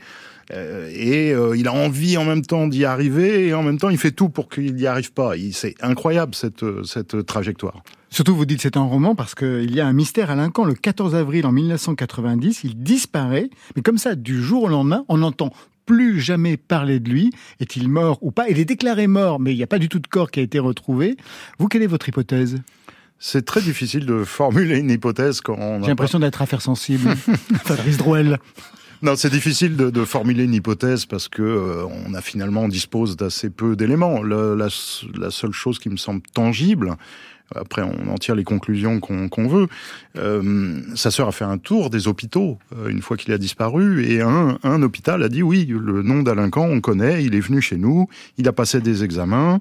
Euh, 0.53 0.91
et 0.93 1.31
il 1.57 1.69
a 1.69 1.73
envie 1.73 2.17
en 2.17 2.25
même 2.25 2.43
temps 2.43 2.67
d'y 2.67 2.85
arriver 2.85 3.47
et 3.47 3.55
en 3.55 3.63
même 3.63 3.79
temps 3.79 3.89
il 3.89 3.99
fait 3.99 4.11
tout 4.11 4.31
pour 4.31 4.49
qu'il 4.49 4.75
n'y 4.75 4.87
arrive 4.87 5.13
pas. 5.13 5.35
C'est 5.53 5.77
incroyable 5.81 6.35
cette, 6.35 6.65
cette 6.85 7.25
trajectoire. 7.25 7.85
Surtout, 8.09 8.35
vous 8.35 8.47
dites 8.47 8.61
c'est 8.61 8.77
un 8.77 8.83
roman 8.83 9.15
parce 9.15 9.37
qu'il 9.37 9.73
y 9.73 9.81
a 9.81 9.87
un 9.87 9.93
mystère 9.93 10.29
à 10.29 10.35
Lincoln. 10.35 10.65
Le 10.65 10.75
14 10.75 11.15
avril 11.15 11.47
en 11.47 11.53
1990, 11.53 12.65
il 12.65 12.83
disparaît, 12.83 13.49
mais 13.77 13.83
comme 13.83 13.99
ça, 13.99 14.17
du 14.17 14.43
jour 14.43 14.65
au 14.65 14.69
lendemain, 14.69 15.05
on 15.09 15.19
n'entend 15.19 15.53
plus 15.91 16.21
jamais 16.21 16.57
parler 16.57 17.01
de 17.01 17.11
lui. 17.11 17.33
Est-il 17.59 17.89
mort 17.89 18.19
ou 18.21 18.31
pas? 18.31 18.49
Il 18.49 18.61
est 18.61 18.65
déclaré 18.65 19.09
mort, 19.09 19.41
mais 19.41 19.53
il 19.53 19.57
n'y 19.57 19.65
a 19.65 19.67
pas 19.67 19.81
du 19.81 19.89
tout 19.89 19.99
de 19.99 20.07
corps 20.07 20.31
qui 20.31 20.39
a 20.39 20.43
été 20.45 20.61
retrouvé. 20.61 21.17
Vous, 21.59 21.67
quelle 21.67 21.83
est 21.83 21.89
votre 21.89 22.09
hypothèse? 22.09 22.61
C'est 23.19 23.45
très 23.45 23.61
difficile 23.61 24.07
de 24.07 24.23
formuler 24.23 24.79
une 24.79 24.89
hypothèse 24.89 25.41
quand 25.41 25.57
on 25.59 25.83
J'ai 25.83 25.89
l'impression 25.89 26.21
d'être 26.21 26.43
affaire 26.43 26.63
sensible. 26.63 27.11
Fabrice 27.65 27.97
Drouel. 27.97 28.39
Non, 29.03 29.17
c'est 29.17 29.31
difficile 29.31 29.77
de, 29.77 29.91
de 29.91 30.05
formuler 30.05 30.45
une 30.45 30.55
hypothèse 30.55 31.07
parce 31.07 31.27
que 31.27 31.43
euh, 31.43 31.87
on 32.07 32.15
a 32.15 32.21
finalement 32.21 32.63
on 32.63 32.69
dispose 32.69 33.17
d'assez 33.17 33.51
peu 33.51 33.75
d'éléments. 33.75 34.23
La 34.23 34.71
seule 34.71 35.53
chose 35.53 35.81
qui 35.81 35.89
me 35.89 35.97
semble 35.97 36.23
tangible, 36.33 36.95
après 37.55 37.83
on 37.83 38.09
en 38.09 38.17
tire 38.17 38.35
les 38.35 38.45
conclusions 38.45 39.01
qu'on 39.01 39.49
veut. 39.49 39.69
Euh, 40.17 40.81
sa 40.95 41.11
sœur 41.11 41.29
a 41.29 41.33
fait 41.33 41.45
un 41.45 41.59
tour 41.59 41.91
des 41.91 42.09
hôpitaux 42.09 42.59
euh, 42.77 42.89
une 42.89 43.03
fois 43.03 43.17
qu'il 43.17 43.33
a 43.33 43.39
disparu 43.39 44.05
et 44.05 44.21
un, 44.21 44.59
un 44.63 44.83
hôpital 44.83 45.23
a 45.23 45.29
dit 45.29 45.43
oui, 45.43 45.67
le 45.67 46.03
nom 46.03 46.25
Camp 46.51 46.67
on 46.67 46.81
connaît, 46.81 47.25
il 47.25 47.35
est 47.35 47.41
venu 47.41 47.61
chez 47.61 47.77
nous, 47.77 48.09
il 48.39 48.49
a 48.49 48.53
passé 48.53 48.81
des 48.81 49.05
examens. 49.05 49.61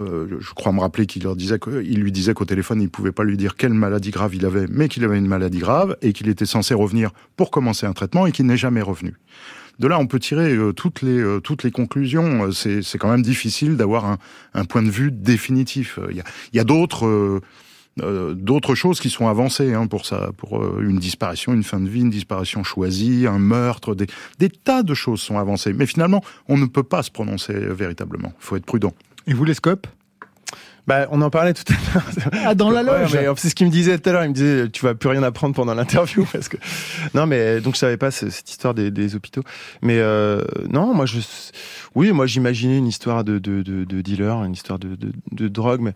Euh, 0.00 0.26
je 0.40 0.52
crois 0.54 0.72
me 0.72 0.80
rappeler 0.80 1.06
qu'il 1.06 1.22
leur 1.22 1.36
disait 1.36 1.60
qu'il 1.60 2.00
lui 2.00 2.10
disait 2.10 2.34
qu'au 2.34 2.44
téléphone 2.44 2.82
il 2.82 2.90
pouvait 2.90 3.12
pas 3.12 3.22
lui 3.22 3.36
dire 3.36 3.54
quelle 3.54 3.74
maladie 3.74 4.10
grave 4.10 4.34
il 4.34 4.44
avait, 4.44 4.66
mais 4.68 4.88
qu'il 4.88 5.04
avait 5.04 5.18
une 5.18 5.28
maladie 5.28 5.58
grave 5.58 5.96
et 6.02 6.12
qu'il 6.12 6.28
était 6.28 6.46
censé 6.46 6.74
revenir 6.74 7.10
pour 7.36 7.50
commencer 7.52 7.86
un 7.86 7.92
traitement 7.92 8.26
et 8.26 8.32
qu'il 8.32 8.46
n'est 8.46 8.56
jamais 8.56 8.82
revenu. 8.82 9.14
De 9.78 9.88
là, 9.88 9.98
on 9.98 10.06
peut 10.06 10.20
tirer 10.20 10.54
euh, 10.54 10.72
toutes 10.72 11.02
les 11.02 11.18
euh, 11.18 11.40
toutes 11.40 11.62
les 11.64 11.70
conclusions. 11.70 12.46
Euh, 12.46 12.52
C'est 12.52 12.82
c'est 12.82 12.98
quand 12.98 13.10
même 13.10 13.22
difficile 13.22 13.76
d'avoir 13.76 14.04
un, 14.04 14.18
un 14.54 14.64
point 14.64 14.82
de 14.82 14.90
vue 14.90 15.10
définitif. 15.10 15.98
Il 16.10 16.16
y 16.16 16.20
a, 16.20 16.24
y 16.52 16.58
a 16.60 16.64
d'autres 16.64 17.06
euh, 17.06 18.34
d'autres 18.34 18.74
choses 18.74 18.98
qui 18.98 19.08
sont 19.10 19.28
avancées 19.28 19.72
hein, 19.72 19.86
pour 19.86 20.04
ça, 20.04 20.30
pour 20.36 20.80
une 20.80 20.98
disparition, 20.98 21.52
une 21.52 21.62
fin 21.62 21.78
de 21.78 21.88
vie, 21.88 22.00
une 22.00 22.10
disparition 22.10 22.64
choisie, 22.64 23.26
un 23.28 23.38
meurtre, 23.38 23.94
des, 23.94 24.06
des 24.40 24.48
tas 24.50 24.82
de 24.82 24.94
choses 24.94 25.20
sont 25.20 25.38
avancées. 25.38 25.72
Mais 25.72 25.86
finalement, 25.86 26.22
on 26.48 26.58
ne 26.58 26.66
peut 26.66 26.82
pas 26.82 27.04
se 27.04 27.12
prononcer 27.12 27.54
véritablement. 27.54 28.32
Il 28.40 28.44
faut 28.44 28.56
être 28.56 28.66
prudent. 28.66 28.94
Et 29.28 29.32
vous, 29.32 29.44
les 29.44 29.54
scopes? 29.54 29.86
Bah, 30.86 31.08
on 31.10 31.22
en 31.22 31.30
parlait 31.30 31.54
tout 31.54 31.64
à 31.72 31.94
l'heure. 31.94 32.04
Ah, 32.44 32.54
dans 32.54 32.70
la 32.70 32.82
loge 32.82 33.14
Ouais, 33.14 33.26
C'est 33.36 33.48
ce 33.48 33.54
qu'il 33.54 33.66
me 33.66 33.72
disait 33.72 33.98
tout 33.98 34.10
à 34.10 34.12
l'heure. 34.12 34.24
Il 34.24 34.28
me 34.28 34.34
disait, 34.34 34.68
tu 34.68 34.84
vas 34.84 34.94
plus 34.94 35.08
rien 35.08 35.22
apprendre 35.22 35.54
pendant 35.54 35.72
l'interview 35.74 36.26
parce 36.32 36.48
que 36.48 36.58
non, 37.14 37.26
mais 37.26 37.60
donc 37.62 37.74
je 37.74 37.78
savais 37.78 37.96
pas 37.96 38.10
ce- 38.10 38.28
cette 38.28 38.50
histoire 38.50 38.74
des, 38.74 38.90
des 38.90 39.14
hôpitaux. 39.16 39.42
Mais 39.80 39.98
euh, 39.98 40.42
non, 40.68 40.92
moi 40.94 41.06
je, 41.06 41.20
oui, 41.94 42.12
moi 42.12 42.26
j'imaginais 42.26 42.76
une 42.78 42.86
histoire 42.86 43.24
de, 43.24 43.38
de, 43.38 43.62
de, 43.62 43.84
de 43.84 44.00
dealer, 44.02 44.44
une 44.44 44.52
histoire 44.52 44.78
de, 44.78 44.94
de, 44.94 45.12
de 45.32 45.48
drogue, 45.48 45.80
mais 45.80 45.94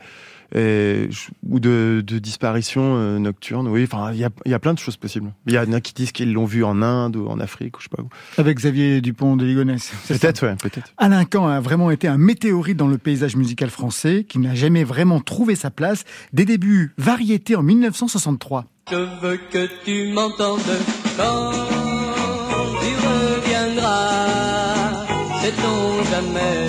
et 0.55 1.09
ou 1.49 1.61
de, 1.61 2.03
de 2.07 2.19
disparition 2.19 2.97
euh, 2.97 3.19
nocturne. 3.19 3.69
Oui, 3.69 3.85
enfin 3.85 4.13
il 4.13 4.19
y 4.19 4.25
a, 4.25 4.31
il 4.47 4.51
y 4.51 4.55
a 4.55 4.59
plein 4.59 4.75
de 4.75 4.79
choses 4.79 4.97
possibles. 4.97 5.33
Il 5.47 5.55
y 5.55 5.59
en 5.59 5.73
a 5.73 5.81
qui 5.81 5.93
disent 5.93 6.13
qu'ils 6.13 6.33
l'ont 6.33 6.45
vu 6.45 6.65
en 6.65 6.83
Inde 6.83 7.17
ou 7.17 7.27
en 7.29 7.39
Afrique 7.41 7.77
ou 7.77 7.81
je 7.81 7.85
sais 7.85 7.97
pas 7.97 8.03
où. 8.03 8.09
Avec 8.39 8.57
Xavier 8.57 9.01
Dupont 9.01 9.37
de 9.37 9.45
Ligonnès. 9.45 9.93
c'est 10.05 10.19
Peut-être, 10.21 10.47
ouais, 10.47 10.57
peut-être. 10.57 10.93
Alain 10.97 11.25
Camp 11.25 11.47
a 11.47 11.61
vraiment 11.61 11.91
été 11.91 12.09
un 12.09 12.19
météorite 12.19 12.77
dans 12.77 12.89
le 12.89 12.99
paysage 12.99 13.37
musical 13.37 13.71
français, 13.71 14.25
qui 14.29 14.39
n'a 14.39 14.55
jamais 14.55 14.85
vraiment 14.85 15.21
trouvé 15.21 15.55
sa 15.55 15.71
place. 15.71 16.05
Des 16.33 16.45
débuts 16.45 16.93
variétés 16.99 17.57
en 17.57 17.63
1963. 17.63 18.65
Je 18.91 18.97
veux 18.97 19.39
que 19.51 19.69
tu 19.85 20.13
m'entendes 20.13 20.61
quand 21.17 21.51
tu 22.81 22.91
reviendras. 23.07 24.29
Sait-on 25.43 26.03
jamais, 26.05 26.68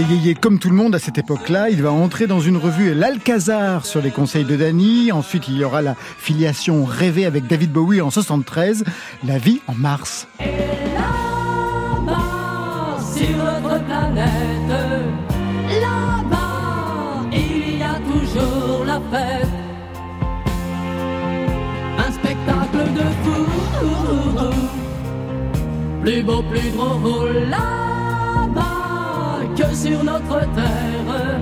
était 0.00 0.12
yéyé 0.12 0.34
comme 0.34 0.58
tout 0.58 0.70
le 0.70 0.74
monde 0.74 0.96
à 0.96 0.98
cette 0.98 1.18
époque-là. 1.18 1.70
Il 1.70 1.80
va 1.80 1.92
entrer 1.92 2.26
dans 2.26 2.40
une 2.40 2.56
revue 2.56 2.94
L'Alcazar 2.94 3.86
sur 3.86 4.02
les 4.02 4.10
conseils 4.10 4.44
de 4.44 4.56
Dany. 4.56 5.12
Ensuite, 5.12 5.46
il 5.46 5.56
y 5.56 5.62
aura 5.62 5.82
la 5.82 5.94
filiation 5.94 6.84
rêvée 6.84 7.26
avec 7.26 7.46
David 7.46 7.70
Bowie 7.70 8.00
en 8.00 8.10
73. 8.10 8.82
La 9.24 9.38
vie 9.38 9.60
en 9.68 9.74
mars. 9.74 10.26
Là-bas, 10.40 12.16
sur 13.14 13.36
notre 13.62 13.84
planète, 13.84 14.28
là-bas, 15.80 17.28
il 17.32 17.78
y 17.78 17.82
a 17.84 17.94
toujours 18.00 18.84
la 18.84 19.00
fête. 19.12 19.46
Un 21.98 22.10
spectacle 22.10 22.92
de 22.94 23.04
fou, 23.22 23.46
plus 26.02 26.22
beau, 26.24 26.42
plus 26.50 26.70
drôle, 26.70 27.48
que 27.50 27.93
sur 29.74 30.04
notre 30.04 30.40
terre. 30.54 31.40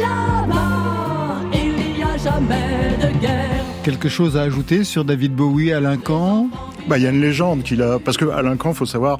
Là-bas, 0.00 1.40
il 1.52 1.96
n'y 1.96 2.02
a 2.02 2.16
jamais 2.16 2.96
de 3.02 3.20
guerre. 3.20 3.64
Quelque 3.82 4.08
chose 4.08 4.36
à 4.36 4.42
ajouter 4.42 4.84
sur 4.84 5.04
David 5.04 5.34
Bowie, 5.34 5.72
Alain 5.72 5.96
Camp 5.96 6.48
Bah, 6.88 6.98
il 6.98 7.04
y 7.04 7.06
a 7.06 7.10
une 7.10 7.20
légende 7.20 7.62
qu'il 7.62 7.82
a, 7.82 7.98
parce 7.98 8.16
que 8.16 8.26
Alain 8.26 8.56
Camp, 8.56 8.72
faut 8.74 8.86
savoir. 8.86 9.18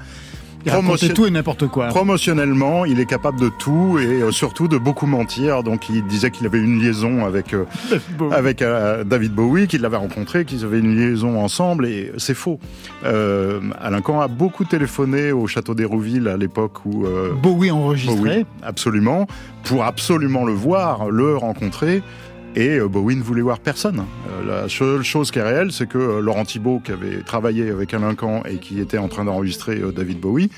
Promotion- 0.66 1.14
tout 1.14 1.26
et 1.26 1.30
n'importe 1.30 1.66
quoi. 1.68 1.86
Promotionnellement, 1.88 2.84
il 2.84 3.00
est 3.00 3.06
capable 3.06 3.40
de 3.40 3.48
tout 3.48 3.98
et 3.98 4.06
euh, 4.22 4.30
surtout 4.32 4.68
de 4.68 4.76
beaucoup 4.78 5.06
mentir. 5.06 5.62
Donc, 5.62 5.88
il 5.88 6.04
disait 6.06 6.30
qu'il 6.30 6.46
avait 6.46 6.58
une 6.58 6.80
liaison 6.80 7.24
avec 7.24 7.54
euh, 7.54 7.64
avec 8.32 8.62
euh, 8.62 9.04
David 9.04 9.32
Bowie, 9.34 9.66
qu'il 9.68 9.82
l'avait 9.82 9.96
rencontré, 9.96 10.44
qu'ils 10.44 10.64
avaient 10.64 10.80
une 10.80 10.96
liaison 10.96 11.40
ensemble 11.40 11.86
et 11.86 12.12
c'est 12.18 12.34
faux. 12.34 12.58
Euh, 13.04 13.60
Alain 13.80 14.00
Camp 14.00 14.20
a 14.20 14.28
beaucoup 14.28 14.64
téléphoné 14.64 15.32
au 15.32 15.46
château 15.46 15.74
d'Hérouville 15.74 16.28
à 16.28 16.36
l'époque 16.36 16.84
où 16.84 17.06
Bowie 17.42 17.70
enregistré. 17.70 18.16
Bowie, 18.16 18.46
absolument, 18.62 19.26
pour 19.64 19.84
absolument 19.84 20.44
le 20.44 20.52
voir, 20.52 21.10
le 21.10 21.36
rencontrer. 21.36 22.02
Et 22.56 22.78
euh, 22.78 22.88
Bowie 22.88 23.16
ne 23.16 23.22
voulait 23.22 23.42
voir 23.42 23.60
personne. 23.60 24.04
Euh, 24.30 24.62
la 24.62 24.68
seule 24.68 25.02
chose 25.02 25.30
qui 25.30 25.38
est 25.38 25.42
réelle, 25.42 25.72
c'est 25.72 25.88
que 25.88 25.98
euh, 25.98 26.20
Laurent 26.20 26.44
Thibault, 26.44 26.80
qui 26.80 26.92
avait 26.92 27.22
travaillé 27.22 27.70
avec 27.70 27.92
Alain 27.94 28.14
Camp 28.14 28.42
et 28.44 28.56
qui 28.56 28.80
était 28.80 28.98
en 28.98 29.08
train 29.08 29.24
d'enregistrer 29.24 29.80
David 29.94 30.20
Bowie, 30.20 30.50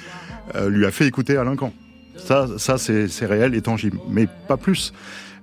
lui 0.66 0.84
a 0.84 0.90
fait 0.90 1.06
écouter 1.06 1.36
Alain 1.36 1.54
Camp. 1.54 1.72
Ça, 2.16 2.48
ça 2.58 2.76
c'est 2.76 3.26
réel 3.26 3.54
et 3.54 3.62
tangible, 3.62 3.98
mais 4.08 4.26
pas 4.48 4.56
plus. 4.56 4.92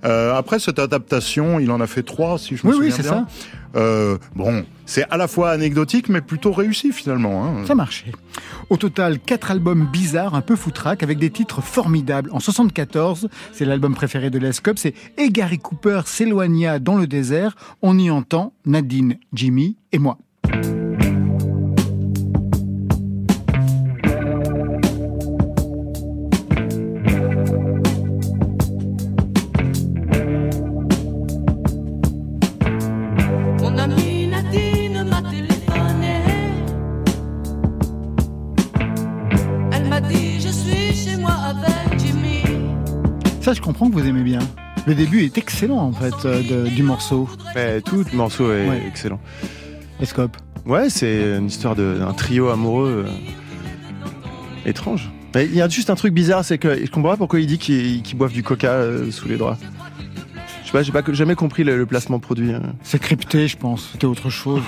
Euh, 0.04 0.34
après 0.34 0.58
cette 0.58 0.78
adaptation, 0.78 1.58
il 1.58 1.70
en 1.70 1.80
a 1.80 1.86
fait 1.86 2.02
trois, 2.02 2.38
si 2.38 2.56
je 2.56 2.66
me 2.66 2.72
Oui, 2.72 2.78
oui, 2.80 2.90
souviens 2.90 3.04
c'est 3.04 3.10
bien. 3.10 3.26
Euh, 3.76 4.18
bon, 4.34 4.64
c'est 4.86 5.04
à 5.10 5.16
la 5.16 5.28
fois 5.28 5.50
anecdotique, 5.50 6.08
mais 6.08 6.20
plutôt 6.20 6.52
réussi 6.52 6.92
finalement. 6.92 7.44
Hein. 7.44 7.66
Ça 7.66 7.74
marchait. 7.74 8.12
Au 8.70 8.76
total, 8.76 9.18
quatre 9.18 9.50
albums 9.50 9.86
bizarres, 9.90 10.34
un 10.34 10.40
peu 10.40 10.56
foutraques, 10.56 11.02
avec 11.02 11.18
des 11.18 11.30
titres 11.30 11.60
formidables. 11.60 12.30
En 12.32 12.40
74, 12.40 13.28
c'est 13.52 13.64
l'album 13.64 13.94
préféré 13.94 14.30
de 14.30 14.38
l'Escope, 14.38 14.78
c'est 14.78 14.94
Et 15.16 15.30
Gary 15.30 15.58
Cooper 15.58 16.02
s'éloigna 16.06 16.78
dans 16.78 16.96
le 16.96 17.06
désert. 17.06 17.56
On 17.82 17.98
y 17.98 18.10
entend 18.10 18.52
Nadine, 18.64 19.18
Jimmy 19.32 19.76
et 19.92 19.98
moi. 19.98 20.18
Le 44.88 44.94
début 44.94 45.22
est 45.24 45.36
excellent, 45.36 45.76
en 45.78 45.92
fait, 45.92 46.14
euh, 46.24 46.64
de- 46.64 46.70
du 46.70 46.82
morceau. 46.82 47.28
Mais 47.54 47.82
tout 47.82 48.04
le 48.10 48.16
morceau 48.16 48.50
est 48.52 48.66
Ouais. 48.68 48.82
excellent. 48.88 49.20
Escope. 50.00 50.34
Ouais, 50.64 50.88
c'est 50.88 51.36
une 51.36 51.46
histoire 51.46 51.76
de- 51.76 51.96
d'un 51.98 52.12
trio 52.14 52.48
amoureux 52.48 53.04
euh, 53.06 54.68
étrange. 54.68 55.10
Il 55.34 55.54
y 55.54 55.60
a 55.60 55.68
juste 55.68 55.90
un 55.90 55.94
truc 55.94 56.14
bizarre, 56.14 56.42
c'est 56.44 56.56
que 56.58 56.74
je 56.84 56.90
comprends 56.90 57.10
pas 57.10 57.16
pourquoi 57.18 57.38
il 57.40 57.46
dit 57.46 57.58
qu'ils 57.58 58.02
qu'ils 58.02 58.16
boivent 58.16 58.32
du 58.32 58.42
coca 58.42 58.70
euh, 58.72 59.10
sous 59.10 59.28
les 59.28 59.36
draps. 59.36 59.60
Je 60.68 60.72
sais 60.72 60.78
pas, 60.78 60.82
j'ai 60.82 60.92
pas 60.92 61.12
jamais 61.14 61.34
compris 61.34 61.64
le, 61.64 61.78
le 61.78 61.86
placement 61.86 62.18
produit. 62.18 62.52
hein. 62.52 62.74
C'est 62.82 62.98
crypté, 62.98 63.48
je 63.48 63.56
pense. 63.56 63.88
C'était 63.92 64.06
autre 64.06 64.28
chose. 64.28 64.60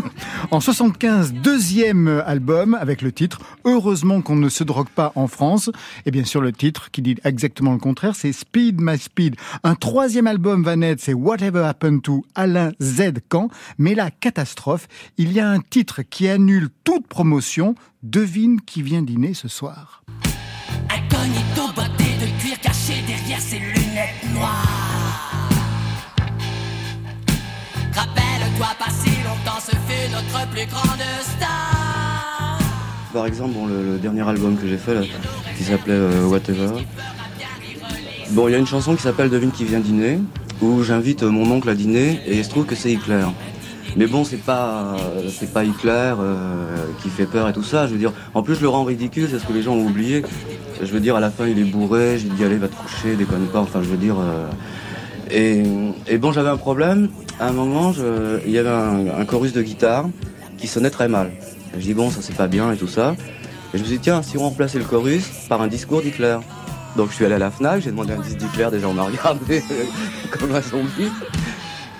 en 0.50 0.60
75, 0.60 1.32
deuxième 1.32 2.22
album 2.26 2.74
avec 2.74 3.00
le 3.00 3.10
titre 3.10 3.38
Heureusement 3.64 4.20
qu'on 4.20 4.36
ne 4.36 4.50
se 4.50 4.64
drogue 4.64 4.90
pas 4.90 5.12
en 5.14 5.28
France. 5.28 5.70
Et 6.04 6.10
bien 6.10 6.24
sûr, 6.24 6.42
le 6.42 6.52
titre 6.52 6.90
qui 6.90 7.00
dit 7.00 7.16
exactement 7.24 7.72
le 7.72 7.78
contraire, 7.78 8.14
c'est 8.14 8.32
Speed 8.32 8.82
My 8.82 8.98
Speed. 8.98 9.36
Un 9.64 9.76
troisième 9.76 10.26
album 10.26 10.62
va 10.62 10.76
naître, 10.76 11.02
c'est 11.02 11.14
Whatever 11.14 11.60
Happened 11.64 12.02
to 12.02 12.22
Alain 12.34 12.72
Z. 12.82 13.14
Camp. 13.30 13.48
Mais 13.78 13.94
la 13.94 14.10
catastrophe, 14.10 14.88
il 15.16 15.32
y 15.32 15.40
a 15.40 15.48
un 15.48 15.60
titre 15.60 16.02
qui 16.02 16.28
annule 16.28 16.68
toute 16.84 17.06
promotion. 17.06 17.74
Devine 18.02 18.60
qui 18.60 18.82
vient 18.82 19.00
dîner 19.00 19.32
ce 19.32 19.48
soir. 19.48 20.04
Pas 28.58 28.90
si 28.90 29.10
longtemps, 29.22 29.60
notre 30.12 30.48
plus 30.50 30.62
star? 30.62 32.58
Par 33.12 33.26
exemple, 33.26 33.52
bon, 33.52 33.66
le, 33.66 33.98
dernier 33.98 34.26
album 34.26 34.56
que 34.56 34.66
j'ai 34.66 34.78
fait, 34.78 34.96
qui 35.58 35.64
s'appelait 35.64 35.92
euh, 35.92 36.26
Whatever. 36.26 36.82
Bon, 38.30 38.48
il 38.48 38.52
y 38.52 38.54
a 38.54 38.58
une 38.58 38.66
chanson 38.66 38.96
qui 38.96 39.02
s'appelle 39.02 39.28
Devine 39.28 39.50
qui 39.50 39.64
vient 39.64 39.80
dîner, 39.80 40.20
où 40.62 40.82
j'invite 40.82 41.22
euh, 41.22 41.30
mon 41.30 41.50
oncle 41.50 41.68
à 41.68 41.74
dîner, 41.74 42.20
et 42.26 42.38
il 42.38 42.44
se 42.44 42.48
trouve 42.48 42.64
que 42.64 42.74
c'est 42.74 42.90
Hitler. 42.92 43.26
Mais 43.94 44.06
bon, 44.06 44.24
c'est 44.24 44.38
pas, 44.38 44.96
c'est 45.30 45.52
pas 45.52 45.64
Hitler 45.64 46.14
euh, 46.18 46.76
qui 47.02 47.10
fait 47.10 47.26
peur 47.26 47.48
et 47.50 47.52
tout 47.52 47.62
ça. 47.62 47.86
Je 47.86 47.92
veux 47.92 47.98
dire, 47.98 48.12
en 48.32 48.42
plus, 48.42 48.54
je 48.54 48.62
le 48.62 48.68
rends 48.68 48.84
ridicule, 48.84 49.28
c'est 49.30 49.38
ce 49.38 49.44
que 49.44 49.52
les 49.52 49.62
gens 49.62 49.74
ont 49.74 49.86
oublié. 49.86 50.22
Je 50.80 50.90
veux 50.92 51.00
dire, 51.00 51.16
à 51.16 51.20
la 51.20 51.30
fin, 51.30 51.46
il 51.46 51.58
est 51.58 51.64
bourré. 51.64 52.18
J'ai 52.18 52.28
dit, 52.28 52.42
allez, 52.42 52.56
va 52.56 52.68
te 52.68 52.74
coucher, 52.74 53.16
déconne 53.16 53.46
pas. 53.48 53.60
Enfin, 53.60 53.82
je 53.82 53.88
veux 53.88 53.98
dire. 53.98 54.16
euh, 54.18 54.48
et, 55.30 55.62
et 56.08 56.18
bon, 56.18 56.32
j'avais 56.32 56.48
un 56.48 56.56
problème. 56.56 57.08
À 57.40 57.48
un 57.48 57.52
moment, 57.52 57.92
je- 57.92 58.40
il 58.46 58.52
y 58.52 58.58
avait 58.58 58.68
un, 58.68 59.06
un 59.18 59.24
chorus 59.24 59.52
de 59.52 59.62
guitare 59.62 60.06
qui 60.58 60.66
sonnait 60.66 60.90
très 60.90 61.08
mal. 61.08 61.30
Je 61.74 61.80
dis, 61.82 61.94
bon, 61.94 62.10
ça 62.10 62.18
c'est 62.22 62.34
pas 62.36 62.48
bien 62.48 62.72
et 62.72 62.76
tout 62.76 62.86
ça. 62.88 63.14
Et 63.74 63.78
je 63.78 63.82
me 63.82 63.86
suis 63.88 63.96
dit, 63.96 64.02
tiens, 64.02 64.22
si 64.22 64.36
on 64.38 64.42
remplaçait 64.42 64.78
le 64.78 64.84
chorus 64.84 65.24
par 65.48 65.60
un 65.60 65.66
discours 65.68 66.00
d'Hitler. 66.02 66.38
Donc 66.96 67.10
je 67.10 67.14
suis 67.16 67.24
allé 67.26 67.34
à 67.34 67.38
la 67.38 67.50
FNAC, 67.50 67.82
j'ai 67.82 67.90
demandé 67.90 68.14
un 68.14 68.20
disque 68.22 68.38
d'Hitler, 68.38 68.68
déjà 68.72 68.88
on 68.88 68.94
m'a 68.94 69.02
regardé 69.02 69.62
comme 70.30 70.54
un 70.54 70.62
zombie. 70.62 71.10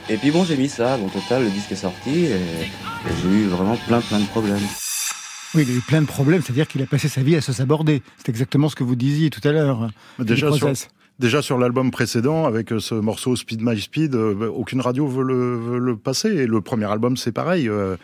Et 0.08 0.16
puis 0.16 0.30
bon, 0.30 0.44
j'ai 0.44 0.56
mis 0.56 0.68
ça, 0.70 0.96
bon, 0.96 1.06
au 1.06 1.10
total, 1.10 1.44
le 1.44 1.50
disque 1.50 1.72
est 1.72 1.76
sorti 1.76 2.24
et, 2.24 2.30
et 2.30 3.12
j'ai 3.22 3.28
eu 3.28 3.44
vraiment 3.48 3.76
plein 3.86 4.00
plein 4.00 4.20
de 4.20 4.24
problèmes. 4.26 4.56
Oui, 5.54 5.64
il 5.68 5.74
a 5.74 5.76
eu 5.76 5.80
plein 5.80 6.00
de 6.00 6.06
problèmes, 6.06 6.42
c'est-à-dire 6.42 6.66
qu'il 6.68 6.80
a 6.82 6.86
passé 6.86 7.08
sa 7.08 7.22
vie 7.22 7.36
à 7.36 7.40
se 7.42 7.52
saborder. 7.52 8.02
C'est 8.18 8.28
exactement 8.30 8.68
ce 8.70 8.76
que 8.76 8.84
vous 8.84 8.96
disiez 8.96 9.28
tout 9.30 9.46
à 9.46 9.52
l'heure. 9.52 9.88
Déjà 10.24 10.46
sur. 10.56 10.66
Déjà 11.18 11.42
sur 11.42 11.58
l'album 11.58 11.90
précédent, 11.90 12.44
avec 12.44 12.72
euh, 12.72 12.80
ce 12.80 12.94
morceau 12.94 13.36
Speed 13.36 13.60
My 13.62 13.80
Speed, 13.80 14.14
euh, 14.14 14.48
aucune 14.48 14.80
radio 14.80 15.06
veut 15.06 15.24
le, 15.24 15.56
veut 15.56 15.78
le 15.78 15.96
passer. 15.96 16.28
Et 16.28 16.46
le 16.46 16.60
premier 16.60 16.86
album, 16.86 17.16
c'est 17.16 17.32
pareil. 17.32 17.68
euh, 17.68 17.96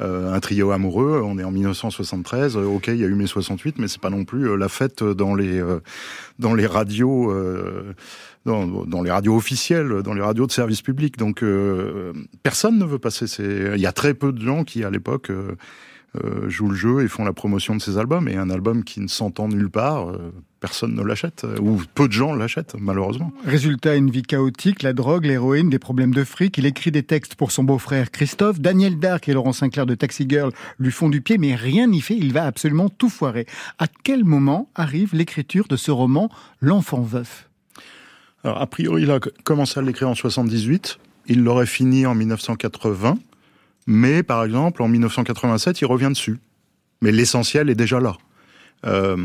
un 0.00 0.40
trio 0.40 0.70
amoureux, 0.70 1.20
on 1.24 1.38
est 1.38 1.44
en 1.44 1.50
1973. 1.50 2.56
euh, 2.56 2.64
ok, 2.64 2.88
il 2.88 2.96
y 2.96 3.04
a 3.04 3.06
eu 3.06 3.14
mai 3.14 3.26
68, 3.26 3.78
mais 3.78 3.88
c'est 3.88 4.00
pas 4.00 4.10
non 4.10 4.24
plus 4.24 4.56
la 4.56 4.68
fête 4.68 5.02
dans 5.04 5.34
les, 5.34 5.62
radios. 6.66 7.34
dans, 8.46 9.02
les 9.02 9.10
radios 9.10 9.36
officielles, 9.36 10.02
dans 10.02 10.14
les 10.14 10.22
radios 10.22 10.46
de 10.46 10.52
service 10.52 10.82
public. 10.82 11.18
Donc 11.18 11.44
personne 12.42 12.78
ne 12.78 12.84
veut 12.84 12.98
passer. 12.98 13.26
Il 13.74 13.80
y 13.80 13.86
a 13.86 13.92
très 13.92 14.14
peu 14.14 14.32
de 14.32 14.40
gens 14.40 14.64
qui, 14.64 14.84
à 14.84 14.90
l'époque, 14.90 15.30
jouent 16.48 16.70
le 16.70 16.76
jeu 16.76 17.02
et 17.02 17.08
font 17.08 17.24
la 17.24 17.32
promotion 17.32 17.76
de 17.76 17.80
ces 17.80 17.98
albums. 17.98 18.28
Et 18.28 18.36
un 18.36 18.50
album 18.50 18.84
qui 18.84 19.00
ne 19.00 19.08
s'entend 19.08 19.48
nulle 19.48 19.70
part, 19.70 20.10
euh, 20.10 20.32
personne 20.60 20.94
ne 20.94 21.02
l'achète, 21.02 21.44
euh, 21.44 21.58
ou 21.60 21.80
peu 21.94 22.08
de 22.08 22.12
gens 22.12 22.34
l'achètent, 22.34 22.74
malheureusement. 22.78 23.32
Résultat, 23.44 23.96
une 23.96 24.10
vie 24.10 24.22
chaotique, 24.22 24.82
la 24.82 24.92
drogue, 24.92 25.24
l'héroïne, 25.24 25.70
des 25.70 25.78
problèmes 25.78 26.12
de 26.12 26.24
fric. 26.24 26.58
Il 26.58 26.66
écrit 26.66 26.90
des 26.90 27.02
textes 27.02 27.34
pour 27.34 27.52
son 27.52 27.64
beau-frère 27.64 28.10
Christophe. 28.10 28.60
Daniel 28.60 28.98
Dark 28.98 29.28
et 29.28 29.32
Laurent 29.32 29.52
Sinclair 29.52 29.86
de 29.86 29.94
Taxi 29.94 30.26
Girl 30.28 30.52
lui 30.78 30.90
font 30.90 31.08
du 31.08 31.20
pied, 31.20 31.38
mais 31.38 31.54
rien 31.54 31.86
n'y 31.86 32.00
fait. 32.00 32.16
Il 32.16 32.32
va 32.32 32.44
absolument 32.44 32.88
tout 32.88 33.08
foirer. 33.08 33.46
À 33.78 33.86
quel 34.02 34.24
moment 34.24 34.68
arrive 34.74 35.14
l'écriture 35.14 35.66
de 35.68 35.76
ce 35.76 35.90
roman, 35.90 36.28
L'enfant 36.60 37.00
veuf? 37.00 37.48
Alors, 38.44 38.60
a 38.60 38.66
priori, 38.66 39.02
il 39.02 39.10
a 39.10 39.20
commencé 39.44 39.78
à 39.78 39.82
l'écrire 39.82 40.08
en 40.08 40.14
78. 40.14 40.98
Il 41.26 41.42
l'aurait 41.42 41.66
fini 41.66 42.06
en 42.06 42.14
1980. 42.14 43.18
Mais, 43.86 44.22
par 44.22 44.44
exemple, 44.44 44.82
en 44.82 44.88
1987, 44.88 45.80
il 45.80 45.86
revient 45.86 46.08
dessus. 46.10 46.38
Mais 47.02 47.12
l'essentiel 47.12 47.70
est 47.70 47.74
déjà 47.74 47.98
là. 48.00 48.16
Euh, 48.86 49.16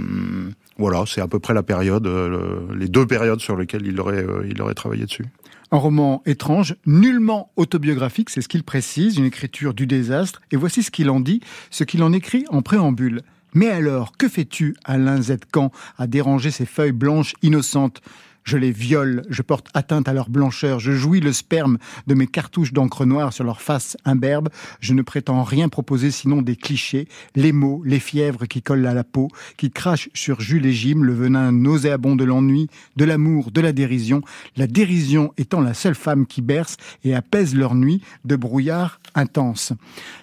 voilà, 0.78 1.04
c'est 1.08 1.22
à 1.22 1.28
peu 1.28 1.40
près 1.40 1.54
la 1.54 1.64
période, 1.64 2.06
euh, 2.08 2.68
le- 2.70 2.76
les 2.78 2.88
deux 2.88 3.06
périodes 3.06 3.40
sur 3.40 3.56
lesquelles 3.56 3.86
il 3.86 4.00
aurait, 4.00 4.24
euh, 4.24 4.46
il 4.50 4.62
aurait 4.62 4.74
travaillé 4.74 5.06
dessus. 5.06 5.26
Un 5.72 5.78
roman 5.78 6.22
étrange, 6.26 6.76
nullement 6.86 7.52
autobiographique, 7.56 8.30
c'est 8.30 8.42
ce 8.42 8.48
qu'il 8.48 8.64
précise, 8.64 9.18
une 9.18 9.26
écriture 9.26 9.74
du 9.74 9.88
désastre. 9.88 10.42
Et 10.52 10.58
voici 10.58 10.84
ce 10.84 10.92
qu'il 10.92 11.10
en 11.10 11.20
dit, 11.20 11.42
ce 11.70 11.84
qu'il 11.84 12.04
en 12.04 12.14
écrit 12.14 12.46
en 12.50 12.62
préambule. 12.62 13.22
Mais 13.54 13.70
alors, 13.70 14.16
que 14.18 14.28
fais-tu, 14.28 14.76
Alain 14.84 15.22
Z. 15.22 15.38
Camp, 15.52 15.72
à 15.98 16.08
déranger 16.08 16.52
ces 16.52 16.66
feuilles 16.66 16.92
blanches 16.92 17.34
innocentes? 17.42 18.02
Je 18.46 18.58
les 18.58 18.72
viole, 18.72 19.24
je 19.28 19.42
porte 19.42 19.70
atteinte 19.74 20.08
à 20.08 20.14
leur 20.14 20.30
blancheur, 20.30 20.80
je 20.80 20.92
jouis 20.92 21.20
le 21.20 21.34
sperme 21.34 21.80
de 22.06 22.14
mes 22.14 22.28
cartouches 22.28 22.74
d'encre 22.74 23.04
noire 23.04 23.34
sur 23.34 23.44
leur 23.44 23.60
face 23.60 23.98
imberbe. 24.06 24.50
Je 24.80 24.94
ne 24.94 25.02
prétends 25.02 25.44
rien 25.44 25.68
proposer 25.68 26.12
sinon 26.12 26.44
des 26.44 26.56
clichés, 26.56 27.08
les 27.36 27.52
mots, 27.52 27.82
les 27.86 28.00
fièvres 28.00 28.46
qui 28.46 28.62
collent 28.62 28.86
à 28.86 28.94
la 28.94 29.04
peau, 29.04 29.30
qui 29.58 29.72
crachent 29.72 30.10
sur 30.14 30.42
Jules 30.42 30.68
et 30.68 30.74
Jim 30.74 31.02
le 31.02 31.14
venin 31.14 31.52
nauséabond 31.52 32.16
de 32.16 32.24
l'ennui, 32.24 32.70
de 32.96 33.06
l'amour, 33.06 33.50
de 33.50 33.62
la 33.62 33.74
dérision, 33.74 34.22
la 34.58 34.68
dérision 34.68 35.34
étant 35.38 35.62
la 35.62 35.74
seule 35.74 35.96
femme 35.96 36.28
qui 36.28 36.44
berce 36.44 36.78
et 37.04 37.16
apaise 37.16 37.56
leur 37.56 37.74
nuit 37.74 38.02
de 38.26 38.36
brouillard 38.36 39.00
intense. 39.16 39.74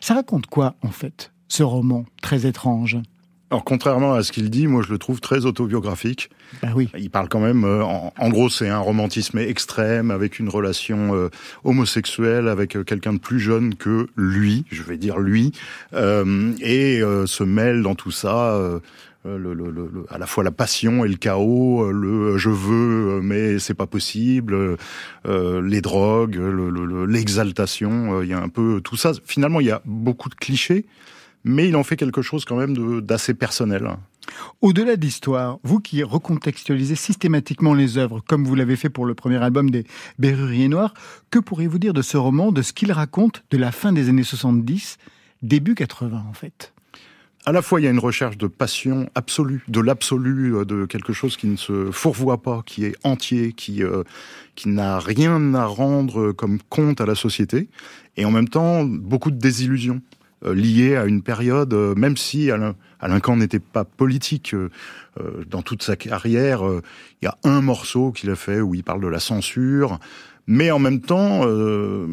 Ça 0.01 0.15
raconte 0.15 0.47
quoi, 0.47 0.77
en 0.83 0.93
fait, 0.93 1.33
ce 1.49 1.65
roman 1.65 2.05
très 2.23 2.47
étrange? 2.47 2.99
Alors, 3.53 3.65
contrairement 3.65 4.15
à 4.15 4.23
ce 4.23 4.33
qu'il 4.33 4.49
dit, 4.49 4.67
moi, 4.67 4.83
je 4.83 4.91
le 4.91 4.97
trouve 4.97 5.21
très 5.21 5.45
autobiographique. 5.45 6.31
Bah 6.63 6.71
oui. 6.75 6.89
Il 6.99 7.11
parle 7.11 7.29
quand 7.29 7.39
même, 7.39 7.65
euh, 7.65 7.85
en, 7.85 8.11
en 8.19 8.29
gros, 8.31 8.49
c'est 8.49 8.71
un 8.71 8.79
romantisme 8.79 9.37
extrême 9.41 10.11
avec 10.11 10.39
une 10.39 10.49
relation 10.49 11.15
euh, 11.15 11.29
homosexuelle 11.63 12.49
avec 12.49 12.77
euh, 12.77 12.83
quelqu'un 12.83 13.13
de 13.13 13.19
plus 13.19 13.41
jeune 13.41 13.75
que 13.75 14.07
lui, 14.17 14.65
je 14.71 14.83
vais 14.83 14.97
dire 14.97 15.19
lui, 15.19 15.53
euh, 15.93 16.53
et 16.63 17.03
euh, 17.03 17.27
se 17.27 17.45
mêle 17.45 17.83
dans 17.83 17.95
tout 17.95 18.11
ça. 18.11 18.55
euh, 18.55 18.79
le, 19.27 19.37
le- 19.37 19.53
le- 19.55 19.71
le- 19.71 20.05
à 20.11 20.17
la 20.19 20.27
fois 20.27 20.43
la 20.43 20.51
passion 20.51 21.05
et 21.05 21.09
le 21.09 21.15
chaos, 21.15 21.93
le 21.93 22.39
je 22.39 22.49
veux 22.49 23.21
mais 23.23 23.61
c'est 23.61 23.75
pas 23.75 23.87
possible, 23.87 24.77
euh, 25.29 25.63
les 25.63 25.81
drogues, 25.81 26.35
le- 26.37 26.71
le- 26.71 26.85
le- 26.87 27.05
l'exaltation, 27.07 28.21
il 28.23 28.29
y 28.31 28.33
a 28.33 28.41
un 28.43 28.49
peu 28.49 28.81
tout 28.83 28.97
ça. 28.97 29.13
Finalement, 29.25 29.61
il 29.61 29.67
y 29.67 29.71
a 29.71 29.81
beaucoup 29.85 30.29
de 30.29 30.35
clichés, 30.35 30.87
mais 31.45 31.69
il 31.69 31.77
en 31.77 31.85
fait 31.85 31.97
quelque 31.97 32.23
chose 32.23 32.45
quand 32.45 32.57
même 32.57 33.01
d'assez 33.01 33.35
personnel. 33.35 33.97
Au-delà 34.61 34.97
de 34.97 35.01
l'histoire, 35.01 35.59
vous 35.65 35.81
qui 35.81 36.03
recontextualisez 36.03 36.95
systématiquement 36.95 37.75
les 37.75 37.99
œuvres, 37.99 38.21
comme 38.27 38.45
vous 38.45 38.55
l'avez 38.55 38.77
fait 38.77 38.91
pour 38.91 39.05
le 39.05 39.15
premier 39.15 39.43
album 39.43 39.71
des 39.71 39.85
Berruriers 40.19 40.69
Noirs, 40.69 40.95
que 41.31 41.39
pourriez-vous 41.39 41.79
dire 41.79 41.95
de 41.95 42.03
ce 42.03 42.17
roman, 42.17 42.53
de 42.53 42.63
ce 42.63 42.73
qu'il 42.73 42.93
raconte 42.93 43.45
de 43.51 43.59
la 43.59 43.73
fin 43.73 43.93
des 43.93 44.09
années 44.09 44.23
70, 44.23 44.99
début 45.43 45.75
80 45.75 46.25
en 46.29 46.33
fait? 46.33 46.73
À 47.45 47.51
la 47.51 47.61
fois, 47.61 47.81
il 47.81 47.85
y 47.85 47.87
a 47.89 47.91
une 47.91 47.99
recherche 47.99 48.39
de 48.39 48.47
passion 48.47 49.11
absolue, 49.17 49.65
de 49.67 49.81
l'absolu, 49.81 50.55
euh, 50.55 50.65
de 50.65 50.87
quelque 50.87 51.13
chose 51.13 51.37
qui 51.37 51.49
ne 51.49 51.57
se 51.57 51.91
fourvoie 51.91 52.41
pas, 52.41 52.63
qui 52.65 52.85
est 52.85 52.95
entier, 53.03 53.53
qui, 53.53 53.83
euh, 53.83 54.05
qui 54.55 54.69
n'a 54.69 55.01
rien 55.01 55.53
à 55.55 55.67
rendre 55.67 56.31
comme 56.31 56.61
compte 56.69 57.01
à 57.01 57.07
la 57.07 57.17
société, 57.17 57.69
et 58.17 58.25
en 58.25 58.31
même 58.31 58.49
temps, 58.49 58.85
beaucoup 58.85 59.33
de 59.33 59.39
désillusions 59.39 60.01
euh, 60.45 60.55
liées 60.55 60.97
à 60.97 61.05
une 61.05 61.23
période, 61.23 61.73
euh, 61.73 61.95
même 61.95 62.17
si 62.17 62.51
Alain, 62.51 62.75
Alain 63.01 63.21
Kahn 63.21 63.39
n'était 63.39 63.59
pas 63.59 63.85
politique 63.85 64.55
euh, 64.55 64.71
dans 65.49 65.63
toute 65.63 65.83
sa 65.83 65.97
carrière, 65.97 66.63
il 67.21 67.25
y 67.25 67.29
a 67.29 67.37
un 67.45 67.61
morceau 67.61 68.13
qu'il 68.13 68.31
a 68.31 68.37
fait 68.37 68.61
où 68.61 68.75
il 68.75 68.85
parle 68.85 69.03
de 69.03 69.09
la 69.09 69.21
censure, 69.21 69.99
mais 70.47 70.71
en 70.71 70.79
même 70.79 71.01
temps, 71.01 71.43
euh, 71.45 72.07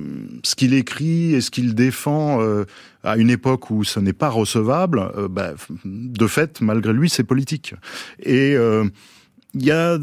ce 0.43 0.55
qu'il 0.55 0.73
écrit 0.73 1.33
et 1.33 1.41
ce 1.41 1.49
qu'il 1.51 1.73
défend 1.75 2.41
euh, 2.41 2.65
à 3.03 3.17
une 3.17 3.29
époque 3.29 3.69
où 3.71 3.83
ce 3.83 3.99
n'est 3.99 4.13
pas 4.13 4.29
recevable, 4.29 5.11
bah, 5.29 5.53
de 5.85 6.27
fait, 6.27 6.61
malgré 6.61 6.93
lui, 6.93 7.09
c'est 7.09 7.23
politique. 7.23 7.73
Et 8.21 8.55
il 9.55 9.65
y 9.65 9.71
a, 9.71 9.97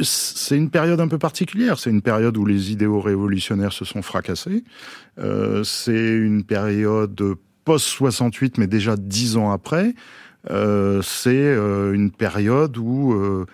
c'est 0.00 0.56
une 0.56 0.70
période 0.70 1.00
un 1.00 1.08
peu 1.08 1.18
particulière. 1.18 1.78
C'est 1.78 1.90
une 1.90 2.02
période 2.02 2.36
où 2.36 2.44
les 2.46 2.70
idéaux 2.70 3.00
révolutionnaires 3.00 3.72
se 3.72 3.84
sont 3.84 4.02
fracassés. 4.02 4.62
C'est 5.64 6.08
une 6.10 6.44
période 6.44 7.36
post 7.64 7.86
68, 7.86 8.58
mais 8.58 8.66
déjà 8.66 8.96
dix 8.96 9.36
ans 9.36 9.50
après. 9.50 9.94
Euh, 10.50 11.00
c'est 11.02 11.30
euh, 11.30 11.94
une 11.94 12.10
période 12.10 12.76
où 12.76 13.14
euh, 13.14 13.46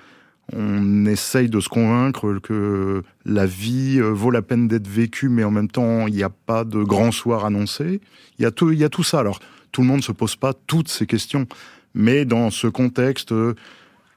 on 0.53 1.07
essaye 1.07 1.49
de 1.49 1.61
se 1.61 1.69
convaincre 1.69 2.39
que 2.43 3.03
la 3.25 3.47
vie 3.47 4.01
vaut 4.01 4.33
la 4.33 4.43
peine 4.43 4.67
d'être 4.67 4.89
vécue, 4.89 5.29
mais 5.29 5.45
en 5.45 5.53
même 5.53 5.71
temps, 5.71 6.09
il 6.09 6.15
n'y 6.15 6.25
a 6.25 6.31
pas 6.31 6.65
de 6.65 6.83
grand 6.83 7.13
soir 7.13 7.45
annoncé. 7.45 8.01
Il 8.39 8.43
y 8.43 8.47
a 8.47 8.51
tout, 8.51 9.03
ça. 9.05 9.21
Alors, 9.21 9.39
tout 9.71 9.83
le 9.83 9.87
monde 9.87 9.99
ne 9.99 10.03
se 10.03 10.13
pose 10.13 10.35
pas 10.35 10.53
toutes 10.67 10.89
ces 10.89 11.07
questions, 11.07 11.47
mais 11.95 12.25
dans 12.25 12.51
ce 12.51 12.67
contexte 12.67 13.33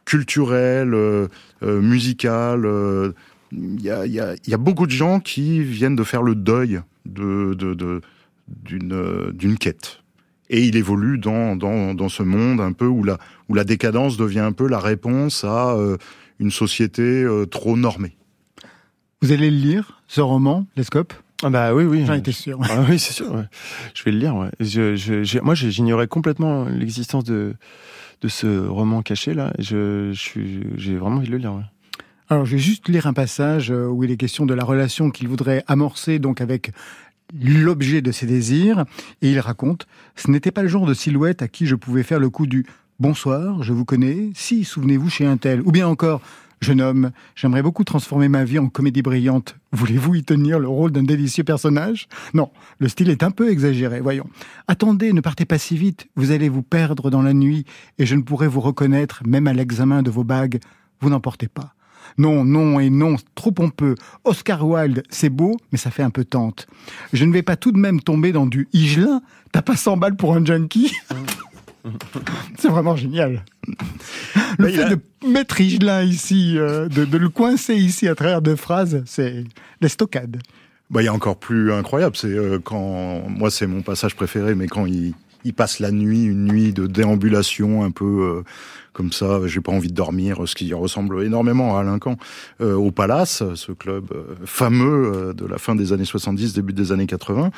culturel, 0.06 0.96
musical, 1.62 3.14
il 3.52 3.82
y, 3.82 3.90
a, 3.90 4.58
beaucoup 4.58 4.88
de 4.88 4.92
gens 4.92 5.20
qui 5.20 5.62
viennent 5.62 5.96
de 5.96 6.04
faire 6.04 6.24
le 6.24 6.34
deuil 6.34 6.82
de, 7.06 7.54
de, 7.54 7.74
de- 7.76 8.02
d'une, 8.48 8.94
euh, 8.94 9.32
d'une 9.34 9.58
quête. 9.58 10.00
Et 10.50 10.62
il 10.64 10.76
évolue 10.76 11.18
dans, 11.18 11.56
dans, 11.56 11.94
dans 11.94 12.10
ce 12.10 12.22
monde 12.24 12.60
un 12.62 12.74
peu 12.74 12.86
où 12.86 13.04
la, 13.04 13.18
où 13.50 13.54
la 13.54 13.64
décadence 13.64 14.18
devient 14.18 14.40
un 14.42 14.52
peu 14.52 14.68
la 14.68 14.80
réponse 14.80 15.44
à 15.44 15.72
euh, 15.76 15.98
une 16.40 16.52
société 16.52 17.02
euh, 17.02 17.46
trop 17.46 17.78
normée. 17.78 18.16
Vous 19.22 19.32
allez 19.32 19.50
le 19.50 19.58
lire, 19.58 20.02
ce 20.08 20.22
roman, 20.22 20.66
Lescope? 20.76 21.14
Ah 21.44 21.50
bah 21.50 21.74
oui, 21.74 21.84
oui. 21.86 22.06
J'en 22.06 22.14
étais 22.14 22.32
sûr. 22.34 22.60
Ah 22.70 22.84
oui, 22.90 23.00
c'est 23.00 23.14
sûr. 23.14 23.34
ouais. 23.34 23.46
Je 23.94 24.04
vais 24.04 24.12
le 24.12 24.18
lire. 24.20 24.36
Ouais. 24.36 24.50
Je, 24.60 24.96
je- 24.96 25.24
j'ai- 25.24 25.42
moi, 25.42 25.56
j'ignorais 25.56 26.08
complètement 26.08 26.66
l'existence 26.66 27.24
de, 27.24 27.54
de 28.22 28.28
ce 28.28 28.66
roman 28.68 29.02
caché 29.02 29.34
là. 29.34 29.54
Je, 29.60 30.12
je 30.14 30.20
suis, 30.20 30.62
j'ai 30.78 30.96
vraiment 30.98 31.18
envie 31.18 31.28
de 31.28 31.32
le 31.32 31.38
lire. 31.38 31.54
ouais. 31.54 31.64
Alors, 32.30 32.46
je 32.46 32.54
vais 32.54 32.62
juste 32.62 32.88
lire 32.90 33.08
un 33.08 33.14
passage 33.14 33.72
où 33.72 34.04
il 34.04 34.12
est 34.12 34.18
question 34.18 34.46
de 34.46 34.54
la 34.54 34.64
relation 34.64 35.10
qu'il 35.12 35.28
voudrait 35.28 35.64
amorcer 35.68 36.20
donc 36.20 36.40
avec 36.42 36.72
l'objet 37.34 38.02
de 38.02 38.12
ses 38.12 38.26
désirs. 38.26 38.86
Et 39.22 39.32
il 39.32 39.40
raconte 39.40 39.88
Ce 40.16 40.30
n'était 40.30 40.52
pas 40.52 40.64
le 40.64 40.68
genre 40.68 40.86
de 40.86 40.94
silhouette 40.94 41.42
à 41.42 41.48
qui 41.48 41.66
je 41.66 41.76
pouvais 41.76 42.04
faire 42.04 42.20
le 42.20 42.30
coup 42.30 42.48
du 42.48 42.66
Bonsoir, 43.00 43.64
je 43.64 43.74
vous 43.74 43.86
connais. 43.86 44.30
Si, 44.36 44.64
souvenez-vous 44.64 45.10
chez 45.10 45.26
un 45.26 45.38
tel. 45.38 45.62
Ou 45.62 45.72
bien 45.72 45.88
encore 45.88 46.22
Jeune 46.64 46.80
homme, 46.80 47.12
j'aimerais 47.36 47.62
beaucoup 47.62 47.84
transformer 47.84 48.30
ma 48.30 48.46
vie 48.46 48.58
en 48.58 48.70
comédie 48.70 49.02
brillante. 49.02 49.58
Voulez-vous 49.74 50.16
y 50.16 50.24
tenir 50.24 50.60
le 50.60 50.70
rôle 50.70 50.92
d'un 50.92 51.04
délicieux 51.04 51.44
personnage? 51.44 52.08
Non, 52.34 52.52
le 52.80 52.88
style 52.88 53.10
est 53.10 53.22
un 53.22 53.32
peu 53.32 53.52
exagéré, 53.52 54.00
voyons. 54.00 54.30
Attendez, 54.70 55.12
ne 55.12 55.20
partez 55.20 55.44
pas 55.44 55.58
si 55.58 55.76
vite, 55.76 56.08
vous 56.16 56.32
allez 56.32 56.48
vous 56.48 56.64
perdre 56.64 57.10
dans 57.10 57.22
la 57.22 57.34
nuit 57.34 57.66
et 58.00 58.06
je 58.06 58.16
ne 58.16 58.22
pourrai 58.22 58.48
vous 58.48 58.62
reconnaître 58.62 59.24
même 59.28 59.48
à 59.48 59.54
l'examen 59.54 60.04
de 60.04 60.10
vos 60.10 60.24
bagues. 60.24 60.62
Vous 61.02 61.10
n'en 61.10 61.20
portez 61.20 61.50
pas. 61.50 61.74
Non, 62.18 62.44
non 62.44 62.80
et 62.80 62.90
non, 62.90 63.16
trop 63.36 63.52
pompeux. 63.52 63.96
Oscar 64.24 64.68
Wilde, 64.68 65.04
c'est 65.10 65.30
beau, 65.30 65.58
mais 65.72 65.78
ça 65.78 65.92
fait 65.92 66.04
un 66.04 66.10
peu 66.10 66.26
tente. 66.26 66.68
Je 67.12 67.26
ne 67.26 67.34
vais 67.34 67.44
pas 67.44 67.56
tout 67.56 67.72
de 67.72 67.78
même 67.78 68.02
tomber 68.02 68.32
dans 68.32 68.46
du 68.46 68.68
Higelin. 68.74 69.22
T'as 69.52 69.62
pas 69.62 69.76
100 69.76 69.98
balles 69.98 70.16
pour 70.16 70.36
un 70.36 70.44
junkie 70.44 70.94
C'est 72.58 72.70
vraiment 72.70 72.96
génial. 72.96 73.44
Le 74.58 74.70
fait 74.70 74.90
de 74.90 75.00
mettre 75.28 75.60
Higelin 75.60 76.04
ici, 76.04 76.58
euh, 76.58 76.88
de, 76.88 77.04
de 77.04 77.18
le 77.18 77.30
coincer 77.30 77.76
ici 77.76 78.08
à 78.08 78.16
travers 78.16 78.42
deux 78.42 78.56
phrases, 78.56 79.04
c'est 79.06 79.44
l'estocade. 79.82 80.42
Bah, 80.90 81.02
il 81.02 81.06
y 81.06 81.08
a 81.08 81.14
encore 81.14 81.38
plus 81.38 81.74
incroyable, 81.74 82.16
c'est 82.16 82.28
euh, 82.28 82.60
quand 82.60 83.24
moi 83.28 83.50
c'est 83.50 83.68
mon 83.68 83.82
passage 83.82 84.16
préféré, 84.16 84.54
mais 84.54 84.68
quand 84.68 84.86
il, 84.86 85.14
il 85.44 85.54
passe 85.54 85.80
la 85.80 85.92
nuit, 85.92 86.24
une 86.24 86.46
nuit 86.46 86.74
de 86.74 86.88
déambulation 86.88 87.84
un 87.84 87.92
peu 87.92 88.06
euh, 88.06 88.44
comme 88.94 89.12
ça, 89.12 89.40
j'ai 89.48 89.60
pas 89.60 89.72
envie 89.72 89.90
de 89.90 89.96
dormir, 89.96 90.42
ce 90.46 90.54
qui 90.56 90.72
ressemble 90.74 91.24
énormément 91.24 91.78
à 91.78 91.82
Alain 91.82 91.98
Camp, 91.98 92.18
euh, 92.62 92.76
au 92.76 92.92
Palace, 92.92 93.44
ce 93.56 93.72
club 93.72 94.06
euh, 94.14 94.36
fameux 94.46 95.12
euh, 95.16 95.34
de 95.34 95.46
la 95.48 95.58
fin 95.58 95.76
des 95.76 95.94
années 95.94 96.06
70, 96.06 96.54
début 96.54 96.74
des 96.74 96.92
années 96.92 97.08
80 97.08 97.50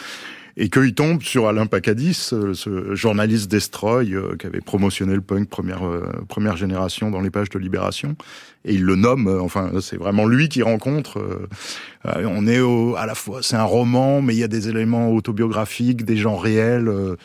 et 0.58 0.70
qu'il 0.70 0.94
tombe 0.94 1.22
sur 1.22 1.48
Alain 1.48 1.66
Pacadis, 1.66 2.30
euh, 2.32 2.54
ce 2.54 2.96
journaliste 2.96 3.52
Destroy 3.52 4.14
euh, 4.14 4.38
qui 4.38 4.48
avait 4.48 4.62
promotionné 4.62 5.14
le 5.14 5.20
punk 5.22 5.50
première 5.50 5.86
euh, 5.86 6.06
première 6.30 6.56
génération 6.56 7.12
dans 7.12 7.20
les 7.20 7.30
pages 7.30 7.50
de 7.50 7.60
Libération, 7.60 8.16
et 8.64 8.74
il 8.76 8.84
le 8.84 8.96
nomme. 8.96 9.28
euh, 9.28 9.42
Enfin, 9.42 9.72
c'est 9.82 9.98
vraiment 9.98 10.26
lui 10.26 10.48
qui 10.48 10.62
rencontre. 10.64 11.20
euh, 11.20 11.48
euh, 12.06 12.26
on 12.30 12.48
est 12.48 12.62
au, 12.62 12.96
à 12.96 13.06
la 13.06 13.16
fois, 13.16 13.40
c'est 13.42 13.58
un 13.58 13.64
roman, 13.64 14.22
mais 14.22 14.34
il 14.34 14.40
y 14.40 14.44
a 14.44 14.48
des 14.48 14.70
éléments 14.70 15.12
autobiographiques, 15.12 16.06
des 16.06 16.16
gens 16.18 16.38
réels, 16.38 16.88
euh, 16.88 16.94
euh, 16.96 17.16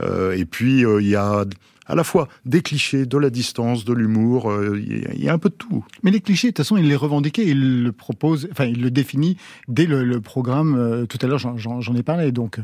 et 0.00 0.44
puis 0.44 0.84
euh, 0.84 1.00
il 1.00 1.08
y 1.08 1.16
a 1.16 1.44
à 1.88 1.94
la 1.94 2.02
fois 2.02 2.28
des 2.44 2.62
clichés, 2.62 3.06
de 3.06 3.16
la 3.16 3.30
distance, 3.30 3.84
de 3.84 3.92
l'humour. 3.92 4.50
euh, 4.50 4.76
Il 4.76 5.02
y 5.02 5.04
a- 5.06 5.14
il 5.14 5.22
y 5.24 5.28
a 5.28 5.32
un 5.32 5.38
peu 5.38 5.50
de 5.50 5.54
tout. 5.54 5.84
Mais 6.02 6.10
les 6.10 6.20
clichés, 6.20 6.48
de 6.48 6.50
toute 6.52 6.64
façon, 6.64 6.76
il 6.76 6.88
les 6.88 6.96
revendiquait, 6.96 7.46
il 7.46 7.84
le 7.84 7.92
propose, 7.92 8.48
enfin, 8.50 8.64
il 8.64 8.82
le 8.82 8.90
définit 8.90 9.36
dès 9.68 9.86
le, 9.86 10.02
le 10.04 10.20
programme. 10.20 10.74
euh, 10.76 11.06
tout 11.06 11.18
à 11.22 11.28
l'heure, 11.28 11.38
j'en- 11.38 11.94
ai 11.94 12.02
parlé, 12.02 12.32
donc 12.32 12.58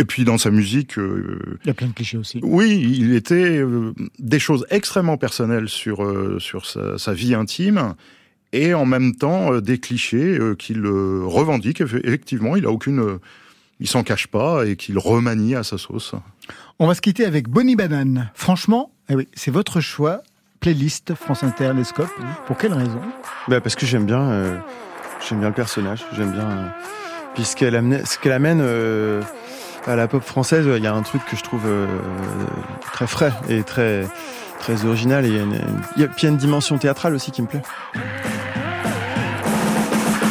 Et 0.00 0.04
puis 0.04 0.24
dans 0.24 0.38
sa 0.38 0.50
musique, 0.50 0.98
euh, 0.98 1.58
il 1.64 1.68
y 1.68 1.70
a 1.70 1.74
plein 1.74 1.86
de 1.86 1.92
clichés 1.92 2.18
aussi. 2.18 2.40
Oui, 2.42 2.96
il 2.98 3.14
était 3.14 3.58
euh, 3.58 3.92
des 4.18 4.38
choses 4.40 4.66
extrêmement 4.70 5.16
personnelles 5.18 5.68
sur 5.68 6.02
euh, 6.04 6.38
sur 6.40 6.66
sa, 6.66 6.98
sa 6.98 7.12
vie 7.14 7.34
intime 7.34 7.94
et 8.52 8.74
en 8.74 8.86
même 8.86 9.14
temps 9.14 9.52
euh, 9.52 9.60
des 9.60 9.78
clichés 9.78 10.36
euh, 10.38 10.54
qu'il 10.56 10.84
euh, 10.84 11.22
revendique. 11.24 11.80
Eff- 11.80 12.00
Effectivement, 12.04 12.56
il 12.56 12.64
a 12.66 12.70
aucune, 12.70 12.98
euh, 13.00 13.18
il 13.80 13.86
s'en 13.88 14.02
cache 14.04 14.26
pas 14.28 14.66
et 14.66 14.74
qu'il 14.76 14.98
remanie 14.98 15.54
à 15.54 15.62
sa 15.62 15.78
sauce. 15.78 16.14
On 16.78 16.86
va 16.86 16.94
se 16.94 17.00
quitter 17.00 17.24
avec 17.24 17.48
Bonnie 17.48 17.76
Banane. 17.76 18.30
Franchement, 18.34 18.90
eh 19.08 19.14
oui, 19.16 19.28
c'est 19.34 19.50
votre 19.50 19.80
choix. 19.80 20.22
Playlist 20.60 21.14
France 21.14 21.44
Inter, 21.44 21.72
les 21.76 21.84
scopes. 21.84 22.10
Pour 22.46 22.56
quelle 22.56 22.72
raison 22.74 23.00
Bah 23.46 23.60
parce 23.60 23.76
que 23.76 23.86
j'aime 23.86 24.06
bien, 24.06 24.20
euh, 24.22 24.58
j'aime 25.28 25.38
bien 25.40 25.48
le 25.48 25.54
personnage, 25.54 26.04
j'aime 26.16 26.32
bien. 26.32 26.48
euh, 26.48 26.66
puis 27.34 27.44
ce 27.44 27.54
qu'elle 27.54 27.76
amène, 27.76 28.04
ce 28.04 28.18
qu'elle 28.18 28.32
amène 28.32 28.58
euh, 28.60 29.22
à 29.86 29.94
la 29.94 30.08
pop 30.08 30.22
française, 30.22 30.66
il 30.76 30.82
y 30.82 30.86
a 30.88 30.94
un 30.94 31.02
truc 31.02 31.24
que 31.26 31.36
je 31.36 31.42
trouve 31.44 31.62
euh, 31.66 31.86
très 32.92 33.06
frais 33.06 33.32
et 33.48 33.62
très 33.62 34.04
très 34.58 34.84
original. 34.84 35.24
Et 35.24 35.28
il 35.28 35.36
y 35.36 35.38
a 35.38 35.42
une, 35.42 35.60
il 35.96 36.02
y 36.02 36.04
a, 36.04 36.08
puis 36.08 36.22
il 36.22 36.24
y 36.24 36.26
a 36.26 36.30
une 36.30 36.36
dimension 36.38 36.76
théâtrale 36.76 37.14
aussi 37.14 37.30
qui 37.30 37.42
me 37.42 37.46
plaît. 37.46 37.62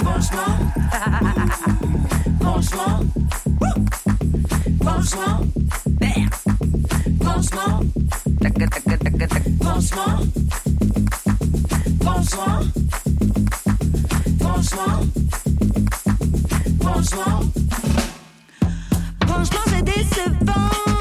Franchement, 0.01 0.57
franchement, 2.41 2.99
franchement. 4.81 5.39
Franchement, 7.37 7.79
franchement, 14.41 15.01
franchement, 16.81 17.41
Franchement, 19.27 19.63
c'est 19.67 19.83
décevant 19.83 20.96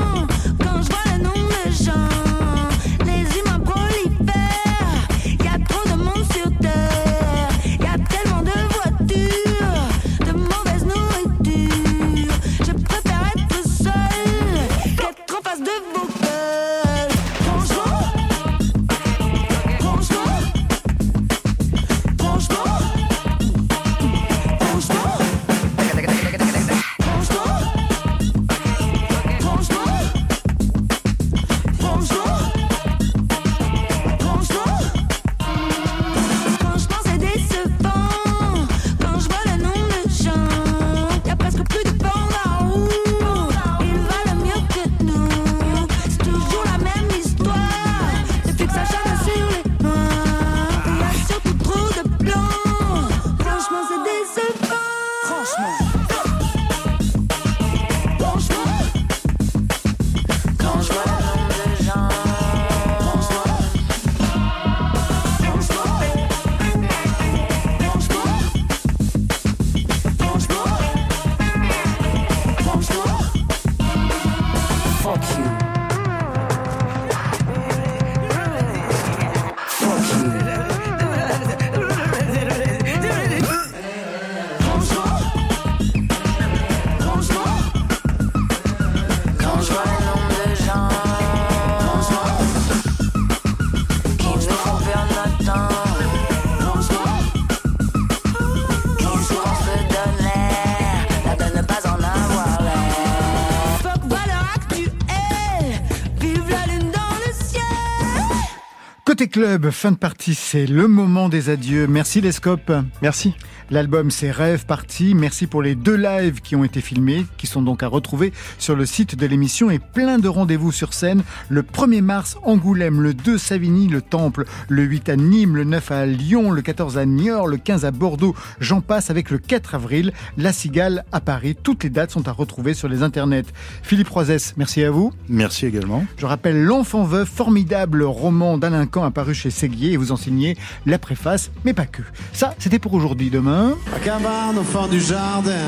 club, 109.37 109.69
fin 109.69 109.93
de 109.93 109.99
partie, 109.99 110.35
c'est 110.35 110.65
le 110.65 110.89
moment 110.89 111.29
des 111.29 111.51
adieux. 111.51 111.87
Merci 111.87 112.23
les 112.23 112.33
scopes. 112.33 112.73
Merci. 113.03 113.35
L'album 113.71 114.13
c'est 114.13 114.31
Rêve 114.31 114.65
Partie. 114.65 115.15
Merci 115.17 115.49
pour 115.49 115.61
les 115.61 115.75
deux 115.75 115.97
lives 115.97 116.41
qui 116.41 116.55
ont 116.55 116.63
été 116.63 116.81
filmés, 116.81 117.27
qui 117.37 117.49
sont 117.49 117.63
donc 117.63 117.83
à 117.83 117.89
retrouver 117.89 118.33
sur 118.59 118.77
le 118.77 118.87
site 118.87 119.17
de 119.17 119.27
l'émission 119.27 119.71
et 119.71 119.81
plein 119.81 120.19
de 120.21 120.29
rendez-vous 120.29 120.71
sur 120.71 120.95
scène. 120.95 121.25
Le 121.49 121.63
1er 121.63 122.01
mars, 122.01 122.37
Angoulême, 122.45 123.01
le 123.01 123.13
2 123.13 123.39
Savigny, 123.39 123.89
le 123.89 124.03
Temple, 124.03 124.45
le 124.69 124.85
8 124.85 125.09
à 125.09 125.17
Nîmes, 125.17 125.57
le 125.57 125.65
9 125.65 125.91
à 125.91 126.07
Lyon, 126.07 126.53
le 126.53 126.63
14 126.63 126.97
à 126.97 127.07
Niort, 127.07 127.49
le 127.49 127.57
15 127.57 127.85
à 127.85 127.91
Bordeaux. 127.91 128.37
J'en 128.61 128.81
passe 128.81 129.11
avec 129.11 129.31
le 129.31 129.39
4 129.39 129.75
avril, 129.75 130.13
La 130.37 130.53
Cigale 130.53 131.05
à 131.11 131.21
Paris. 131.21 131.57
Toutes 131.61 131.83
les 131.83 131.91
dates 131.91 132.13
sont 132.13 132.29
à 132.29 132.33
retrouver 132.33 132.73
sur 132.73 132.89
les 132.89 133.03
internets. 133.03 133.47
Philippe 133.83 134.11
Roisès, 134.11 134.55
merci 134.57 134.85
à 134.85 134.93
vous. 134.93 135.13
Merci 135.29 135.67
également. 135.67 136.05
Je 136.19 136.27
rappelle 136.27 136.63
L'Enfant 136.63 137.03
Veuf, 137.03 137.29
formidable 137.29 138.05
roman 138.05 138.59
d'Alain 138.59 138.87
Camp 138.87 139.03
apparu 139.03 139.35
chez 139.35 139.51
Séguier 139.51 139.93
et 139.93 139.97
vous 139.97 140.13
en 140.13 140.17
signez 140.17 140.57
la 140.87 141.01
préface, 141.01 141.51
mais 141.65 141.75
pas 141.75 141.87
que. 141.87 142.03
Ça, 142.33 142.55
c'était 142.61 142.79
pour 142.79 142.95
aujourd'hui. 142.95 143.31
Demain, 143.31 143.56
La 143.91 143.99
cabane 144.05 144.59
au 144.59 144.63
fond 144.63 144.87
du 144.87 145.01
jardin. 145.01 145.67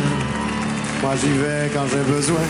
Moi 1.01 1.13
j'y 1.17 1.31
vais 1.31 1.71
quand 1.73 1.87
j'ai 1.91 2.13
besoin. 2.13 2.41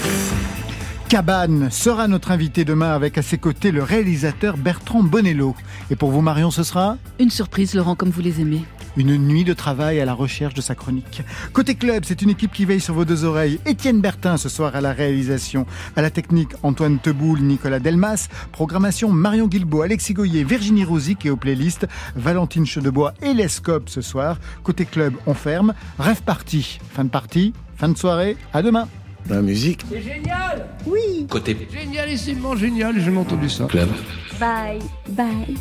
Cabane 1.08 1.70
sera 1.70 2.08
notre 2.08 2.32
invité 2.32 2.64
demain 2.64 2.92
avec 2.92 3.18
à 3.18 3.22
ses 3.22 3.38
côtés 3.38 3.70
le 3.70 3.84
réalisateur 3.84 4.56
Bertrand 4.56 5.04
Bonello. 5.04 5.54
Et 5.92 5.96
pour 5.96 6.10
vous 6.10 6.22
Marion, 6.22 6.50
ce 6.50 6.64
sera? 6.64 6.96
Une 7.20 7.30
surprise, 7.30 7.74
Laurent, 7.74 7.94
comme 7.94 8.10
vous 8.10 8.20
les 8.20 8.40
aimez. 8.40 8.64
Une 8.98 9.16
nuit 9.16 9.44
de 9.44 9.52
travail 9.54 10.00
à 10.00 10.04
la 10.04 10.12
recherche 10.12 10.54
de 10.54 10.60
sa 10.60 10.74
chronique. 10.74 11.22
Côté 11.52 11.76
club, 11.76 12.02
c'est 12.04 12.20
une 12.20 12.30
équipe 12.30 12.52
qui 12.52 12.64
veille 12.64 12.80
sur 12.80 12.94
vos 12.94 13.04
deux 13.04 13.22
oreilles. 13.22 13.60
Étienne 13.64 14.00
Bertin 14.00 14.36
ce 14.36 14.48
soir 14.48 14.74
à 14.74 14.80
la 14.80 14.92
réalisation. 14.92 15.66
À 15.94 16.02
la 16.02 16.10
technique, 16.10 16.50
Antoine 16.64 16.98
Teboul, 16.98 17.38
Nicolas 17.40 17.78
Delmas. 17.78 18.26
Programmation, 18.50 19.10
Marion 19.12 19.46
Guilbault, 19.46 19.82
Alexis 19.82 20.14
Goyer, 20.14 20.42
Virginie 20.42 20.82
Rosic 20.84 21.24
et 21.26 21.30
aux 21.30 21.36
playlists, 21.36 21.86
Valentine 22.16 22.66
Chedebois 22.66 23.14
et 23.22 23.34
Lescope 23.34 23.88
ce 23.88 24.00
soir. 24.00 24.36
Côté 24.64 24.84
club, 24.84 25.14
on 25.26 25.34
ferme. 25.34 25.74
Rêve 26.00 26.22
parti. 26.22 26.80
Fin 26.92 27.04
de 27.04 27.10
partie, 27.10 27.52
fin 27.76 27.88
de 27.88 27.96
soirée. 27.96 28.36
À 28.52 28.62
demain. 28.62 28.88
La 29.30 29.42
musique. 29.42 29.84
C'est 29.88 30.02
génial 30.02 30.66
Oui. 30.86 31.24
Côté 31.30 31.56
Génialissimement 31.72 32.56
génial, 32.56 33.00
j'ai 33.00 33.16
entendu 33.16 33.48
ça. 33.48 33.66
club. 33.66 33.88
Bye. 34.40 34.80
Bye. 35.10 35.56